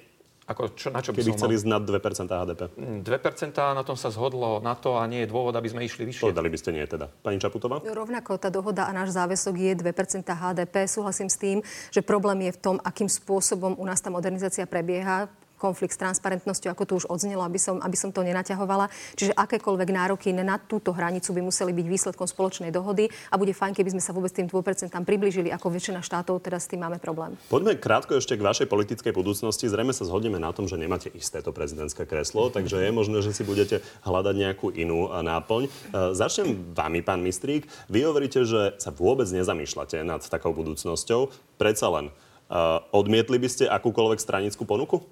Ako, 0.48 0.72
čo, 0.72 0.88
na 0.88 1.04
čo 1.04 1.12
by 1.12 1.20
Keby 1.20 1.36
chceli 1.36 1.60
ísť 1.60 1.68
nad 1.68 1.84
2% 1.84 2.24
HDP. 2.24 2.62
2% 3.04 3.76
na 3.76 3.84
tom 3.84 4.00
sa 4.00 4.08
zhodlo 4.08 4.64
na 4.64 4.72
to 4.72 4.96
a 4.96 5.04
nie 5.04 5.24
je 5.24 5.28
dôvod, 5.28 5.52
aby 5.52 5.68
sme 5.68 5.84
išli 5.84 6.08
vyššie. 6.08 6.24
Povedali 6.24 6.48
by 6.48 6.56
ste 6.56 6.70
nie 6.72 6.84
teda. 6.88 7.12
Pani 7.20 7.36
Čaputová? 7.36 7.84
Rovnako 7.84 8.40
tá 8.40 8.48
dohoda 8.48 8.88
a 8.88 8.92
náš 8.96 9.12
záväzok 9.12 9.54
je 9.60 9.72
2% 9.84 10.24
HDP. 10.24 10.88
Súhlasím 10.88 11.28
s 11.28 11.36
tým, 11.36 11.60
že 11.92 12.00
problém 12.00 12.48
je 12.48 12.56
v 12.56 12.60
tom, 12.64 12.76
akým 12.80 13.12
spôsobom 13.12 13.76
u 13.76 13.84
nás 13.84 14.00
tá 14.00 14.08
modernizácia 14.08 14.64
prebieha 14.64 15.28
konflikt 15.58 15.92
s 15.92 16.00
transparentnosťou, 16.00 16.70
ako 16.72 16.84
to 16.86 16.94
už 17.02 17.04
odznelo, 17.10 17.42
aby 17.42 17.58
som, 17.58 17.82
aby 17.82 17.98
som 17.98 18.14
to 18.14 18.22
nenaťahovala. 18.22 18.88
Čiže 19.18 19.34
akékoľvek 19.34 19.88
nároky 19.90 20.30
na 20.30 20.56
túto 20.56 20.94
hranicu 20.94 21.34
by 21.34 21.42
museli 21.42 21.74
byť 21.74 21.86
výsledkom 21.90 22.30
spoločnej 22.30 22.70
dohody 22.70 23.10
a 23.28 23.34
bude 23.34 23.50
fajn, 23.50 23.74
keby 23.74 23.98
sme 23.98 24.02
sa 24.02 24.14
vôbec 24.14 24.30
tým 24.30 24.46
2% 24.46 24.94
priblížili, 25.02 25.50
ako 25.50 25.74
väčšina 25.74 26.00
štátov 26.00 26.38
teda 26.38 26.62
s 26.62 26.70
tým 26.70 26.86
máme 26.86 27.02
problém. 27.02 27.34
Poďme 27.50 27.74
krátko 27.74 28.16
ešte 28.16 28.38
k 28.38 28.46
vašej 28.46 28.70
politickej 28.70 29.10
budúcnosti. 29.10 29.66
Zrejme 29.66 29.90
sa 29.90 30.06
zhodneme 30.06 30.38
na 30.38 30.54
tom, 30.54 30.70
že 30.70 30.78
nemáte 30.78 31.10
isté 31.10 31.42
to 31.42 31.50
prezidentské 31.50 32.06
kreslo, 32.06 32.48
takže 32.56 32.78
je 32.78 32.90
možné, 32.94 33.18
že 33.20 33.34
si 33.34 33.42
budete 33.42 33.82
hľadať 34.06 34.34
nejakú 34.38 34.70
inú 34.70 35.10
náplň. 35.10 35.62
E, 35.66 35.70
začnem 36.14 36.72
vami, 36.72 37.02
pán 37.02 37.20
Mistrík. 37.20 37.66
Vy 37.90 38.06
hovoríte, 38.06 38.46
že 38.46 38.78
sa 38.78 38.94
vôbec 38.94 39.26
nezamýšľate 39.26 40.06
nad 40.06 40.22
takou 40.22 40.54
budúcnosťou. 40.54 41.32
Predsa 41.58 41.90
len, 41.90 42.06
uh, 42.48 42.80
odmietli 42.94 43.36
by 43.40 43.48
ste 43.48 43.64
akúkoľvek 43.66 44.20
stranickú 44.22 44.62
ponuku? 44.64 45.02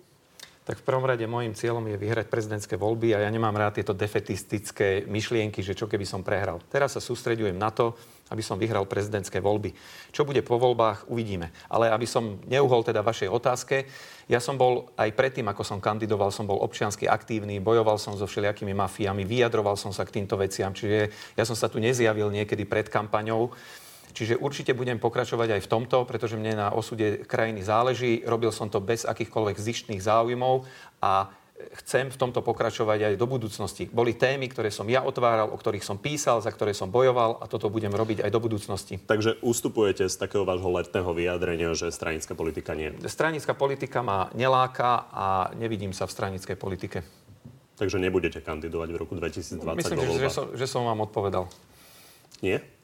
Tak 0.66 0.82
v 0.82 0.86
prvom 0.90 1.06
rade 1.06 1.22
môjim 1.30 1.54
cieľom 1.54 1.86
je 1.86 1.94
vyhrať 1.94 2.26
prezidentské 2.26 2.74
voľby 2.74 3.14
a 3.14 3.22
ja 3.22 3.30
nemám 3.30 3.54
rád 3.54 3.78
tieto 3.78 3.94
defetistické 3.94 5.06
myšlienky, 5.06 5.62
že 5.62 5.78
čo 5.78 5.86
keby 5.86 6.02
som 6.02 6.26
prehral. 6.26 6.58
Teraz 6.66 6.98
sa 6.98 7.00
sústreďujem 7.00 7.54
na 7.54 7.70
to, 7.70 7.94
aby 8.34 8.42
som 8.42 8.58
vyhral 8.58 8.82
prezidentské 8.82 9.38
voľby. 9.38 9.70
Čo 10.10 10.26
bude 10.26 10.42
po 10.42 10.58
voľbách, 10.58 11.06
uvidíme. 11.06 11.54
Ale 11.70 11.86
aby 11.94 12.02
som 12.02 12.42
neuhol 12.50 12.82
teda 12.82 12.98
vašej 13.06 13.30
otázke, 13.30 13.86
ja 14.26 14.42
som 14.42 14.58
bol 14.58 14.90
aj 14.98 15.14
predtým, 15.14 15.46
ako 15.46 15.62
som 15.62 15.78
kandidoval, 15.78 16.34
som 16.34 16.50
bol 16.50 16.58
občiansky 16.58 17.06
aktívny, 17.06 17.62
bojoval 17.62 17.94
som 17.94 18.18
so 18.18 18.26
všelijakými 18.26 18.74
mafiami, 18.74 19.22
vyjadroval 19.22 19.78
som 19.78 19.94
sa 19.94 20.02
k 20.02 20.18
týmto 20.18 20.34
veciam, 20.34 20.74
čiže 20.74 21.14
ja 21.38 21.46
som 21.46 21.54
sa 21.54 21.70
tu 21.70 21.78
nezjavil 21.78 22.26
niekedy 22.34 22.66
pred 22.66 22.90
kampaňou. 22.90 23.54
Čiže 24.16 24.40
určite 24.40 24.72
budem 24.72 24.96
pokračovať 24.96 25.60
aj 25.60 25.64
v 25.68 25.70
tomto, 25.70 26.08
pretože 26.08 26.40
mne 26.40 26.56
na 26.56 26.68
osude 26.72 27.28
krajiny 27.28 27.60
záleží. 27.60 28.24
Robil 28.24 28.48
som 28.48 28.72
to 28.72 28.80
bez 28.80 29.04
akýchkoľvek 29.04 29.60
zištných 29.60 30.00
záujmov 30.00 30.64
a 31.04 31.28
chcem 31.84 32.08
v 32.08 32.16
tomto 32.16 32.40
pokračovať 32.40 33.12
aj 33.12 33.14
do 33.20 33.28
budúcnosti. 33.28 33.88
Boli 33.88 34.16
témy, 34.16 34.48
ktoré 34.48 34.72
som 34.72 34.88
ja 34.88 35.04
otváral, 35.04 35.52
o 35.52 35.56
ktorých 35.56 35.84
som 35.84 36.00
písal, 36.00 36.40
za 36.40 36.52
ktoré 36.52 36.72
som 36.72 36.88
bojoval 36.88 37.40
a 37.40 37.44
toto 37.48 37.68
budem 37.68 37.92
robiť 37.92 38.24
aj 38.24 38.30
do 38.32 38.40
budúcnosti. 38.40 39.00
Takže 39.04 39.40
ustupujete 39.44 40.08
z 40.08 40.16
takého 40.16 40.48
vášho 40.48 40.68
letného 40.72 41.12
vyjadrenia, 41.12 41.76
že 41.76 41.92
stranická 41.92 42.32
politika 42.32 42.72
nie? 42.72 42.92
Stranická 43.04 43.52
politika 43.52 44.00
ma 44.00 44.32
neláka 44.32 45.08
a 45.12 45.52
nevidím 45.56 45.92
sa 45.96 46.08
v 46.08 46.12
stranickej 46.12 46.56
politike. 46.56 46.98
Takže 47.76 48.00
nebudete 48.00 48.40
kandidovať 48.40 48.88
v 48.88 48.96
roku 48.96 49.12
2020 49.20 49.60
Myslím, 49.76 50.00
že, 50.00 50.12
že, 50.16 50.30
som, 50.32 50.44
že 50.56 50.64
som 50.64 50.88
vám 50.88 51.04
odpovedal. 51.04 51.44
Nie? 52.40 52.75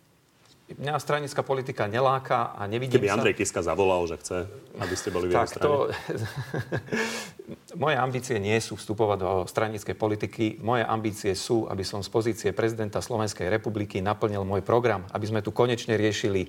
Mňa 0.79 0.99
stranická 0.99 1.43
politika 1.43 1.87
neláka 1.87 2.55
a 2.57 2.67
nevidím 2.67 3.01
Keby 3.01 3.11
Andrej 3.11 3.35
Kiska 3.35 3.63
zavolal, 3.63 4.07
že 4.07 4.17
chce, 4.17 4.37
aby 4.79 4.95
ste 4.97 5.09
boli 5.11 5.29
v 5.29 5.37
jeho 5.37 5.47
strane. 5.47 5.67
To... 5.69 5.75
Moje 7.75 7.97
ambície 7.99 8.37
nie 8.39 8.55
sú 8.63 8.79
vstupovať 8.79 9.19
do 9.19 9.31
stranickej 9.49 9.97
politiky. 9.99 10.45
Moje 10.63 10.87
ambície 10.87 11.33
sú, 11.35 11.67
aby 11.67 11.83
som 11.83 12.05
z 12.05 12.11
pozície 12.13 12.51
prezidenta 12.55 13.03
Slovenskej 13.03 13.51
republiky 13.51 13.99
naplnil 13.99 14.47
môj 14.47 14.63
program, 14.63 15.03
aby 15.11 15.27
sme 15.27 15.41
tu 15.43 15.51
konečne 15.51 15.99
riešili 15.99 16.47
e, 16.47 16.49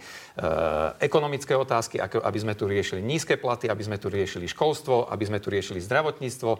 ekonomické 1.01 1.57
otázky, 1.57 1.97
aby 1.97 2.37
sme 2.37 2.53
tu 2.53 2.69
riešili 2.69 3.01
nízke 3.01 3.39
platy, 3.41 3.71
aby 3.71 3.81
sme 3.81 3.97
tu 3.97 4.11
riešili 4.11 4.45
školstvo, 4.45 5.09
aby 5.09 5.23
sme 5.25 5.41
tu 5.41 5.49
riešili 5.49 5.81
zdravotníctvo, 5.81 6.51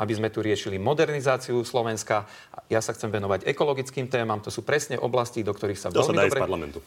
aby 0.00 0.12
sme 0.16 0.28
tu 0.32 0.40
riešili 0.40 0.80
modernizáciu 0.80 1.60
Slovenska. 1.60 2.24
Ja 2.72 2.80
sa 2.80 2.96
chcem 2.96 3.12
venovať 3.12 3.44
ekologickým 3.44 4.08
témam. 4.08 4.40
To 4.40 4.48
sú 4.48 4.64
presne 4.64 4.96
oblasti, 4.96 5.44
do 5.44 5.52
ktorých 5.52 5.78
sa 5.78 5.88
to 5.92 6.00
veľmi 6.00 6.06
sa 6.06 6.12
dá 6.16 6.22
dobre... 6.30 6.40
z 6.40 6.44
parlamentu. 6.46 6.78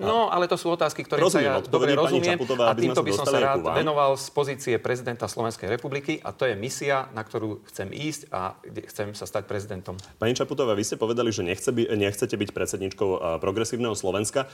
No, 0.00 0.32
ale 0.32 0.48
to 0.48 0.56
sú 0.56 0.72
otázky, 0.74 1.06
ktoré 1.06 1.22
sa 1.28 1.38
ja 1.38 1.60
dobre 1.60 1.92
rozumiem. 1.94 2.40
Čaputová, 2.40 2.70
a 2.70 2.74
týmto 2.74 3.04
by 3.04 3.12
som 3.14 3.26
sa 3.28 3.38
rád 3.38 3.62
venoval 3.62 4.16
z 4.16 4.26
pozície 4.32 4.74
prezidenta 4.80 5.28
Slovenskej 5.28 5.70
republiky 5.70 6.18
a 6.18 6.34
to 6.34 6.50
je 6.50 6.53
misia, 6.56 7.10
na 7.12 7.22
ktorú 7.22 7.62
chcem 7.70 7.92
ísť 7.92 8.30
a 8.32 8.58
chcem 8.90 9.14
sa 9.14 9.26
stať 9.26 9.46
prezidentom. 9.46 9.98
Pani 10.18 10.34
Čaputová, 10.34 10.74
vy 10.74 10.86
ste 10.86 10.98
povedali, 10.98 11.30
že 11.34 11.46
nechce 11.46 11.70
by, 11.70 11.94
nechcete 11.94 12.34
byť 12.34 12.50
predsedničkou 12.54 13.38
progresívneho 13.38 13.92
Slovenska. 13.92 14.46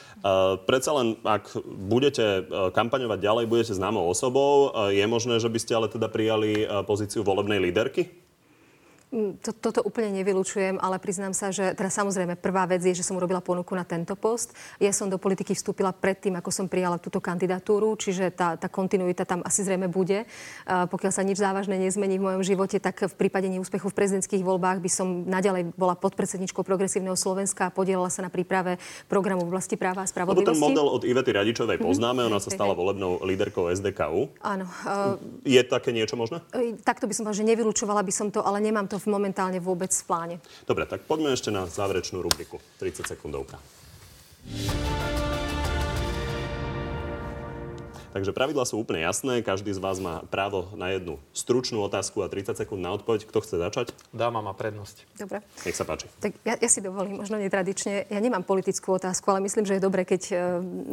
Predsa 0.64 0.90
len, 0.96 1.20
ak 1.22 1.56
budete 1.64 2.48
kampaňovať 2.72 3.18
ďalej, 3.20 3.44
budete 3.46 3.72
známou 3.76 4.08
osobou, 4.08 4.72
je 4.90 5.04
možné, 5.04 5.38
že 5.38 5.52
by 5.52 5.58
ste 5.60 5.72
ale 5.76 5.86
teda 5.92 6.08
prijali 6.08 6.66
pozíciu 6.88 7.22
volebnej 7.22 7.60
líderky? 7.60 8.29
Mm, 9.11 9.42
to, 9.42 9.51
toto 9.51 9.83
úplne 9.83 10.23
nevylučujem, 10.23 10.79
ale 10.79 11.03
priznám 11.03 11.35
sa, 11.35 11.51
že 11.51 11.75
teda 11.75 11.90
samozrejme 11.90 12.38
prvá 12.38 12.62
vec 12.70 12.79
je, 12.87 12.94
že 12.94 13.03
som 13.03 13.18
urobila 13.18 13.42
ponuku 13.42 13.75
na 13.75 13.83
tento 13.83 14.14
post. 14.14 14.55
Ja 14.79 14.94
som 14.94 15.11
do 15.11 15.18
politiky 15.18 15.51
vstúpila 15.51 15.90
predtým, 15.90 16.38
ako 16.38 16.55
som 16.55 16.70
prijala 16.70 16.94
túto 17.03 17.18
kandidatúru, 17.18 17.99
čiže 17.99 18.31
tá, 18.31 18.55
tá 18.55 18.70
kontinuita 18.70 19.27
tam 19.27 19.42
asi 19.42 19.66
zrejme 19.66 19.90
bude. 19.90 20.31
Uh, 20.62 20.87
pokiaľ 20.87 21.11
sa 21.11 21.27
nič 21.27 21.42
závažné 21.42 21.75
nezmení 21.83 22.23
v 22.23 22.27
mojom 22.31 22.42
živote, 22.46 22.79
tak 22.79 23.03
v 23.03 23.14
prípade 23.18 23.51
neúspechu 23.51 23.90
v 23.90 23.99
prezidentských 23.99 24.46
voľbách 24.46 24.79
by 24.79 24.90
som 24.94 25.27
naďalej 25.27 25.75
bola 25.75 25.99
podpredsedničkou 25.99 26.62
Progresívneho 26.62 27.18
Slovenska 27.18 27.66
a 27.66 27.75
podielala 27.75 28.14
sa 28.14 28.23
na 28.23 28.31
príprave 28.31 28.79
programu 29.11 29.42
v 29.42 29.59
oblasti 29.59 29.75
práva 29.75 30.07
a 30.07 30.09
spravodlivosti. 30.09 30.55
Lebo 30.55 30.55
ten 30.55 30.62
model 30.62 30.87
od 30.87 31.03
Ivety 31.03 31.35
Radičovej 31.35 31.83
mhm. 31.83 31.85
poznáme, 31.90 32.23
mm-hmm. 32.23 32.31
ona 32.31 32.38
sa 32.38 32.51
stala 32.55 32.79
volebnou 32.79 33.27
líderkou 33.27 33.75
SDKU. 33.75 34.38
Áno. 34.38 34.70
Uh, 34.87 35.18
je 35.42 35.59
také 35.66 35.90
niečo 35.90 36.14
možné? 36.14 36.46
Takto 36.87 37.11
by 37.11 37.12
som 37.18 37.27
povedala, 37.27 37.42
že 37.42 37.51
nevylučovala 37.51 38.07
by 38.07 38.12
som 38.14 38.31
to, 38.31 38.38
ale 38.46 38.62
nemám 38.62 38.87
to 38.87 38.99
momentálne 39.08 39.62
vôbec 39.62 39.88
v 39.94 40.04
pláne. 40.04 40.36
Dobre, 40.66 40.84
tak 40.84 41.06
poďme 41.06 41.32
ešte 41.32 41.48
na 41.48 41.64
záverečnú 41.64 42.20
rubriku. 42.20 42.60
30 42.82 43.06
sekundovka. 43.06 43.56
Takže 48.11 48.35
pravidla 48.35 48.66
sú 48.66 48.83
úplne 48.83 49.07
jasné. 49.07 49.38
Každý 49.40 49.70
z 49.70 49.79
vás 49.79 50.03
má 50.03 50.27
právo 50.27 50.66
na 50.75 50.90
jednu 50.90 51.23
stručnú 51.31 51.79
otázku 51.87 52.27
a 52.27 52.31
30 52.31 52.59
sekúnd 52.59 52.83
na 52.83 52.90
odpoveď. 52.90 53.31
Kto 53.31 53.38
chce 53.38 53.57
začať? 53.62 53.87
Dáma 54.11 54.42
má 54.42 54.51
prednosť. 54.51 55.07
Dobre. 55.14 55.46
Nech 55.62 55.79
sa 55.79 55.87
páči. 55.87 56.11
Tak 56.18 56.35
ja, 56.42 56.59
ja 56.59 56.68
si 56.68 56.83
dovolím, 56.83 57.23
možno 57.23 57.38
netradične, 57.38 58.11
ja 58.11 58.18
nemám 58.18 58.42
politickú 58.42 58.99
otázku, 58.99 59.31
ale 59.31 59.46
myslím, 59.46 59.62
že 59.62 59.79
je 59.79 59.87
dobre, 59.87 60.03
keď 60.03 60.23
e, 60.31 60.35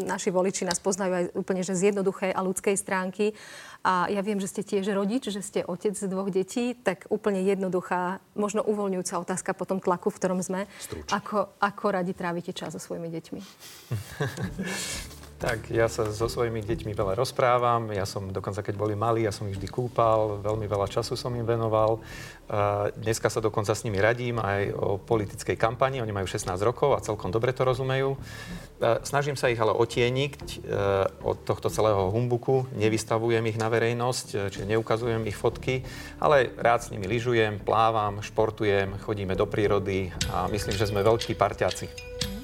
naši 0.05 0.29
voliči 0.29 0.69
nás 0.69 0.77
poznajú 0.77 1.13
aj 1.13 1.25
úplne 1.33 1.65
že 1.65 1.73
z 1.73 1.89
jednoduchej 1.89 2.31
a 2.37 2.39
ľudskej 2.45 2.75
stránky. 2.77 3.33
A 3.81 4.11
ja 4.11 4.21
viem, 4.21 4.37
že 4.37 4.51
ste 4.51 4.61
tiež 4.67 4.91
rodič, 4.93 5.31
že 5.31 5.41
ste 5.41 5.65
otec 5.65 5.95
z 5.97 6.05
dvoch 6.11 6.29
detí, 6.29 6.75
tak 6.75 7.07
úplne 7.09 7.41
jednoduchá, 7.41 8.19
možno 8.35 8.61
uvoľňujúca 8.61 9.23
otázka 9.25 9.55
po 9.57 9.65
tom 9.65 9.81
tlaku, 9.81 10.11
v 10.13 10.17
ktorom 10.21 10.39
sme. 10.43 10.69
Ako, 11.09 11.55
ako 11.57 11.85
radi 11.89 12.11
trávite 12.11 12.51
čas 12.51 12.75
so 12.75 12.81
svojimi 12.83 13.09
deťmi? 13.09 13.41
Tak, 15.37 15.69
ja 15.69 15.85
sa 15.85 16.09
so 16.09 16.25
svojimi 16.25 16.65
deťmi 16.65 16.97
veľa 16.97 17.13
rozprávam. 17.13 17.93
Ja 17.93 18.09
som 18.09 18.33
dokonca, 18.33 18.65
keď 18.65 18.73
boli 18.73 18.97
malí, 18.97 19.21
ja 19.21 19.29
som 19.29 19.45
ich 19.45 19.61
vždy 19.61 19.69
kúpal, 19.69 20.41
veľmi 20.41 20.65
veľa 20.65 20.89
času 20.89 21.13
som 21.13 21.29
im 21.37 21.45
venoval. 21.45 22.01
Dneska 22.97 23.29
sa 23.29 23.37
dokonca 23.37 23.77
s 23.77 23.85
nimi 23.85 24.01
radím 24.01 24.41
aj 24.41 24.73
o 24.73 24.97
politickej 24.97 25.53
kampani. 25.53 26.01
Oni 26.01 26.09
majú 26.09 26.25
16 26.25 26.57
rokov 26.65 26.97
a 26.97 27.05
celkom 27.05 27.29
dobre 27.29 27.53
to 27.53 27.69
rozumejú. 27.69 28.17
Snažím 29.05 29.37
sa 29.37 29.53
ich 29.53 29.61
ale 29.61 29.77
otieniť 29.77 30.33
e, 30.37 30.57
od 31.21 31.37
tohto 31.45 31.69
celého 31.69 32.13
humbuku. 32.13 32.69
Nevystavujem 32.77 33.41
ich 33.49 33.57
na 33.57 33.73
verejnosť, 33.73 34.27
e, 34.33 34.35
čiže 34.53 34.69
neukazujem 34.69 35.25
ich 35.25 35.33
fotky, 35.33 35.81
ale 36.21 36.53
rád 36.61 36.85
s 36.85 36.91
nimi 36.93 37.09
lyžujem, 37.09 37.57
plávam, 37.61 38.21
športujem, 38.21 39.01
chodíme 39.01 39.33
do 39.33 39.49
prírody 39.49 40.13
a 40.29 40.45
myslím, 40.53 40.77
že 40.77 40.93
sme 40.93 41.01
veľkí 41.01 41.33
parťáci 41.33 42.36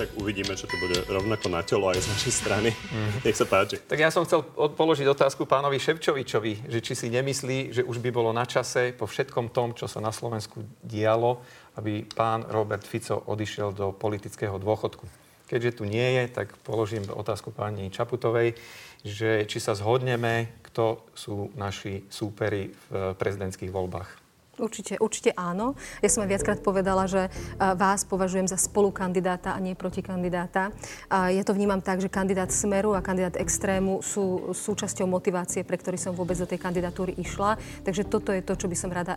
tak 0.00 0.16
uvidíme, 0.16 0.56
čo 0.56 0.64
to 0.64 0.80
bude 0.80 1.04
rovnako 1.12 1.52
na 1.52 1.60
telo 1.60 1.92
aj 1.92 2.00
z 2.00 2.08
našej 2.08 2.32
strany. 2.32 2.72
Mm. 2.72 3.20
Nech 3.20 3.36
sa 3.36 3.44
páči. 3.44 3.76
Tak 3.84 4.00
ja 4.00 4.08
som 4.08 4.24
chcel 4.24 4.40
položiť 4.56 5.04
otázku 5.04 5.44
pánovi 5.44 5.76
Ševčovičovi, 5.76 6.72
že 6.72 6.80
či 6.80 6.96
si 6.96 7.12
nemyslí, 7.12 7.76
že 7.76 7.82
už 7.84 8.00
by 8.00 8.08
bolo 8.08 8.32
na 8.32 8.48
čase 8.48 8.96
po 8.96 9.04
všetkom 9.04 9.52
tom, 9.52 9.76
čo 9.76 9.84
sa 9.84 10.00
na 10.00 10.08
Slovensku 10.08 10.64
dialo, 10.80 11.44
aby 11.76 12.08
pán 12.08 12.48
Robert 12.48 12.88
Fico 12.88 13.20
odišiel 13.28 13.76
do 13.76 13.92
politického 13.92 14.56
dôchodku. 14.56 15.04
Keďže 15.44 15.82
tu 15.82 15.84
nie 15.84 16.16
je, 16.16 16.32
tak 16.32 16.56
položím 16.64 17.04
otázku 17.10 17.52
pani 17.52 17.92
Čaputovej, 17.92 18.56
že 19.04 19.44
či 19.44 19.58
sa 19.60 19.76
zhodneme, 19.76 20.62
kto 20.64 21.04
sú 21.12 21.52
naši 21.60 22.08
súperi 22.08 22.72
v 22.88 23.12
prezidentských 23.20 23.68
voľbách. 23.68 24.19
Určite, 24.60 25.00
určite 25.00 25.30
áno. 25.34 25.74
Ja 26.04 26.12
som 26.12 26.22
aj 26.22 26.30
viackrát 26.36 26.60
povedala, 26.60 27.08
že 27.08 27.32
vás 27.58 28.04
považujem 28.04 28.44
za 28.46 28.60
spolukandidáta 28.60 29.56
a 29.56 29.58
nie 29.58 29.72
protikandidáta. 29.72 30.70
Ja 31.08 31.42
to 31.42 31.56
vnímam 31.56 31.80
tak, 31.80 32.04
že 32.04 32.12
kandidát 32.12 32.52
Smeru 32.52 32.92
a 32.92 33.00
kandidát 33.00 33.40
Extrému 33.40 34.04
sú 34.04 34.52
súčasťou 34.52 35.08
motivácie, 35.08 35.64
pre 35.64 35.80
ktorý 35.80 35.96
som 35.96 36.12
vôbec 36.12 36.36
do 36.36 36.44
tej 36.44 36.60
kandidatúry 36.60 37.16
išla. 37.16 37.56
Takže 37.82 38.04
toto 38.06 38.30
je 38.36 38.44
to, 38.44 38.54
čo 38.54 38.68
by 38.68 38.76
som 38.76 38.92
rada 38.92 39.16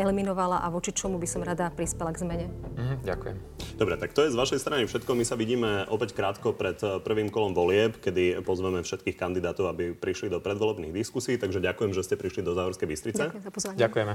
eliminovala 0.00 0.64
a 0.64 0.66
voči 0.72 0.96
čomu 0.96 1.20
by 1.20 1.28
som 1.28 1.44
rada 1.44 1.68
prispela 1.68 2.10
k 2.16 2.24
zmene. 2.24 2.46
Mm, 2.80 3.04
ďakujem. 3.04 3.36
Dobre, 3.76 4.00
tak 4.00 4.16
to 4.16 4.24
je 4.24 4.32
z 4.32 4.40
vašej 4.40 4.60
strany 4.64 4.88
všetko. 4.88 5.12
My 5.12 5.24
sa 5.28 5.36
vidíme 5.36 5.84
opäť 5.92 6.16
krátko 6.16 6.56
pred 6.56 6.80
eh, 6.80 6.96
prvým 7.04 7.28
kolom 7.28 7.52
volieb, 7.52 8.00
kedy 8.00 8.40
pozveme 8.40 8.80
všetkých 8.80 9.20
kandidátov, 9.20 9.68
aby 9.68 9.92
prišli 9.92 10.32
do 10.32 10.40
predvolebných 10.40 10.96
diskusí. 10.96 11.36
Takže 11.36 11.60
ďakujem, 11.60 11.92
že 11.92 12.02
ste 12.06 12.16
prišli 12.16 12.40
do 12.40 12.56
Záhorskej 12.56 12.88
Bystrice. 12.88 13.28
Ďakujem 13.28 13.44
za 13.44 13.52
pozvanie. 13.52 13.78
Ďakujeme. 13.78 14.14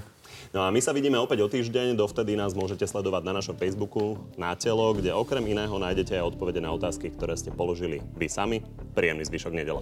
No 0.52 0.64
a 0.64 0.70
my 0.70 0.80
sa 0.84 0.92
vidíme 0.92 1.16
opäť 1.16 1.44
o 1.44 1.52
týždeň, 1.52 1.96
dovtedy 1.96 2.36
nás 2.36 2.52
môžete 2.52 2.84
sledovať 2.84 3.24
na 3.24 3.34
našom 3.40 3.56
Facebooku 3.56 4.20
na 4.36 4.52
telo, 4.54 4.92
kde 4.92 5.16
okrem 5.16 5.44
iného 5.48 5.74
nájdete 5.80 6.20
aj 6.20 6.36
odpovede 6.36 6.60
na 6.60 6.76
otázky, 6.76 7.12
ktoré 7.14 7.40
ste 7.40 7.56
položili 7.56 8.04
vy 8.20 8.28
sami. 8.28 8.60
Príjemný 8.92 9.24
zvyšok 9.28 9.54
nedele. 9.56 9.82